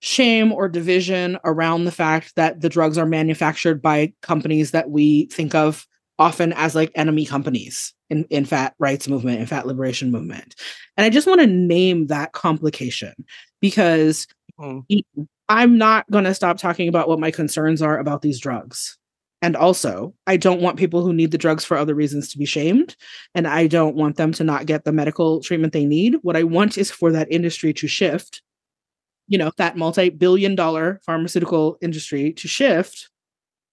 shame 0.01 0.53
or 0.53 0.69
division 0.69 1.37
around 1.43 1.83
the 1.83 1.91
fact 1.91 2.33
that 2.35 2.61
the 2.61 2.69
drugs 2.69 2.97
are 2.97 3.05
manufactured 3.05 3.81
by 3.81 4.13
companies 4.21 4.71
that 4.71 4.89
we 4.89 5.25
think 5.25 5.53
of 5.53 5.85
often 6.19 6.53
as 6.53 6.75
like 6.75 6.91
enemy 6.95 7.25
companies 7.25 7.93
in, 8.09 8.25
in 8.25 8.45
fat 8.45 8.75
rights 8.77 9.07
movement 9.07 9.39
and 9.39 9.49
fat 9.49 9.65
liberation 9.65 10.11
movement. 10.11 10.53
And 10.97 11.05
I 11.05 11.09
just 11.09 11.25
want 11.25 11.39
to 11.39 11.47
name 11.47 12.07
that 12.07 12.33
complication 12.33 13.13
because 13.61 14.27
mm. 14.59 14.83
I'm 15.47 15.77
not 15.77 16.09
going 16.11 16.25
to 16.25 16.33
stop 16.33 16.57
talking 16.57 16.89
about 16.89 17.07
what 17.07 17.19
my 17.19 17.31
concerns 17.31 17.81
are 17.81 17.97
about 17.97 18.21
these 18.21 18.39
drugs. 18.39 18.97
And 19.41 19.55
also, 19.55 20.13
I 20.27 20.35
don't 20.35 20.61
want 20.61 20.77
people 20.77 21.01
who 21.01 21.13
need 21.13 21.31
the 21.31 21.37
drugs 21.37 21.63
for 21.63 21.77
other 21.77 21.95
reasons 21.95 22.29
to 22.29 22.37
be 22.37 22.45
shamed. 22.45 22.97
And 23.33 23.47
I 23.47 23.67
don't 23.67 23.95
want 23.95 24.17
them 24.17 24.33
to 24.33 24.43
not 24.43 24.65
get 24.65 24.83
the 24.83 24.91
medical 24.91 25.39
treatment 25.39 25.71
they 25.71 25.85
need. 25.85 26.17
What 26.21 26.35
I 26.35 26.43
want 26.43 26.77
is 26.77 26.91
for 26.91 27.13
that 27.13 27.31
industry 27.31 27.71
to 27.73 27.87
shift, 27.87 28.41
you 29.27 29.37
know, 29.37 29.51
that 29.57 29.77
multi 29.77 30.09
billion 30.09 30.55
dollar 30.55 30.99
pharmaceutical 31.05 31.77
industry 31.81 32.33
to 32.33 32.49
shift 32.49 33.09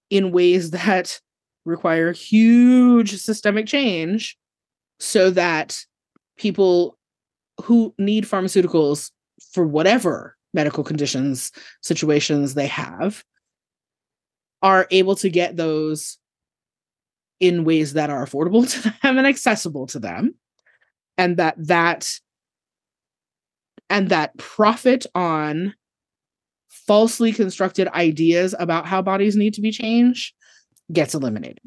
in 0.09 0.31
ways 0.31 0.71
that 0.71 1.19
require 1.67 2.11
huge 2.11 3.17
systemic 3.17 3.67
change 3.67 4.37
so 4.99 5.29
that 5.29 5.85
people 6.37 6.97
who 7.63 7.93
need 7.97 8.23
pharmaceuticals 8.23 9.11
for 9.51 9.65
whatever 9.65 10.35
medical 10.53 10.83
conditions 10.83 11.51
situations 11.81 12.53
they 12.53 12.67
have 12.67 13.23
are 14.63 14.87
able 14.89 15.15
to 15.15 15.29
get 15.29 15.57
those 15.57 16.17
in 17.39 17.63
ways 17.63 17.93
that 17.93 18.09
are 18.09 18.25
affordable 18.25 18.69
to 18.71 18.81
them 18.81 19.17
and 19.17 19.27
accessible 19.27 19.85
to 19.87 19.99
them. 19.99 20.33
And 21.17 21.37
that 21.37 21.55
that 21.57 22.19
and 23.89 24.09
that 24.09 24.37
profit 24.37 25.05
on 25.15 25.73
falsely 26.69 27.31
constructed 27.33 27.87
ideas 27.89 28.55
about 28.59 28.85
how 28.85 29.01
bodies 29.01 29.35
need 29.35 29.53
to 29.53 29.61
be 29.61 29.71
changed 29.71 30.33
gets 30.91 31.13
eliminated. 31.13 31.59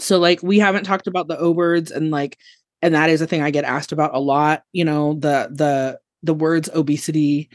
So 0.00 0.18
like 0.18 0.42
we 0.42 0.58
haven't 0.58 0.84
talked 0.84 1.06
about 1.06 1.28
the 1.28 1.38
O 1.38 1.50
words 1.50 1.90
and 1.90 2.10
like 2.10 2.38
and 2.82 2.94
that 2.94 3.10
is 3.10 3.20
a 3.20 3.26
thing 3.26 3.42
I 3.42 3.50
get 3.50 3.64
asked 3.64 3.92
about 3.92 4.14
a 4.14 4.18
lot, 4.18 4.62
you 4.72 4.84
know, 4.84 5.14
the 5.14 5.48
the 5.52 5.98
the 6.22 6.34
words 6.34 6.68
obesity 6.74 7.48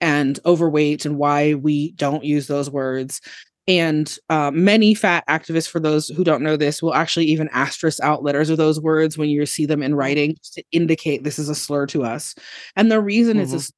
and 0.00 0.40
overweight 0.44 1.04
and 1.06 1.16
why 1.16 1.54
we 1.54 1.92
don't 1.92 2.24
use 2.24 2.46
those 2.46 2.70
words. 2.70 3.20
and 3.66 4.18
uh, 4.28 4.50
many 4.50 4.94
fat 4.94 5.24
activists, 5.28 5.68
for 5.68 5.80
those 5.80 6.08
who 6.08 6.22
don't 6.22 6.42
know 6.42 6.56
this, 6.56 6.82
will 6.82 6.94
actually 6.94 7.24
even 7.26 7.48
asterisk 7.48 7.98
out 8.02 8.22
letters 8.22 8.50
of 8.50 8.58
those 8.58 8.80
words 8.80 9.16
when 9.16 9.28
you 9.30 9.46
see 9.46 9.64
them 9.64 9.82
in 9.82 9.94
writing 9.94 10.36
to 10.52 10.62
indicate 10.70 11.24
this 11.24 11.38
is 11.38 11.48
a 11.48 11.54
slur 11.54 11.86
to 11.86 12.04
us. 12.04 12.34
And 12.76 12.92
the 12.92 13.00
reason 13.00 13.38
mm-hmm. 13.38 13.54
it's 13.54 13.70
a, 13.70 13.72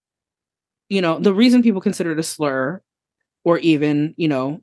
you 0.88 1.00
know, 1.00 1.18
the 1.20 1.34
reason 1.34 1.62
people 1.62 1.80
consider 1.80 2.12
it 2.12 2.18
a 2.18 2.24
slur, 2.24 2.82
or 3.44 3.58
even, 3.58 4.12
you 4.16 4.26
know, 4.26 4.60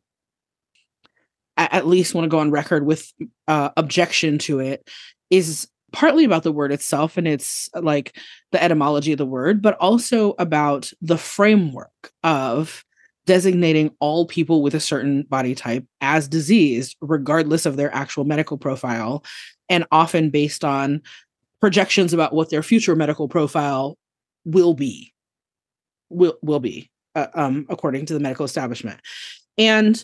at, 1.58 1.88
least 1.88 2.14
want 2.14 2.26
to 2.26 2.30
go 2.30 2.39
on 2.39 2.51
record 2.51 2.86
with 2.86 3.12
uh, 3.47 3.70
objection 3.78 4.38
to 4.39 4.60
it, 4.60 4.89
is 5.30 5.68
partly 5.91 6.26
about 6.26 6.43
the 6.43 6.51
word 6.51 6.72
itself 6.72 7.18
and 7.18 7.28
its 7.28 7.70
like 7.76 8.18
the 8.51 8.62
etymology 8.62 9.12
of 9.12 9.18
the 9.18 9.26
word, 9.26 9.62
but 9.62 9.78
also 9.78 10.34
about 10.39 10.91
the 11.01 11.18
framework 11.18 12.12
of 12.24 12.84
designating 13.26 13.95
all 13.99 14.26
people 14.26 14.62
with 14.62 14.76
a 14.76 14.80
certain 14.80 15.24
body 15.24 15.56
type 15.56 15.86
as 16.01 16.28
diseased, 16.28 16.97
regardless 16.99 17.66
of 17.66 17.78
their 17.78 17.93
actual 17.95 18.26
medical 18.26 18.58
profile, 18.58 19.24
and 19.70 19.86
often 19.91 20.30
based 20.30 20.66
on 20.66 21.01
projections 21.62 22.12
about 22.12 22.34
what 22.34 22.49
their 22.49 22.64
future 22.64 22.95
medical 22.95 23.30
profile 23.30 23.97
will 24.43 24.74
be, 24.74 25.14
will 26.10 26.38
will 26.41 26.60
be, 26.60 26.89
uh, 27.16 27.28
um, 27.34 27.66
according 27.70 28.06
to 28.06 28.14
the 28.14 28.20
medical 28.20 28.45
establishment, 28.45 28.99
and 29.58 30.04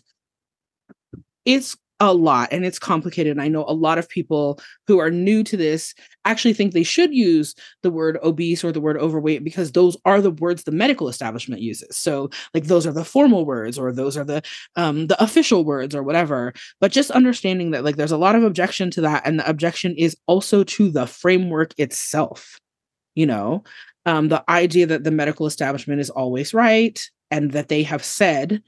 it's 1.50 1.76
a 2.00 2.14
lot 2.14 2.48
and 2.52 2.64
it's 2.64 2.80
complicated. 2.80 3.32
And 3.32 3.42
I 3.42 3.48
know 3.50 3.66
a 3.68 3.74
lot 3.74 3.98
of 3.98 4.08
people 4.08 4.62
who 4.88 5.00
are 5.00 5.12
new 5.12 5.44
to 5.44 5.58
this 5.58 5.94
actually 6.24 6.54
think 6.54 6.74
they 6.74 6.84
should 6.84 7.14
use 7.14 7.56
the 7.84 7.90
word 7.92 8.18
obese 8.24 8.64
or 8.64 8.72
the 8.72 8.80
word 8.80 8.98
overweight 8.98 9.44
because 9.44 9.72
those 9.72 9.98
are 10.06 10.22
the 10.22 10.32
words 10.32 10.64
the 10.64 10.72
medical 10.72 11.10
establishment 11.10 11.62
uses. 11.62 11.98
So 11.98 12.30
like 12.54 12.66
those 12.66 12.88
are 12.88 12.94
the 12.94 13.04
formal 13.04 13.46
words 13.46 13.78
or 13.78 13.92
those 13.92 14.16
are 14.16 14.24
the 14.24 14.42
um 14.76 15.08
the 15.08 15.22
official 15.22 15.66
words 15.66 15.94
or 15.94 16.04
whatever. 16.04 16.54
But 16.80 16.92
just 16.92 17.12
understanding 17.12 17.72
that 17.72 17.84
like 17.84 17.98
there's 17.98 18.12
a 18.12 18.18
lot 18.18 18.36
of 18.36 18.44
objection 18.44 18.92
to 18.92 19.02
that 19.02 19.24
and 19.26 19.40
the 19.40 19.50
objection 19.50 19.96
is 19.98 20.16
also 20.28 20.64
to 20.64 20.92
the 20.92 21.08
framework 21.08 21.74
itself. 21.78 22.60
You 23.16 23.26
know, 23.26 23.64
um 24.06 24.30
the 24.30 24.44
idea 24.50 24.86
that 24.86 25.04
the 25.04 25.12
medical 25.12 25.48
establishment 25.48 26.00
is 26.00 26.12
always 26.12 26.54
right 26.54 27.10
and 27.32 27.52
that 27.52 27.68
they 27.68 27.84
have 27.84 28.04
said 28.04 28.62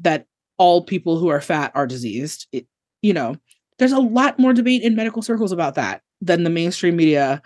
that 0.00 0.26
all 0.58 0.82
people 0.84 1.18
who 1.18 1.28
are 1.28 1.40
fat 1.40 1.72
are 1.74 1.86
diseased. 1.86 2.46
It, 2.52 2.66
you 3.02 3.12
know, 3.12 3.36
there's 3.78 3.92
a 3.92 4.00
lot 4.00 4.38
more 4.38 4.52
debate 4.52 4.82
in 4.82 4.96
medical 4.96 5.22
circles 5.22 5.52
about 5.52 5.76
that 5.76 6.02
than 6.20 6.44
the 6.44 6.50
mainstream 6.50 6.96
media 6.96 7.40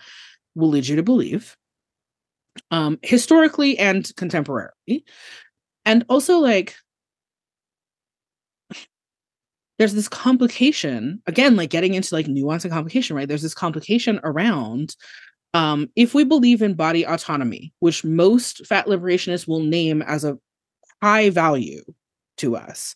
will 0.55 0.69
lead 0.69 0.87
you 0.87 0.95
to 0.95 1.03
believe. 1.03 1.55
Um, 2.71 2.99
historically 3.01 3.77
and 3.79 4.03
contemporarily. 4.15 5.03
And 5.85 6.05
also 6.09 6.39
like 6.39 6.75
there's 9.79 9.93
this 9.93 10.07
complication 10.07 11.21
again 11.27 11.55
like 11.55 11.69
getting 11.69 11.93
into 11.93 12.13
like 12.13 12.27
nuance 12.27 12.63
and 12.63 12.73
complication 12.73 13.15
right 13.15 13.27
there's 13.27 13.41
this 13.41 13.53
complication 13.53 14.19
around 14.23 14.95
um 15.53 15.89
if 15.95 16.13
we 16.13 16.23
believe 16.23 16.61
in 16.61 16.73
body 16.73 17.05
autonomy 17.05 17.73
which 17.79 18.03
most 18.03 18.65
fat 18.65 18.85
liberationists 18.85 19.47
will 19.47 19.59
name 19.59 20.01
as 20.03 20.23
a 20.23 20.37
high 21.01 21.29
value 21.29 21.83
to 22.37 22.55
us 22.55 22.95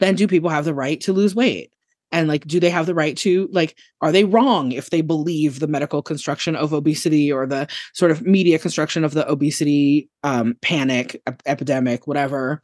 then 0.00 0.14
do 0.14 0.26
people 0.26 0.50
have 0.50 0.64
the 0.64 0.74
right 0.74 1.00
to 1.02 1.12
lose 1.12 1.34
weight? 1.34 1.72
And 2.12 2.26
like 2.26 2.44
do 2.44 2.58
they 2.58 2.70
have 2.70 2.86
the 2.86 2.94
right 2.94 3.16
to 3.18 3.48
like 3.52 3.78
are 4.00 4.10
they 4.10 4.24
wrong 4.24 4.72
if 4.72 4.90
they 4.90 5.00
believe 5.00 5.60
the 5.60 5.68
medical 5.68 6.02
construction 6.02 6.56
of 6.56 6.72
obesity 6.72 7.30
or 7.30 7.46
the 7.46 7.68
sort 7.94 8.10
of 8.10 8.22
media 8.22 8.58
construction 8.58 9.04
of 9.04 9.14
the 9.14 9.30
obesity 9.30 10.08
um 10.24 10.56
panic 10.60 11.22
ep- 11.28 11.42
epidemic 11.46 12.08
whatever? 12.08 12.62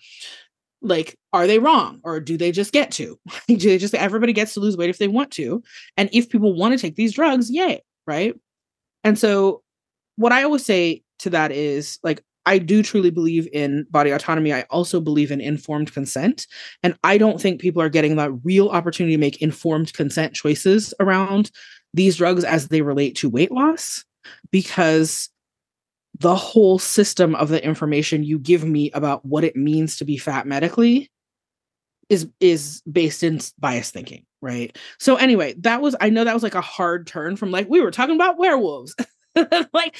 Like 0.83 1.17
are 1.33 1.47
they 1.47 1.61
wrong 1.61 2.01
or 2.03 2.19
do 2.19 2.37
they 2.37 2.51
just 2.51 2.73
get 2.73 2.91
to? 2.93 3.21
Do 3.47 3.57
they 3.57 3.79
just 3.79 3.95
everybody 3.95 4.33
gets 4.33 4.55
to 4.55 4.61
lose 4.61 4.77
weight 4.77 4.91
if 4.91 4.99
they 4.99 5.09
want 5.09 5.31
to 5.33 5.62
and 5.97 6.11
if 6.12 6.29
people 6.29 6.53
want 6.53 6.73
to 6.73 6.79
take 6.79 6.97
these 6.97 7.12
drugs 7.12 7.49
yay 7.49 7.83
right? 8.05 8.35
And 9.05 9.17
so 9.17 9.62
what 10.17 10.33
i 10.33 10.43
always 10.43 10.64
say 10.64 11.03
to 11.19 11.31
that 11.31 11.53
is 11.53 11.99
like 12.03 12.23
I 12.47 12.59
do 12.59 12.82
truly 12.82 13.11
believe 13.11 13.49
in 13.53 13.86
body 13.90 14.11
autonomy. 14.11 14.53
I 14.53 14.62
also 14.70 15.01
believe 15.01 15.30
in 15.30 15.40
informed 15.40 15.92
consent. 15.92 16.47
And 16.82 16.97
I 17.05 17.18
don't 17.18 17.40
think 17.40 17.61
people 17.61 17.82
are 17.82 17.88
getting 17.88 18.16
that 18.16 18.30
real 18.44 18.68
opportunity 18.68 19.14
to 19.16 19.20
make 19.20 19.42
informed 19.42 19.92
consent 19.92 20.32
choices 20.32 20.94
around 21.01 21.51
these 21.92 22.16
drugs 22.16 22.44
as 22.44 22.68
they 22.68 22.82
relate 22.82 23.16
to 23.16 23.28
weight 23.28 23.51
loss 23.51 24.05
because 24.51 25.28
the 26.18 26.36
whole 26.36 26.78
system 26.78 27.34
of 27.34 27.49
the 27.49 27.62
information 27.64 28.22
you 28.22 28.38
give 28.38 28.64
me 28.64 28.90
about 28.92 29.24
what 29.24 29.44
it 29.44 29.57
means 29.57 29.97
to 29.97 30.05
be 30.05 30.16
fat 30.16 30.47
medically 30.47 31.11
is 32.09 32.28
is 32.40 32.82
based 32.90 33.22
in 33.22 33.40
bias 33.59 33.90
thinking 33.90 34.24
right 34.40 34.78
so 34.99 35.16
anyway 35.16 35.55
that 35.59 35.82
was 35.82 35.97
i 36.01 36.09
know 36.09 36.24
that 36.24 36.34
was 36.34 36.42
like 36.42 36.55
a 36.55 36.61
hard 36.61 37.07
turn 37.07 37.36
from 37.36 37.51
like 37.51 37.68
we 37.68 37.80
were 37.80 37.90
talking 37.90 38.14
about 38.14 38.38
werewolves 38.38 38.94
like 39.74 39.97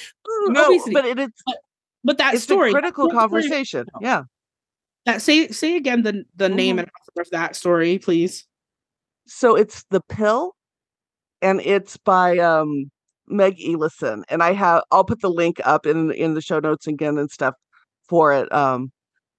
no 0.47 0.67
obesity. 0.67 0.93
but 0.93 1.05
it 1.05 1.19
is 1.19 1.31
but 1.45 1.57
but 2.05 2.19
that 2.19 2.35
it's 2.35 2.43
story, 2.43 2.73
critical 2.73 3.11
conversation. 3.11 3.87
Story. 3.89 4.05
Yeah. 4.05 4.23
That 5.07 5.23
say 5.23 5.49
say 5.49 5.77
again 5.77 6.03
the 6.03 6.25
the 6.35 6.47
mm-hmm. 6.47 6.57
name 6.57 6.79
and 6.79 6.89
author 6.89 7.23
of 7.23 7.31
that 7.31 7.57
story, 7.57 7.99
please. 7.99 8.47
So 9.27 9.57
it's 9.57 9.85
the 9.91 10.01
pill, 10.09 10.55
and 11.43 11.61
it's 11.61 11.97
by 11.97 12.39
um 12.39 12.91
Meg 13.29 13.59
Elison, 13.59 14.23
and 14.29 14.43
I 14.43 14.53
have 14.53 14.83
I'll 14.91 15.05
put 15.05 15.21
the 15.21 15.31
link 15.31 15.61
up 15.65 15.87
in 15.87 16.11
in 16.13 16.35
the 16.35 16.41
show 16.41 16.59
notes 16.59 16.87
again 16.87 17.19
and 17.19 17.31
stuff 17.31 17.55
for 18.09 18.33
it. 18.33 18.53
Um, 18.53 18.91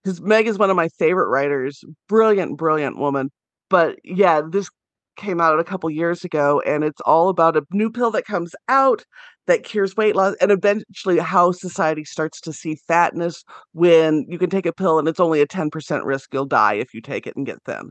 because 0.04 0.22
Meg 0.22 0.48
is 0.48 0.58
one 0.58 0.70
of 0.70 0.78
my 0.78 0.88
favorite 0.88 1.28
writers, 1.28 1.84
brilliant, 2.08 2.58
brilliant 2.58 2.98
woman. 2.98 3.30
But 3.70 4.00
yeah, 4.06 4.42
this 4.50 4.70
came 5.18 5.42
out 5.42 5.60
a 5.60 5.64
couple 5.64 5.90
years 5.90 6.24
ago, 6.24 6.62
and 6.66 6.84
it's 6.84 7.02
all 7.02 7.28
about 7.28 7.58
a 7.58 7.64
new 7.72 7.92
pill 7.92 8.12
that 8.12 8.26
comes 8.26 8.56
out 8.70 9.04
that 9.48 9.64
cures 9.64 9.96
weight 9.96 10.16
loss 10.16 10.36
and 10.40 10.52
eventually 10.52 11.18
how 11.18 11.52
society 11.52 12.06
starts 12.06 12.40
to 12.42 12.54
see 12.54 12.76
fatness 12.88 13.44
when 13.74 14.26
you 14.30 14.38
can 14.38 14.50
take 14.50 14.66
a 14.66 14.74
pill 14.74 15.00
and 15.00 15.08
it's 15.08 15.20
only 15.20 15.42
a 15.42 15.48
10% 15.48 16.06
risk 16.06 16.34
you'll 16.34 16.46
die 16.46 16.74
if 16.74 16.94
you 16.94 17.02
take 17.02 17.26
it 17.26 17.36
and 17.36 17.46
get 17.46 17.58
thin. 17.66 17.90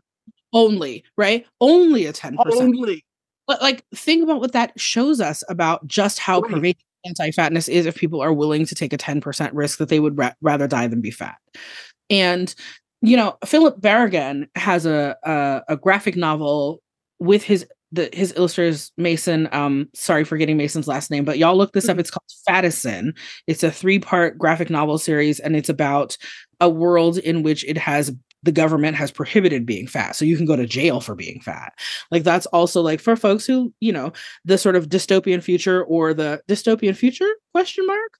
Only, 0.52 1.04
right? 1.16 1.44
Only 1.61 2.07
a 2.07 2.12
10%. 2.12 2.36
Only. 2.52 3.04
But 3.46 3.62
like 3.62 3.84
think 3.94 4.22
about 4.22 4.40
what 4.40 4.52
that 4.52 4.78
shows 4.78 5.20
us 5.20 5.42
about 5.48 5.86
just 5.86 6.18
how 6.18 6.40
right. 6.40 6.52
pervasive 6.52 6.82
anti-fatness 7.04 7.68
is 7.68 7.86
if 7.86 7.96
people 7.96 8.20
are 8.20 8.32
willing 8.32 8.66
to 8.66 8.74
take 8.74 8.92
a 8.92 8.98
10% 8.98 9.50
risk 9.52 9.78
that 9.78 9.88
they 9.88 10.00
would 10.00 10.18
ra- 10.18 10.32
rather 10.40 10.66
die 10.66 10.88
than 10.88 11.00
be 11.00 11.11
fat. 11.11 11.36
And 12.11 12.54
you 13.02 13.16
know, 13.16 13.36
Philip 13.44 13.80
Berrigan 13.80 14.48
has 14.57 14.86
a, 14.86 15.16
a, 15.22 15.62
a 15.68 15.76
graphic 15.76 16.16
novel 16.16 16.80
with 17.18 17.42
his 17.42 17.66
the 17.93 18.11
his 18.12 18.32
illustrators 18.37 18.93
Mason. 18.97 19.49
Um, 19.53 19.89
sorry 19.95 20.24
for 20.24 20.37
getting 20.37 20.57
Mason's 20.57 20.89
last 20.89 21.11
name, 21.11 21.24
but 21.24 21.39
y'all 21.39 21.57
look 21.57 21.72
this 21.72 21.89
up. 21.89 21.93
Mm-hmm. 21.93 22.01
It's 22.01 22.11
called 22.11 22.30
Fattison. 22.49 23.16
It's 23.47 23.62
a 23.62 23.70
three 23.70 23.99
part 23.99 24.39
graphic 24.39 24.70
novel 24.70 24.99
series, 24.99 25.41
and 25.41 25.57
it's 25.57 25.68
about 25.68 26.16
a 26.61 26.68
world 26.68 27.18
in 27.18 27.43
which 27.43 27.64
it 27.64 27.78
has 27.78 28.12
the 28.43 28.53
government 28.53 28.97
has 28.97 29.11
prohibited 29.11 29.66
being 29.66 29.87
fat 29.87 30.14
so 30.14 30.24
you 30.24 30.37
can 30.37 30.47
go 30.47 30.55
to 30.55 30.66
jail 30.66 31.01
for 31.01 31.14
being 31.14 31.41
fat 31.41 31.72
like 32.11 32.22
that's 32.22 32.47
also 32.47 32.80
like 32.80 33.01
for 33.01 33.16
folks 33.16 33.45
who 33.45 33.74
you 33.80 33.93
know 33.93 34.12
the 34.45 34.57
sort 34.57 34.76
of 34.76 34.89
dystopian 34.89 35.43
future 35.43 35.82
or 35.84 36.14
the 36.14 36.41
dystopian 36.49 36.97
future 36.97 37.28
question 37.53 37.84
mark 37.87 38.18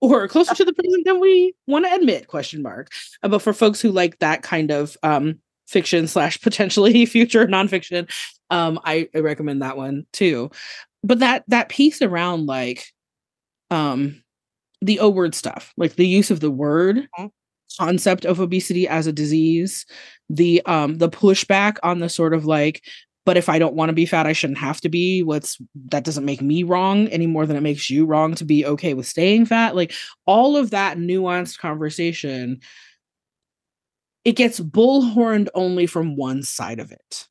or 0.00 0.26
closer 0.26 0.54
to 0.54 0.64
the 0.64 0.72
present 0.72 1.04
than 1.04 1.20
we 1.20 1.54
want 1.66 1.84
to 1.84 1.94
admit 1.94 2.26
question 2.26 2.60
mark 2.60 2.88
uh, 3.22 3.28
but 3.28 3.40
for 3.40 3.52
folks 3.52 3.80
who 3.80 3.90
like 3.92 4.18
that 4.18 4.42
kind 4.42 4.70
of 4.70 4.96
um 5.04 5.38
fiction 5.68 6.08
slash 6.08 6.40
potentially 6.40 7.06
future 7.06 7.46
nonfiction 7.46 8.10
um 8.50 8.80
I, 8.84 9.08
I 9.14 9.18
recommend 9.18 9.62
that 9.62 9.76
one 9.76 10.06
too 10.12 10.50
but 11.02 11.20
that 11.20 11.44
that 11.48 11.68
piece 11.68 12.02
around 12.02 12.46
like 12.46 12.86
um 13.70 14.22
the 14.80 15.00
o 15.00 15.08
word 15.08 15.34
stuff 15.34 15.72
like 15.76 15.96
the 15.96 16.06
use 16.06 16.30
of 16.30 16.40
the 16.40 16.50
word 16.50 16.96
mm-hmm. 16.96 17.26
concept 17.78 18.24
of 18.24 18.40
obesity 18.40 18.88
as 18.88 19.06
a 19.06 19.12
disease 19.12 19.86
the 20.28 20.62
um 20.66 20.98
the 20.98 21.08
pushback 21.08 21.78
on 21.82 21.98
the 21.98 22.08
sort 22.08 22.34
of 22.34 22.44
like 22.44 22.82
but 23.24 23.36
if 23.36 23.48
i 23.48 23.58
don't 23.58 23.74
want 23.74 23.88
to 23.88 23.94
be 23.94 24.06
fat 24.06 24.26
i 24.26 24.32
shouldn't 24.32 24.58
have 24.58 24.80
to 24.80 24.88
be 24.88 25.22
what's 25.22 25.58
that 25.90 26.04
doesn't 26.04 26.24
make 26.24 26.40
me 26.40 26.62
wrong 26.62 27.08
any 27.08 27.26
more 27.26 27.46
than 27.46 27.56
it 27.56 27.62
makes 27.62 27.90
you 27.90 28.06
wrong 28.06 28.34
to 28.34 28.44
be 28.44 28.64
okay 28.64 28.94
with 28.94 29.06
staying 29.06 29.44
fat 29.44 29.76
like 29.76 29.92
all 30.26 30.56
of 30.56 30.70
that 30.70 30.96
nuanced 30.96 31.58
conversation 31.58 32.60
it 34.24 34.32
gets 34.32 34.60
bullhorned 34.60 35.48
only 35.54 35.86
from 35.86 36.16
one 36.16 36.42
side 36.42 36.80
of 36.80 36.92
it 36.92 37.27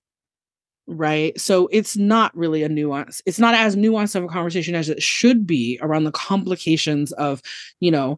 right? 0.88 1.40
So 1.40 1.68
it's 1.72 1.98
not 1.98 2.36
really 2.36 2.64
a 2.64 2.70
nuance 2.70 3.22
it's 3.26 3.40
not 3.40 3.54
as 3.54 3.76
nuanced 3.76 4.16
of 4.16 4.24
a 4.24 4.28
conversation 4.28 4.74
as 4.76 4.90
it 4.90 5.04
should 5.04 5.46
be 5.46 5.78
around 5.82 6.06
the 6.06 6.12
complications 6.12 7.12
of 7.14 7.42
you 7.80 7.92
know 7.92 8.18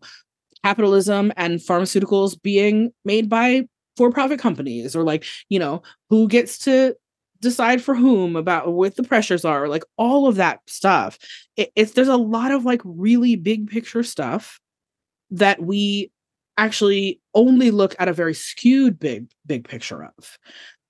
capitalism 0.63 1.31
and 1.35 1.59
pharmaceuticals 1.59 2.39
being 2.41 2.91
made 3.05 3.29
by 3.29 3.67
for-profit 3.97 4.39
companies 4.39 4.95
or 4.95 5.03
like 5.03 5.25
you 5.49 5.59
know 5.59 5.81
who 6.09 6.27
gets 6.27 6.57
to 6.59 6.95
decide 7.41 7.81
for 7.81 7.95
whom 7.95 8.35
about 8.35 8.71
what 8.73 8.95
the 8.95 9.03
pressures 9.03 9.45
are 9.45 9.67
like 9.67 9.83
all 9.97 10.27
of 10.27 10.35
that 10.35 10.59
stuff. 10.67 11.17
It, 11.55 11.71
it's 11.75 11.93
there's 11.93 12.07
a 12.07 12.17
lot 12.17 12.51
of 12.51 12.65
like 12.65 12.81
really 12.83 13.35
big 13.35 13.69
picture 13.69 14.03
stuff 14.03 14.59
that 15.31 15.61
we 15.61 16.11
actually 16.57 17.21
only 17.33 17.71
look 17.71 17.95
at 17.99 18.09
a 18.09 18.13
very 18.13 18.33
skewed 18.33 18.99
big 18.99 19.31
big 19.45 19.67
picture 19.67 20.03
of 20.03 20.37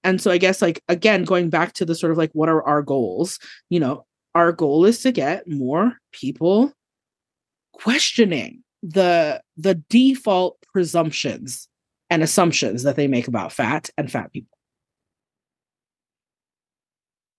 and 0.04 0.22
so 0.22 0.32
i 0.32 0.38
guess 0.38 0.62
like 0.62 0.82
again 0.88 1.24
going 1.24 1.50
back 1.50 1.74
to 1.74 1.86
the 1.86 1.96
sort 1.96 2.12
of 2.12 2.18
like 2.18 2.32
what 2.34 2.50
are 2.50 2.64
our 2.64 2.82
goals? 2.82 3.40
You 3.70 3.80
know 3.80 4.06
our 4.36 4.52
goal 4.52 4.86
is 4.86 5.02
to 5.02 5.12
get 5.12 5.48
more 5.48 5.98
people 6.12 6.72
questioning 7.74 8.64
the 8.84 9.42
the 9.58 9.76
default 9.90 10.58
presumptions 10.74 11.68
and 12.10 12.24
assumptions 12.24 12.84
that 12.84 12.96
they 12.96 13.08
make 13.08 13.28
about 13.28 13.52
fat 13.52 13.90
and 13.98 14.12
fat 14.12 14.32
people. 14.32 14.58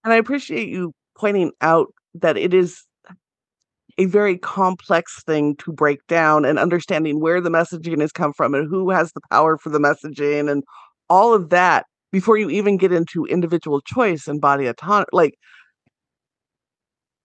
And 0.04 0.12
i 0.12 0.16
appreciate 0.16 0.68
you 0.68 0.92
pointing 1.16 1.52
out 1.60 1.92
that 2.14 2.36
it 2.36 2.54
is 2.54 2.84
a 3.98 4.06
very 4.06 4.38
complex 4.38 5.22
thing 5.24 5.56
to 5.56 5.72
break 5.72 6.06
down 6.06 6.44
and 6.44 6.58
understanding 6.58 7.20
where 7.20 7.40
the 7.40 7.50
messaging 7.50 8.00
has 8.00 8.12
come 8.12 8.32
from 8.32 8.54
and 8.54 8.68
who 8.68 8.90
has 8.90 9.12
the 9.12 9.20
power 9.30 9.58
for 9.58 9.68
the 9.68 9.78
messaging 9.78 10.50
and 10.50 10.64
all 11.10 11.34
of 11.34 11.50
that 11.50 11.84
before 12.12 12.36
you 12.36 12.50
even 12.50 12.76
get 12.76 12.92
into 12.92 13.24
individual 13.26 13.80
choice 13.80 14.26
and 14.26 14.40
body 14.40 14.66
autonomy. 14.66 15.06
Like, 15.12 15.34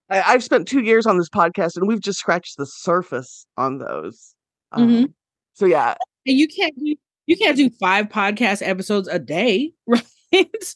I, 0.08 0.18
have 0.18 0.44
spent 0.44 0.68
two 0.68 0.82
years 0.82 1.06
on 1.06 1.18
this 1.18 1.28
podcast 1.28 1.76
and 1.76 1.88
we've 1.88 2.00
just 2.00 2.20
scratched 2.20 2.56
the 2.58 2.66
surface 2.66 3.46
on 3.56 3.78
those. 3.78 4.34
Mm-hmm. 4.74 5.04
Um, 5.04 5.14
so 5.54 5.66
yeah, 5.66 5.94
and 6.26 6.38
you 6.38 6.46
can't 6.48 6.76
do 6.78 6.94
you 7.26 7.36
can't 7.36 7.56
do 7.56 7.70
five 7.80 8.08
podcast 8.08 8.66
episodes 8.66 9.08
a 9.08 9.18
day, 9.18 9.72
right? 9.86 10.74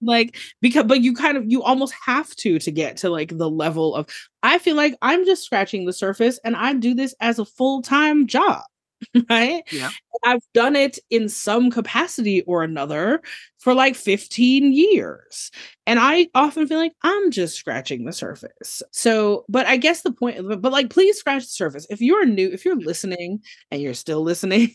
like 0.00 0.36
because 0.60 0.84
but 0.84 1.00
you 1.00 1.12
kind 1.12 1.36
of 1.36 1.44
you 1.46 1.62
almost 1.62 1.94
have 2.04 2.34
to 2.36 2.58
to 2.58 2.70
get 2.70 2.96
to 2.96 3.10
like 3.10 3.36
the 3.36 3.50
level 3.50 3.94
of 3.94 4.08
i 4.42 4.58
feel 4.58 4.76
like 4.76 4.94
i'm 5.02 5.24
just 5.24 5.42
scratching 5.42 5.86
the 5.86 5.92
surface 5.92 6.38
and 6.44 6.54
i 6.54 6.72
do 6.72 6.94
this 6.94 7.14
as 7.20 7.38
a 7.38 7.44
full-time 7.44 8.26
job 8.26 8.62
right? 9.30 9.62
Yeah. 9.70 9.90
I've 10.24 10.42
done 10.52 10.74
it 10.74 10.98
in 11.10 11.28
some 11.28 11.70
capacity 11.70 12.42
or 12.42 12.64
another 12.64 13.22
for 13.58 13.72
like 13.72 13.94
15 13.94 14.72
years 14.72 15.50
and 15.86 15.98
i 16.00 16.28
often 16.34 16.66
feel 16.66 16.78
like 16.78 16.92
i'm 17.02 17.30
just 17.30 17.56
scratching 17.56 18.04
the 18.04 18.12
surface. 18.12 18.82
So 18.90 19.44
but 19.48 19.66
i 19.66 19.76
guess 19.76 20.02
the 20.02 20.12
point 20.12 20.38
but, 20.60 20.72
like 20.72 20.90
please 20.90 21.18
scratch 21.18 21.42
the 21.42 21.48
surface. 21.48 21.86
If 21.90 22.00
you're 22.00 22.24
new 22.26 22.50
if 22.52 22.64
you're 22.64 22.76
listening 22.76 23.40
and 23.70 23.80
you're 23.80 23.94
still 23.94 24.22
listening 24.30 24.74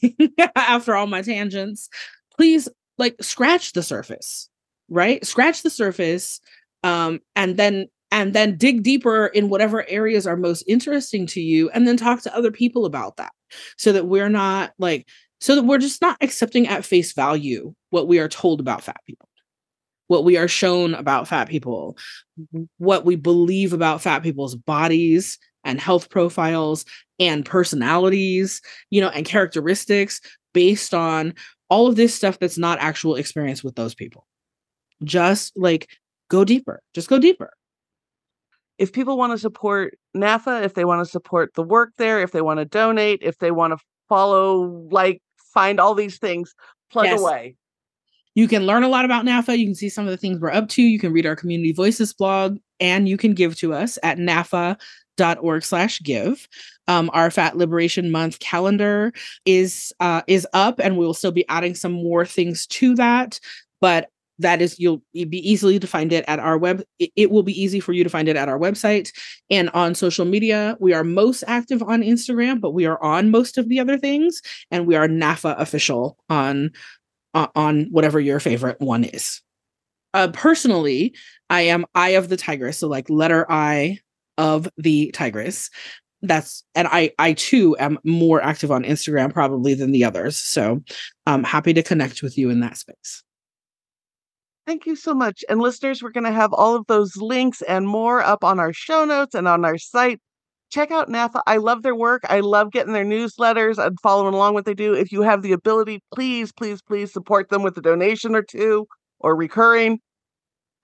after 0.55 0.95
all 0.95 1.07
my 1.07 1.21
tangents 1.21 1.89
please 2.35 2.69
like 2.97 3.15
scratch 3.21 3.73
the 3.73 3.83
surface 3.83 4.49
right? 4.89 5.25
Scratch 5.25 5.63
the 5.63 5.69
surface 5.69 6.39
um, 6.83 7.19
and 7.35 7.57
then 7.57 7.87
and 8.11 8.33
then 8.33 8.57
dig 8.57 8.83
deeper 8.83 9.27
in 9.27 9.49
whatever 9.49 9.87
areas 9.89 10.27
are 10.27 10.37
most 10.37 10.63
interesting 10.67 11.25
to 11.25 11.41
you 11.41 11.69
and 11.71 11.87
then 11.87 11.97
talk 11.97 12.21
to 12.21 12.35
other 12.35 12.51
people 12.51 12.85
about 12.85 13.17
that 13.17 13.31
so 13.77 13.91
that 13.91 14.05
we're 14.05 14.29
not 14.29 14.71
like 14.77 15.07
so 15.39 15.55
that 15.55 15.63
we're 15.63 15.77
just 15.77 16.01
not 16.01 16.17
accepting 16.21 16.67
at 16.67 16.85
face 16.85 17.13
value 17.13 17.73
what 17.89 18.07
we 18.07 18.19
are 18.19 18.29
told 18.29 18.59
about 18.59 18.83
fat 18.83 19.01
people 19.05 19.27
what 20.07 20.23
we 20.23 20.37
are 20.37 20.47
shown 20.47 20.93
about 20.93 21.27
fat 21.27 21.47
people 21.49 21.97
what 22.77 23.05
we 23.05 23.15
believe 23.15 23.73
about 23.73 24.01
fat 24.01 24.21
people's 24.21 24.55
bodies 24.55 25.39
and 25.63 25.79
health 25.79 26.09
profiles 26.09 26.85
and 27.19 27.45
personalities 27.45 28.61
you 28.89 29.01
know 29.01 29.09
and 29.09 29.25
characteristics 29.25 30.21
based 30.53 30.93
on 30.93 31.33
all 31.69 31.87
of 31.87 31.95
this 31.95 32.13
stuff 32.13 32.37
that's 32.37 32.57
not 32.57 32.77
actual 32.79 33.15
experience 33.15 33.63
with 33.63 33.73
those 33.75 33.95
people. 33.95 34.27
Just 35.03 35.51
like 35.57 35.89
go 36.29 36.43
deeper 36.43 36.81
just 36.95 37.09
go 37.09 37.19
deeper 37.19 37.53
if 38.77 38.91
people 38.91 39.17
want 39.17 39.31
to 39.31 39.37
support 39.37 39.97
NAAFA, 40.15 40.63
if 40.63 40.73
they 40.73 40.85
want 40.85 41.05
to 41.05 41.09
support 41.09 41.53
the 41.55 41.63
work 41.63 41.91
there, 41.97 42.21
if 42.21 42.31
they 42.31 42.41
want 42.41 42.59
to 42.59 42.65
donate, 42.65 43.19
if 43.21 43.37
they 43.37 43.51
want 43.51 43.77
to 43.77 43.83
follow, 44.09 44.87
like, 44.91 45.21
find 45.53 45.79
all 45.79 45.93
these 45.93 46.17
things, 46.17 46.53
plug 46.91 47.05
yes. 47.05 47.19
away. 47.19 47.55
You 48.35 48.47
can 48.47 48.65
learn 48.65 48.83
a 48.83 48.89
lot 48.89 49.05
about 49.05 49.25
NAAFA. 49.25 49.57
You 49.57 49.65
can 49.65 49.75
see 49.75 49.89
some 49.89 50.05
of 50.05 50.11
the 50.11 50.17
things 50.17 50.39
we're 50.39 50.51
up 50.51 50.67
to. 50.69 50.81
You 50.81 50.99
can 50.99 51.13
read 51.13 51.25
our 51.25 51.35
community 51.35 51.71
voices 51.71 52.13
blog, 52.13 52.57
and 52.79 53.07
you 53.07 53.15
can 53.17 53.33
give 53.33 53.55
to 53.57 53.73
us 53.73 53.99
at 54.01 54.17
naafa.org 54.17 55.63
slash 55.63 56.01
give. 56.01 56.47
Um, 56.87 57.11
our 57.13 57.29
Fat 57.29 57.55
Liberation 57.57 58.11
Month 58.11 58.39
calendar 58.39 59.13
is 59.45 59.93
uh, 59.99 60.23
is 60.27 60.47
up, 60.53 60.79
and 60.79 60.97
we 60.97 61.05
will 61.05 61.13
still 61.13 61.31
be 61.31 61.47
adding 61.47 61.75
some 61.75 61.91
more 61.91 62.25
things 62.25 62.65
to 62.67 62.95
that. 62.95 63.39
But 63.79 64.09
that 64.39 64.61
is 64.61 64.79
you'll 64.79 65.01
be 65.13 65.49
easily 65.49 65.79
to 65.79 65.87
find 65.87 66.11
it 66.11 66.25
at 66.27 66.39
our 66.39 66.57
web 66.57 66.83
it, 66.99 67.31
will 67.31 67.43
be 67.43 67.59
easy 67.59 67.79
for 67.79 67.93
you 67.93 68.03
to 68.03 68.09
find 68.09 68.27
it 68.27 68.35
at 68.35 68.49
our 68.49 68.59
website 68.59 69.11
and 69.49 69.69
on 69.71 69.95
social 69.95 70.25
media. 70.25 70.75
We 70.79 70.93
are 70.93 71.03
most 71.03 71.43
active 71.47 71.83
on 71.83 72.01
instagram 72.01 72.59
but 72.59 72.71
we 72.71 72.85
are 72.85 73.01
on 73.01 73.31
most 73.31 73.57
of 73.57 73.69
the 73.69 73.79
other 73.79 73.97
things 73.97 74.41
and 74.71 74.87
we 74.87 74.95
are 74.95 75.07
naafa 75.07 75.59
official 75.59 76.17
on 76.29 76.71
uh, 77.33 77.47
on 77.55 77.85
whatever 77.91 78.19
your 78.19 78.39
favorite 78.39 78.79
one 78.79 79.03
is. 79.03 79.41
Uh, 80.13 80.27
personally 80.31 81.15
i 81.49 81.61
am 81.61 81.85
eye 81.95 82.09
of 82.09 82.29
the 82.29 82.37
tigress 82.37 82.77
so 82.77 82.87
like 82.87 83.09
letter 83.09 83.45
i 83.51 83.97
of 84.37 84.67
the 84.77 85.11
tigress. 85.11 85.69
That's 86.21 86.63
and 86.73 86.87
i 86.87 87.11
i 87.19 87.33
too 87.33 87.75
am 87.79 87.99
more 88.03 88.41
active 88.41 88.71
on 88.71 88.83
instagram 88.83 89.33
probably 89.33 89.73
than 89.73 89.91
the 89.91 90.05
others 90.05 90.37
so 90.37 90.81
i'm 91.25 91.43
happy 91.43 91.73
to 91.73 91.83
connect 91.83 92.23
with 92.23 92.37
you 92.37 92.49
in 92.49 92.61
that 92.61 92.77
space 92.77 93.23
Thank 94.65 94.85
you 94.85 94.95
so 94.95 95.13
much. 95.13 95.43
And 95.49 95.59
listeners, 95.59 96.01
we're 96.01 96.11
going 96.11 96.23
to 96.23 96.31
have 96.31 96.53
all 96.53 96.75
of 96.75 96.85
those 96.87 97.17
links 97.17 97.61
and 97.63 97.87
more 97.87 98.21
up 98.21 98.43
on 98.43 98.59
our 98.59 98.71
show 98.71 99.03
notes 99.03 99.35
and 99.35 99.47
on 99.47 99.65
our 99.65 99.77
site. 99.77 100.19
Check 100.71 100.89
out 100.89 101.09
NAAFA. 101.09 101.41
I 101.45 101.57
love 101.57 101.83
their 101.83 101.95
work. 101.95 102.23
I 102.29 102.39
love 102.39 102.71
getting 102.71 102.93
their 102.93 103.05
newsletters 103.05 103.77
and 103.77 103.97
following 104.01 104.33
along 104.33 104.53
what 104.53 104.65
they 104.65 104.73
do. 104.73 104.93
If 104.93 105.11
you 105.11 105.21
have 105.21 105.41
the 105.41 105.51
ability, 105.51 106.01
please, 106.13 106.51
please, 106.51 106.81
please 106.81 107.11
support 107.11 107.49
them 107.49 107.61
with 107.61 107.77
a 107.77 107.81
donation 107.81 108.35
or 108.35 108.41
two 108.41 108.87
or 109.19 109.35
recurring. 109.35 109.99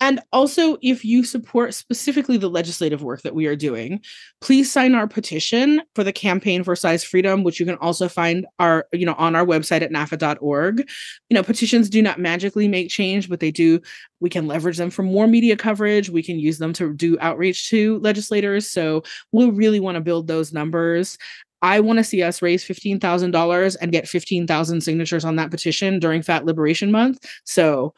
And 0.01 0.21
also, 0.31 0.77
if 0.81 1.03
you 1.03 1.25
support 1.25 1.73
specifically 1.73 2.37
the 2.37 2.49
legislative 2.49 3.03
work 3.03 3.21
that 3.23 3.35
we 3.35 3.47
are 3.47 3.55
doing, 3.55 4.01
please 4.39 4.71
sign 4.71 4.95
our 4.95 5.07
petition 5.07 5.81
for 5.93 6.05
the 6.05 6.13
campaign 6.13 6.63
for 6.63 6.75
size 6.75 7.03
freedom, 7.03 7.43
which 7.43 7.59
you 7.59 7.65
can 7.65 7.75
also 7.75 8.07
find 8.07 8.45
our, 8.59 8.87
you 8.93 9.05
know, 9.05 9.15
on 9.15 9.35
our 9.35 9.45
website 9.45 9.81
at 9.81 9.91
naafa.org. 9.91 10.89
You 11.29 11.35
know, 11.35 11.43
petitions 11.43 11.89
do 11.89 12.01
not 12.01 12.19
magically 12.19 12.67
make 12.69 12.89
change, 12.89 13.29
but 13.29 13.41
they 13.41 13.51
do. 13.51 13.81
We 14.21 14.29
can 14.29 14.47
leverage 14.47 14.77
them 14.77 14.89
for 14.89 15.03
more 15.03 15.27
media 15.27 15.57
coverage. 15.57 16.09
We 16.09 16.23
can 16.23 16.39
use 16.39 16.59
them 16.59 16.71
to 16.73 16.93
do 16.93 17.17
outreach 17.19 17.69
to 17.69 17.99
legislators. 17.99 18.69
So 18.69 19.03
we 19.33 19.49
really 19.49 19.81
want 19.81 19.95
to 19.95 20.01
build 20.01 20.27
those 20.27 20.53
numbers. 20.53 21.17
I 21.61 21.81
want 21.81 21.97
to 21.97 22.05
see 22.05 22.23
us 22.23 22.41
raise 22.41 22.63
$15,000 22.63 23.77
and 23.81 23.91
get 23.91 24.07
15,000 24.07 24.81
signatures 24.81 25.25
on 25.25 25.35
that 25.35 25.51
petition 25.51 25.99
during 25.99 26.21
Fat 26.21 26.45
Liberation 26.45 26.89
Month. 26.89 27.25
So, 27.43 27.93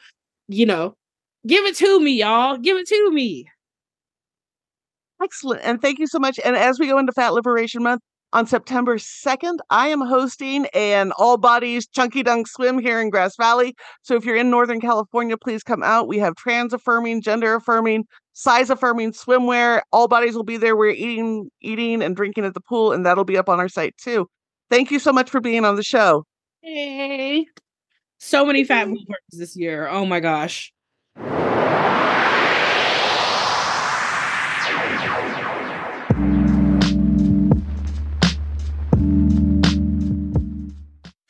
you 0.48 0.66
know, 0.66 0.96
Give 1.46 1.64
it 1.64 1.76
to 1.76 2.00
me, 2.00 2.12
y'all. 2.20 2.56
Give 2.56 2.76
it 2.76 2.86
to 2.88 3.10
me. 3.10 3.46
Excellent. 5.22 5.62
And 5.62 5.80
thank 5.80 5.98
you 5.98 6.06
so 6.06 6.18
much. 6.18 6.38
And 6.44 6.56
as 6.56 6.78
we 6.78 6.86
go 6.86 6.98
into 6.98 7.12
Fat 7.12 7.32
Liberation 7.32 7.82
Month 7.82 8.02
on 8.32 8.46
September 8.46 8.96
2nd, 8.96 9.58
I 9.70 9.88
am 9.88 10.00
hosting 10.00 10.66
an 10.74 11.12
all 11.18 11.36
bodies 11.36 11.86
chunky 11.86 12.22
dunk 12.22 12.48
swim 12.48 12.78
here 12.78 13.00
in 13.00 13.10
Grass 13.10 13.36
Valley. 13.36 13.74
So 14.02 14.14
if 14.14 14.24
you're 14.24 14.36
in 14.36 14.50
Northern 14.50 14.80
California, 14.80 15.36
please 15.36 15.62
come 15.62 15.82
out. 15.82 16.08
We 16.08 16.18
have 16.18 16.34
trans 16.36 16.72
affirming, 16.72 17.22
gender 17.22 17.54
affirming, 17.54 18.04
size 18.32 18.70
affirming 18.70 19.12
swimwear. 19.12 19.82
All 19.92 20.08
bodies 20.08 20.34
will 20.34 20.44
be 20.44 20.56
there. 20.56 20.76
We're 20.76 20.90
eating, 20.90 21.50
eating 21.60 22.02
and 22.02 22.16
drinking 22.16 22.44
at 22.44 22.54
the 22.54 22.60
pool, 22.60 22.92
and 22.92 23.04
that'll 23.06 23.24
be 23.24 23.36
up 23.36 23.48
on 23.48 23.60
our 23.60 23.68
site 23.68 23.96
too. 23.96 24.26
Thank 24.70 24.90
you 24.90 24.98
so 24.98 25.12
much 25.12 25.30
for 25.30 25.40
being 25.40 25.64
on 25.64 25.76
the 25.76 25.82
show. 25.82 26.24
Hey. 26.62 27.46
So 28.18 28.46
many 28.46 28.64
fat 28.64 28.86
boomers 28.86 29.06
this 29.32 29.56
year. 29.56 29.88
Oh 29.88 30.06
my 30.06 30.20
gosh. 30.20 30.72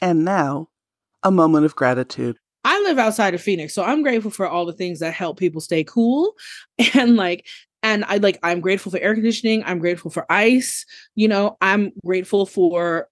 And 0.02 0.24
now, 0.24 0.68
a 1.22 1.30
moment 1.30 1.64
of 1.64 1.76
gratitude. 1.76 2.36
I 2.64 2.80
live 2.82 2.98
outside 2.98 3.34
of 3.34 3.40
Phoenix, 3.40 3.72
so 3.72 3.84
I'm 3.84 4.02
grateful 4.02 4.32
for 4.32 4.48
all 4.48 4.66
the 4.66 4.72
things 4.72 4.98
that 4.98 5.14
help 5.14 5.38
people 5.38 5.60
stay 5.60 5.84
cool 5.84 6.34
and 6.94 7.16
like 7.16 7.46
and 7.82 8.04
I 8.04 8.18
like 8.18 8.38
I'm 8.42 8.60
grateful 8.60 8.92
for 8.92 8.98
air 8.98 9.14
conditioning, 9.14 9.64
I'm 9.64 9.78
grateful 9.78 10.10
for 10.10 10.30
ice, 10.30 10.86
you 11.14 11.26
know, 11.26 11.56
I'm 11.60 11.92
grateful 12.04 12.46
for 12.46 13.08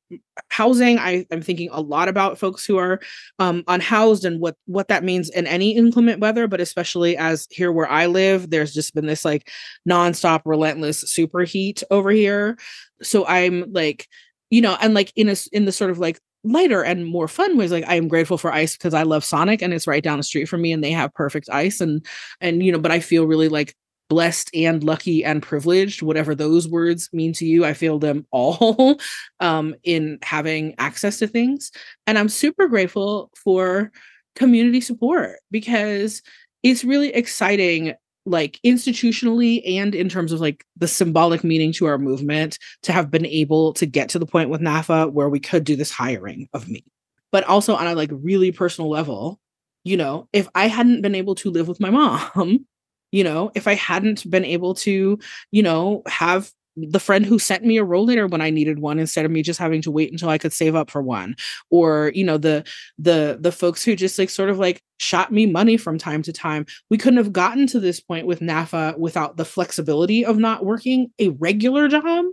housing. 0.49 0.99
I, 0.99 1.27
am 1.31 1.43
thinking 1.43 1.69
a 1.73 1.81
lot 1.81 2.09
about 2.09 2.39
folks 2.39 2.65
who 2.65 2.79
are 2.79 3.01
um, 3.39 3.65
unhoused 3.67 4.25
and 4.25 4.41
what 4.41 4.57
what 4.67 4.89
that 4.89 5.05
means 5.05 5.29
in 5.31 5.47
any 5.47 5.77
inclement 5.77 6.21
weather, 6.21 6.47
but 6.47 6.61
especially 6.61 7.17
as 7.17 7.47
here 7.51 7.73
where 7.73 7.89
I 7.89 8.07
live, 8.07 8.51
there's 8.51 8.73
just 8.73 8.95
been 8.95 9.07
this 9.07 9.25
like 9.25 9.51
nonstop, 9.89 10.43
relentless 10.45 11.01
super 11.01 11.43
heat 11.43 11.83
over 11.91 12.11
here. 12.11 12.57
So 13.03 13.27
I'm 13.27 13.73
like, 13.73 14.07
you 14.51 14.61
know, 14.61 14.77
and 14.81 14.95
like 14.95 15.13
in 15.17 15.29
a 15.29 15.37
in 15.53 15.65
the 15.65 15.73
sort 15.73 15.91
of 15.91 15.99
like 15.99 16.21
lighter 16.43 16.83
and 16.83 17.05
more 17.05 17.29
fun 17.29 17.59
ways 17.59 17.71
like 17.71 17.85
i 17.87 17.97
am 17.97 18.09
grateful 18.09 18.39
for 18.39 18.51
ice 18.51 18.75
because 18.75 18.95
i 18.95 19.03
love 19.03 19.23
sonic 19.23 19.61
and 19.61 19.75
it's 19.75 19.87
right 19.87 20.03
down 20.03 20.17
the 20.17 20.23
street 20.23 20.47
from 20.47 20.63
me 20.63 20.73
and 20.73 20.83
they 20.83 20.91
have 20.91 21.13
perfect 21.13 21.51
ice 21.51 21.83
and 21.83 22.07
and 22.41 22.63
you 22.63 22.73
know 22.73 22.79
but 22.79 22.91
i 22.91 22.99
feel 22.99 23.27
really 23.27 23.51
like 23.51 23.75
blessed 24.11 24.51
and 24.55 24.85
lucky 24.85 25.25
and 25.25 25.43
privileged 25.43 26.03
whatever 26.03 26.35
those 26.35 26.69
words 26.69 27.09
mean 27.13 27.33
to 27.33 27.47
you 27.47 27.65
i 27.65 27.73
feel 27.73 27.99
them 27.99 28.27
all 28.33 28.99
um, 29.41 29.75
in 29.85 30.19
having 30.23 30.75
access 30.79 31.19
to 31.19 31.27
things 31.27 31.71
and 32.07 32.19
i'm 32.19 32.29
super 32.29 32.69
grateful 32.69 33.31
for 33.35 33.91
community 34.35 34.81
support 34.81 35.39
because 35.51 36.23
it's 36.63 36.85
really 36.85 37.15
exciting 37.15 37.95
like 38.27 38.61
institutionally 38.65 39.63
and 39.79 39.95
in 39.95 40.09
terms 40.09 40.33
of 40.33 40.41
like 40.41 40.65
the 40.77 40.89
symbolic 40.89 41.43
meaning 41.43 41.73
to 41.73 41.87
our 41.87 41.99
movement 41.99 42.59
to 42.83 42.93
have 42.93 43.11
been 43.11 43.27
able 43.27 43.73
to 43.73 43.87
get 43.87 44.09
to 44.11 44.19
the 44.19 44.27
point 44.27 44.51
with 44.51 44.61
NAAFA 44.61 45.11
where 45.13 45.29
we 45.29 45.41
could 45.41 45.65
do 45.65 45.75
this 45.75 45.91
hiring 45.91 46.49
of 46.53 46.69
me. 46.69 46.85
But 47.33 47.45
also 47.45 47.75
on 47.75 47.87
a 47.87 47.95
like 47.95 48.11
really 48.13 48.53
personal 48.53 48.91
level, 48.91 49.41
you 49.85 49.97
know, 49.97 50.29
if 50.33 50.49
I 50.55 50.69
hadn't 50.69 51.03
been 51.03 51.15
able 51.15 51.35
to 51.37 51.51
live 51.51 51.67
with 51.67 51.81
my 51.81 51.91
mom, 51.91 52.67
you 53.13 53.25
know, 53.25 53.51
if 53.55 53.67
I 53.67 53.75
hadn't 53.75 54.29
been 54.31 54.45
able 54.45 54.75
to, 54.75 55.19
you 55.51 55.63
know, 55.63 56.03
have 56.07 56.53
the 56.77 57.01
friend 57.01 57.27
who 57.27 57.39
sent 57.39 57.65
me 57.65 57.79
a 57.79 57.85
rollator 57.85 58.31
when 58.31 58.41
I 58.41 58.51
needed 58.51 58.79
one 58.79 58.99
instead 58.99 59.25
of 59.25 59.31
me 59.31 59.43
just 59.43 59.59
having 59.59 59.83
to 59.83 59.91
wait 59.91 60.13
until 60.13 60.29
I 60.29 60.39
could 60.39 60.53
save 60.53 60.75
up 60.75 60.91
for 60.91 61.03
one. 61.03 61.35
Or 61.71 62.13
you 62.15 62.25
know 62.25 62.39
the 62.39 62.65
the 62.99 63.39
the 63.41 63.53
folks 63.53 63.85
who 63.85 63.97
just 63.97 64.19
like 64.19 64.31
sort 64.31 64.51
of 64.51 64.59
like 64.59 64.83
shot 64.99 65.33
me 65.33 65.47
money 65.47 65.77
from 65.77 65.99
time 65.99 66.23
to 66.23 66.33
time. 66.33 66.67
We 66.89 66.99
couldn't 66.99 67.19
have 67.19 67.33
gotten 67.33 67.67
to 67.69 67.81
this 67.81 68.01
point 68.01 68.27
with 68.27 68.41
NAAFA 68.41 68.99
without 68.99 69.37
the 69.37 69.45
flexibility 69.45 70.25
of 70.25 70.39
not 70.39 70.65
working 70.65 71.11
a 71.19 71.31
regular 71.31 71.89
job. 71.89 72.27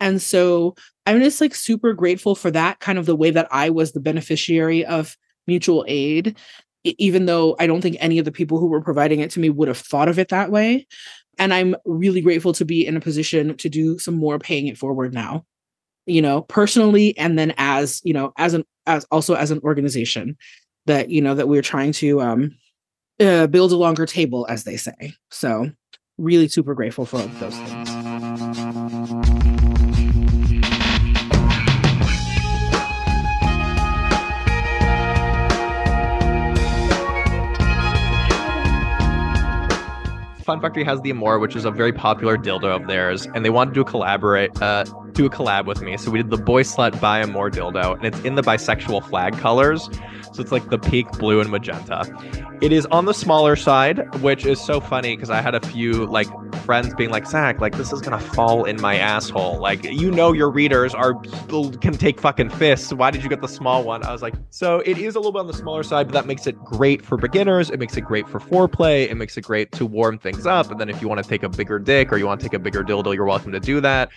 And 0.00 0.20
so 0.20 0.74
I'm 1.06 1.20
just 1.20 1.40
like 1.40 1.54
super 1.54 1.92
grateful 1.92 2.34
for 2.34 2.50
that 2.50 2.80
kind 2.80 2.98
of 2.98 3.06
the 3.06 3.16
way 3.16 3.30
that 3.30 3.48
I 3.50 3.70
was 3.70 3.92
the 3.92 4.00
beneficiary 4.00 4.84
of 4.84 5.16
mutual 5.46 5.84
aid 5.88 6.36
even 6.84 7.26
though 7.26 7.56
I 7.58 7.66
don't 7.66 7.80
think 7.80 7.96
any 8.00 8.18
of 8.18 8.24
the 8.24 8.32
people 8.32 8.58
who 8.58 8.66
were 8.66 8.80
providing 8.80 9.20
it 9.20 9.30
to 9.32 9.40
me 9.40 9.50
would 9.50 9.68
have 9.68 9.78
thought 9.78 10.08
of 10.08 10.18
it 10.18 10.28
that 10.28 10.50
way. 10.50 10.86
And 11.38 11.54
i'm 11.54 11.74
really 11.86 12.20
grateful 12.20 12.52
to 12.52 12.64
be 12.64 12.86
in 12.86 12.94
a 12.94 13.00
position 13.00 13.56
to 13.56 13.70
do 13.70 13.98
some 13.98 14.14
more 14.14 14.38
paying 14.38 14.66
it 14.66 14.76
forward 14.76 15.14
now 15.14 15.46
you 16.04 16.20
know 16.20 16.42
personally 16.42 17.16
and 17.16 17.38
then 17.38 17.54
as 17.56 18.02
you 18.04 18.12
know 18.12 18.34
as 18.36 18.52
an 18.52 18.64
as 18.86 19.06
also 19.10 19.34
as 19.34 19.50
an 19.50 19.58
organization 19.64 20.36
that 20.84 21.08
you 21.08 21.22
know 21.22 21.34
that 21.34 21.48
we're 21.48 21.62
trying 21.62 21.90
to 21.90 22.20
um 22.20 22.54
uh, 23.20 23.46
build 23.46 23.72
a 23.72 23.76
longer 23.76 24.06
table 24.06 24.46
as 24.48 24.64
they 24.64 24.76
say. 24.76 25.14
So 25.30 25.70
really 26.18 26.48
super 26.48 26.74
grateful 26.74 27.06
for 27.06 27.18
those 27.18 27.56
things 27.56 27.91
Fun 40.42 40.60
Factory 40.60 40.82
has 40.84 41.00
the 41.02 41.10
Amor, 41.10 41.38
which 41.38 41.54
is 41.54 41.64
a 41.64 41.70
very 41.70 41.92
popular 41.92 42.36
dildo 42.36 42.64
of 42.64 42.88
theirs, 42.88 43.26
and 43.34 43.44
they 43.44 43.50
wanted 43.50 43.74
to 43.74 43.84
collaborate, 43.84 44.60
uh, 44.60 44.84
do 45.14 45.26
a 45.26 45.30
collab 45.30 45.66
with 45.66 45.82
me. 45.82 45.96
So 45.96 46.10
we 46.10 46.18
did 46.18 46.30
the 46.30 46.36
Boy 46.36 46.62
Slut 46.62 47.00
Bi 47.00 47.20
Amor 47.20 47.50
dildo, 47.50 47.96
and 47.96 48.04
it's 48.04 48.20
in 48.20 48.34
the 48.34 48.42
bisexual 48.42 49.08
flag 49.08 49.36
colors. 49.38 49.88
So 50.32 50.40
it's 50.40 50.52
like 50.52 50.70
the 50.70 50.78
pink, 50.78 51.18
blue, 51.18 51.40
and 51.40 51.50
magenta. 51.50 52.06
It 52.62 52.72
is 52.72 52.86
on 52.86 53.04
the 53.04 53.12
smaller 53.12 53.54
side, 53.54 54.22
which 54.22 54.46
is 54.46 54.60
so 54.60 54.80
funny 54.80 55.14
because 55.14 55.28
I 55.28 55.42
had 55.42 55.54
a 55.54 55.60
few 55.60 56.06
like 56.06 56.28
friends 56.62 56.94
being 56.94 57.10
like, 57.10 57.26
Zach, 57.26 57.60
like 57.60 57.76
this 57.76 57.92
is 57.92 58.00
gonna 58.00 58.18
fall 58.18 58.64
in 58.64 58.80
my 58.80 58.96
asshole. 58.96 59.58
Like 59.58 59.84
you 59.84 60.10
know 60.10 60.32
your 60.32 60.50
readers 60.50 60.94
are 60.94 61.14
can 61.14 61.98
take 61.98 62.18
fucking 62.18 62.48
fists. 62.50 62.92
Why 62.92 63.10
did 63.10 63.22
you 63.22 63.28
get 63.28 63.42
the 63.42 63.48
small 63.48 63.84
one? 63.84 64.04
I 64.04 64.12
was 64.12 64.22
like, 64.22 64.34
so 64.50 64.78
it 64.80 64.96
is 64.96 65.16
a 65.16 65.18
little 65.18 65.32
bit 65.32 65.40
on 65.40 65.48
the 65.48 65.52
smaller 65.52 65.82
side, 65.82 66.06
but 66.06 66.14
that 66.14 66.26
makes 66.26 66.46
it 66.46 66.56
great 66.64 67.04
for 67.04 67.18
beginners. 67.18 67.68
It 67.68 67.78
makes 67.78 67.96
it 67.96 68.02
great 68.02 68.26
for 68.28 68.40
foreplay. 68.40 69.10
It 69.10 69.16
makes 69.16 69.36
it 69.36 69.42
great 69.42 69.70
to 69.72 69.84
warm 69.84 70.18
things 70.18 70.46
up. 70.46 70.70
And 70.70 70.80
then 70.80 70.88
if 70.88 71.02
you 71.02 71.08
want 71.08 71.22
to 71.22 71.28
take 71.28 71.42
a 71.42 71.48
bigger 71.48 71.78
dick 71.78 72.10
or 72.10 72.16
you 72.16 72.26
want 72.26 72.40
to 72.40 72.46
take 72.46 72.54
a 72.54 72.58
bigger 72.58 72.82
dildo, 72.82 73.14
you're 73.14 73.26
welcome 73.26 73.52
to 73.52 73.60
do 73.60 73.80
that 73.82 74.10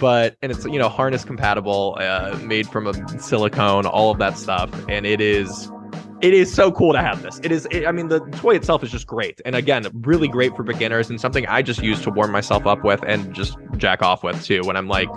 but 0.00 0.36
and 0.42 0.50
it's 0.52 0.64
you 0.64 0.78
know 0.78 0.88
harness 0.88 1.24
compatible 1.24 1.96
uh, 2.00 2.38
made 2.42 2.68
from 2.68 2.86
a 2.86 3.20
silicone 3.20 3.86
all 3.86 4.10
of 4.10 4.18
that 4.18 4.38
stuff 4.38 4.70
and 4.88 5.06
it 5.06 5.20
is 5.20 5.70
it 6.22 6.32
is 6.32 6.54
so 6.54 6.70
cool 6.70 6.92
to 6.92 7.00
have 7.00 7.20
this. 7.22 7.40
It 7.42 7.50
is 7.50 7.66
it, 7.70 7.86
i 7.86 7.92
mean 7.92 8.08
the 8.08 8.20
toy 8.30 8.54
itself 8.54 8.82
is 8.82 8.90
just 8.90 9.06
great 9.06 9.40
and 9.44 9.54
again 9.54 9.86
really 10.02 10.28
great 10.28 10.56
for 10.56 10.62
beginners 10.62 11.10
and 11.10 11.20
something 11.20 11.46
i 11.46 11.62
just 11.62 11.82
use 11.82 12.00
to 12.02 12.10
warm 12.10 12.30
myself 12.30 12.66
up 12.66 12.84
with 12.84 13.02
and 13.06 13.34
just 13.34 13.58
jack 13.76 14.02
off 14.02 14.22
with 14.22 14.42
too 14.44 14.62
when 14.64 14.76
i'm 14.76 14.88
like 14.88 15.08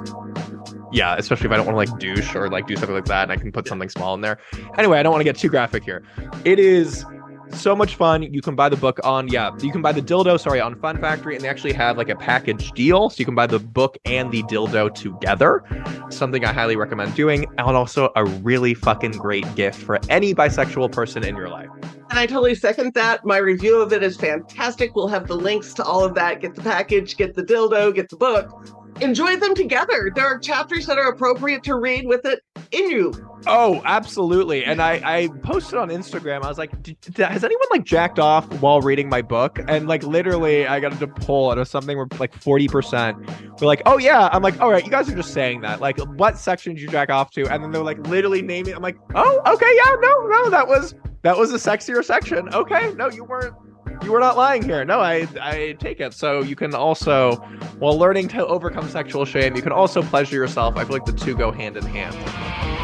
yeah 0.92 1.16
especially 1.16 1.46
if 1.46 1.52
i 1.52 1.58
don't 1.58 1.66
want 1.66 1.76
to 1.76 1.92
like 1.92 2.00
douche 2.00 2.36
or 2.36 2.50
like 2.50 2.68
do 2.68 2.76
something 2.76 2.96
like 2.96 3.06
that 3.06 3.24
and 3.24 3.32
i 3.32 3.36
can 3.36 3.52
put 3.52 3.68
something 3.68 3.90
small 3.90 4.14
in 4.16 4.22
there. 4.22 4.40
Anyway 4.78 4.98
i 4.98 5.04
don't 5.04 5.12
want 5.12 5.20
to 5.22 5.26
get 5.26 5.38
too 5.38 5.50
graphic 5.50 5.84
here. 5.84 6.04
It 6.44 6.60
is 6.60 7.06
so 7.52 7.76
much 7.76 7.96
fun. 7.96 8.24
You 8.24 8.42
can 8.42 8.56
buy 8.56 8.70
the 8.70 8.78
book 8.78 9.00
on, 9.04 9.28
yeah, 9.28 9.52
you 9.62 9.72
can 9.72 9.82
buy 9.82 9.92
the 9.92 10.02
dildo, 10.02 10.40
sorry, 10.40 10.60
on 10.60 10.76
Fun 10.80 11.00
Factory, 11.00 11.36
and 11.36 11.44
they 11.44 11.48
actually 11.48 11.74
have 11.74 11.98
like 11.98 12.10
a 12.10 12.16
package 12.16 12.72
deal. 12.72 13.10
So 13.10 13.18
you 13.20 13.26
can 13.26 13.36
buy 13.36 13.48
the 13.48 13.60
book 13.60 13.98
and 14.06 14.32
the 14.32 14.44
dildo 14.44 14.94
together. 14.94 15.64
Something 16.10 16.46
I 16.46 16.54
highly 16.54 16.76
recommend 16.76 17.16
doing. 17.16 17.46
And 17.58 17.76
also 17.76 18.12
a 18.16 18.26
really 18.26 18.74
fucking 18.74 19.14
great 19.14 19.54
gift 19.56 19.82
for 19.82 20.00
any 20.10 20.34
bisexual 20.34 20.92
person 20.92 21.24
in 21.24 21.36
your 21.36 21.50
life. 21.50 21.70
And 22.10 22.20
I 22.20 22.26
totally 22.26 22.56
second 22.56 22.94
that. 22.94 23.26
My 23.26 23.38
review 23.38 23.82
of 23.82 23.92
it 23.92 24.04
is 24.04 24.16
fantastic. 24.16 24.96
We'll 24.96 25.08
have 25.08 25.28
the 25.28 25.36
links 25.36 25.74
to 25.76 25.84
all 25.84 26.04
of 26.04 26.14
that. 26.16 26.42
Get 26.42 26.56
the 26.56 26.62
package, 26.62 27.18
get 27.18 27.36
the 27.36 27.44
dildo, 27.44 27.94
get 27.94 28.10
the 28.10 28.18
book 28.18 28.85
enjoy 29.02 29.38
them 29.38 29.56
together. 29.56 30.12
There 30.14 30.26
are 30.26 30.40
chapters 30.40 30.86
that 30.88 30.98
are 30.98 31.10
appropriate 31.10 31.64
to 31.64 31.76
read 31.76 32.08
with 32.08 32.26
it 32.26 32.42
in 32.72 32.90
you. 32.90 33.14
Oh, 33.48 33.82
absolutely. 33.86 34.66
And 34.66 34.82
I, 34.82 35.02
I 35.04 35.28
posted 35.44 35.78
on 35.78 35.90
Instagram. 35.90 36.44
I 36.44 36.48
was 36.48 36.58
like, 36.58 36.72
has 37.18 37.44
anyone 37.44 37.68
like 37.72 37.84
jacked 37.84 38.18
off 38.18 38.46
while 38.62 38.82
reading 38.82 39.08
my 39.08 39.22
book? 39.22 39.60
And 39.68 39.88
like 39.88 40.04
literally, 40.04 40.66
I 40.66 40.80
got 40.80 40.98
to 41.00 41.08
poll 41.08 41.52
it 41.52 41.60
or 41.60 41.66
something 41.66 41.96
where 41.98 42.08
like 42.20 42.34
40% 42.40 43.60
were 43.62 43.68
like, 43.68 43.84
oh 43.86 43.98
yeah. 43.98 44.30
I'm 44.32 44.42
like, 44.42 44.60
all 44.60 44.72
right, 44.72 44.84
you 44.84 44.92
guys 44.92 45.10
are 45.10 45.16
just 45.16 45.34
saying 45.34 45.62
that. 45.62 45.80
Like, 45.80 46.00
what 46.18 46.38
section 46.40 46.74
did 46.74 46.82
you 46.82 46.88
jack 46.88 47.10
off 47.10 47.32
to? 47.32 47.48
And 47.48 47.64
then 47.64 47.72
they're 47.72 47.84
like 47.84 48.06
literally 48.08 48.42
naming. 48.42 48.74
I'm 48.74 48.82
like, 48.82 48.98
oh, 49.14 49.42
okay, 49.46 49.72
yeah, 49.76 49.96
no, 50.00 50.28
no, 50.28 50.50
that 50.50 50.68
was 50.68 50.96
that 51.22 51.38
was 51.38 51.52
a 51.52 51.58
sexier 51.58 52.04
section. 52.04 52.54
Okay, 52.54 52.94
no, 52.94 53.10
you 53.10 53.24
weren't 53.24 53.56
you 54.04 54.12
were 54.12 54.20
not 54.20 54.38
lying 54.38 54.64
here. 54.64 54.84
No, 54.86 55.00
I 55.00 55.28
I 55.42 55.76
take 55.80 56.00
it. 56.00 56.14
So 56.14 56.42
you 56.42 56.56
can 56.56 56.74
also, 56.74 57.36
while 57.80 57.98
learning 57.98 58.28
to 58.30 58.46
overcome 58.46 58.88
sexual 58.90 59.26
shame, 59.26 59.56
you 59.56 59.62
can 59.62 59.72
also 59.72 60.02
pleasure 60.02 60.36
yourself. 60.36 60.78
I 60.78 60.84
feel 60.84 60.94
like 60.94 61.06
the 61.06 61.14
two 61.14 61.36
go 61.36 61.52
hand 61.52 61.78
in 61.78 61.86
hand. 61.86 62.75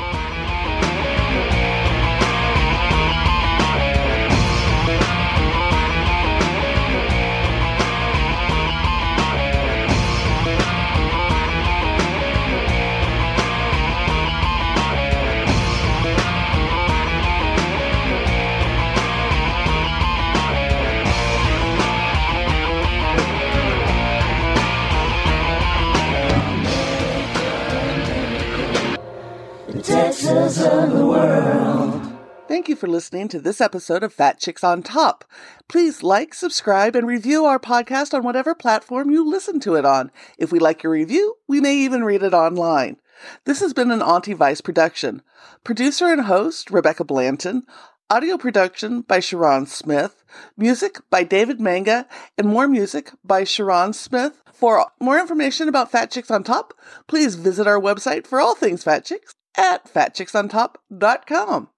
Of 30.32 30.94
the 30.94 31.06
world. 31.06 32.10
Thank 32.48 32.70
you 32.70 32.78
for 32.78 32.88
listening 32.88 33.28
to 33.28 33.40
this 33.40 33.60
episode 33.60 34.02
of 34.02 34.14
Fat 34.14 34.40
Chicks 34.40 34.64
on 34.64 34.82
Top. 34.82 35.26
Please 35.68 36.04
like, 36.04 36.34
subscribe, 36.34 36.96
and 36.96 37.06
review 37.06 37.44
our 37.44 37.60
podcast 37.60 38.14
on 38.14 38.24
whatever 38.24 38.56
platform 38.56 39.10
you 39.12 39.30
listen 39.30 39.60
to 39.60 39.76
it 39.76 39.84
on. 39.84 40.10
If 40.38 40.50
we 40.50 40.58
like 40.58 40.84
your 40.84 40.94
review, 40.94 41.36
we 41.50 41.60
may 41.60 41.76
even 41.76 42.06
read 42.06 42.24
it 42.24 42.34
online. 42.34 42.96
This 43.44 43.60
has 43.60 43.74
been 43.74 43.92
an 43.92 44.02
Auntie 44.02 44.32
Vice 44.32 44.62
production. 44.62 45.22
Producer 45.66 46.06
and 46.06 46.22
host, 46.22 46.72
Rebecca 46.72 47.04
Blanton. 47.04 47.64
Audio 48.10 48.38
production 48.38 49.02
by 49.02 49.20
Sharon 49.20 49.66
Smith. 49.66 50.24
Music 50.56 51.00
by 51.10 51.26
David 51.26 51.60
Manga. 51.60 52.08
And 52.38 52.48
more 52.48 52.70
music 52.70 53.12
by 53.22 53.44
Sharon 53.44 53.92
Smith. 53.92 54.42
For 54.54 54.86
more 54.98 55.20
information 55.20 55.68
about 55.68 55.92
Fat 55.92 56.10
Chicks 56.10 56.32
on 56.32 56.46
Top, 56.46 56.74
please 57.08 57.36
visit 57.36 57.68
our 57.68 57.82
website 57.82 58.26
for 58.26 58.40
all 58.40 58.56
things 58.56 58.86
Fat 58.86 59.04
Chicks 59.04 59.34
at 59.56 59.92
fatchicksontop.com. 59.94 61.70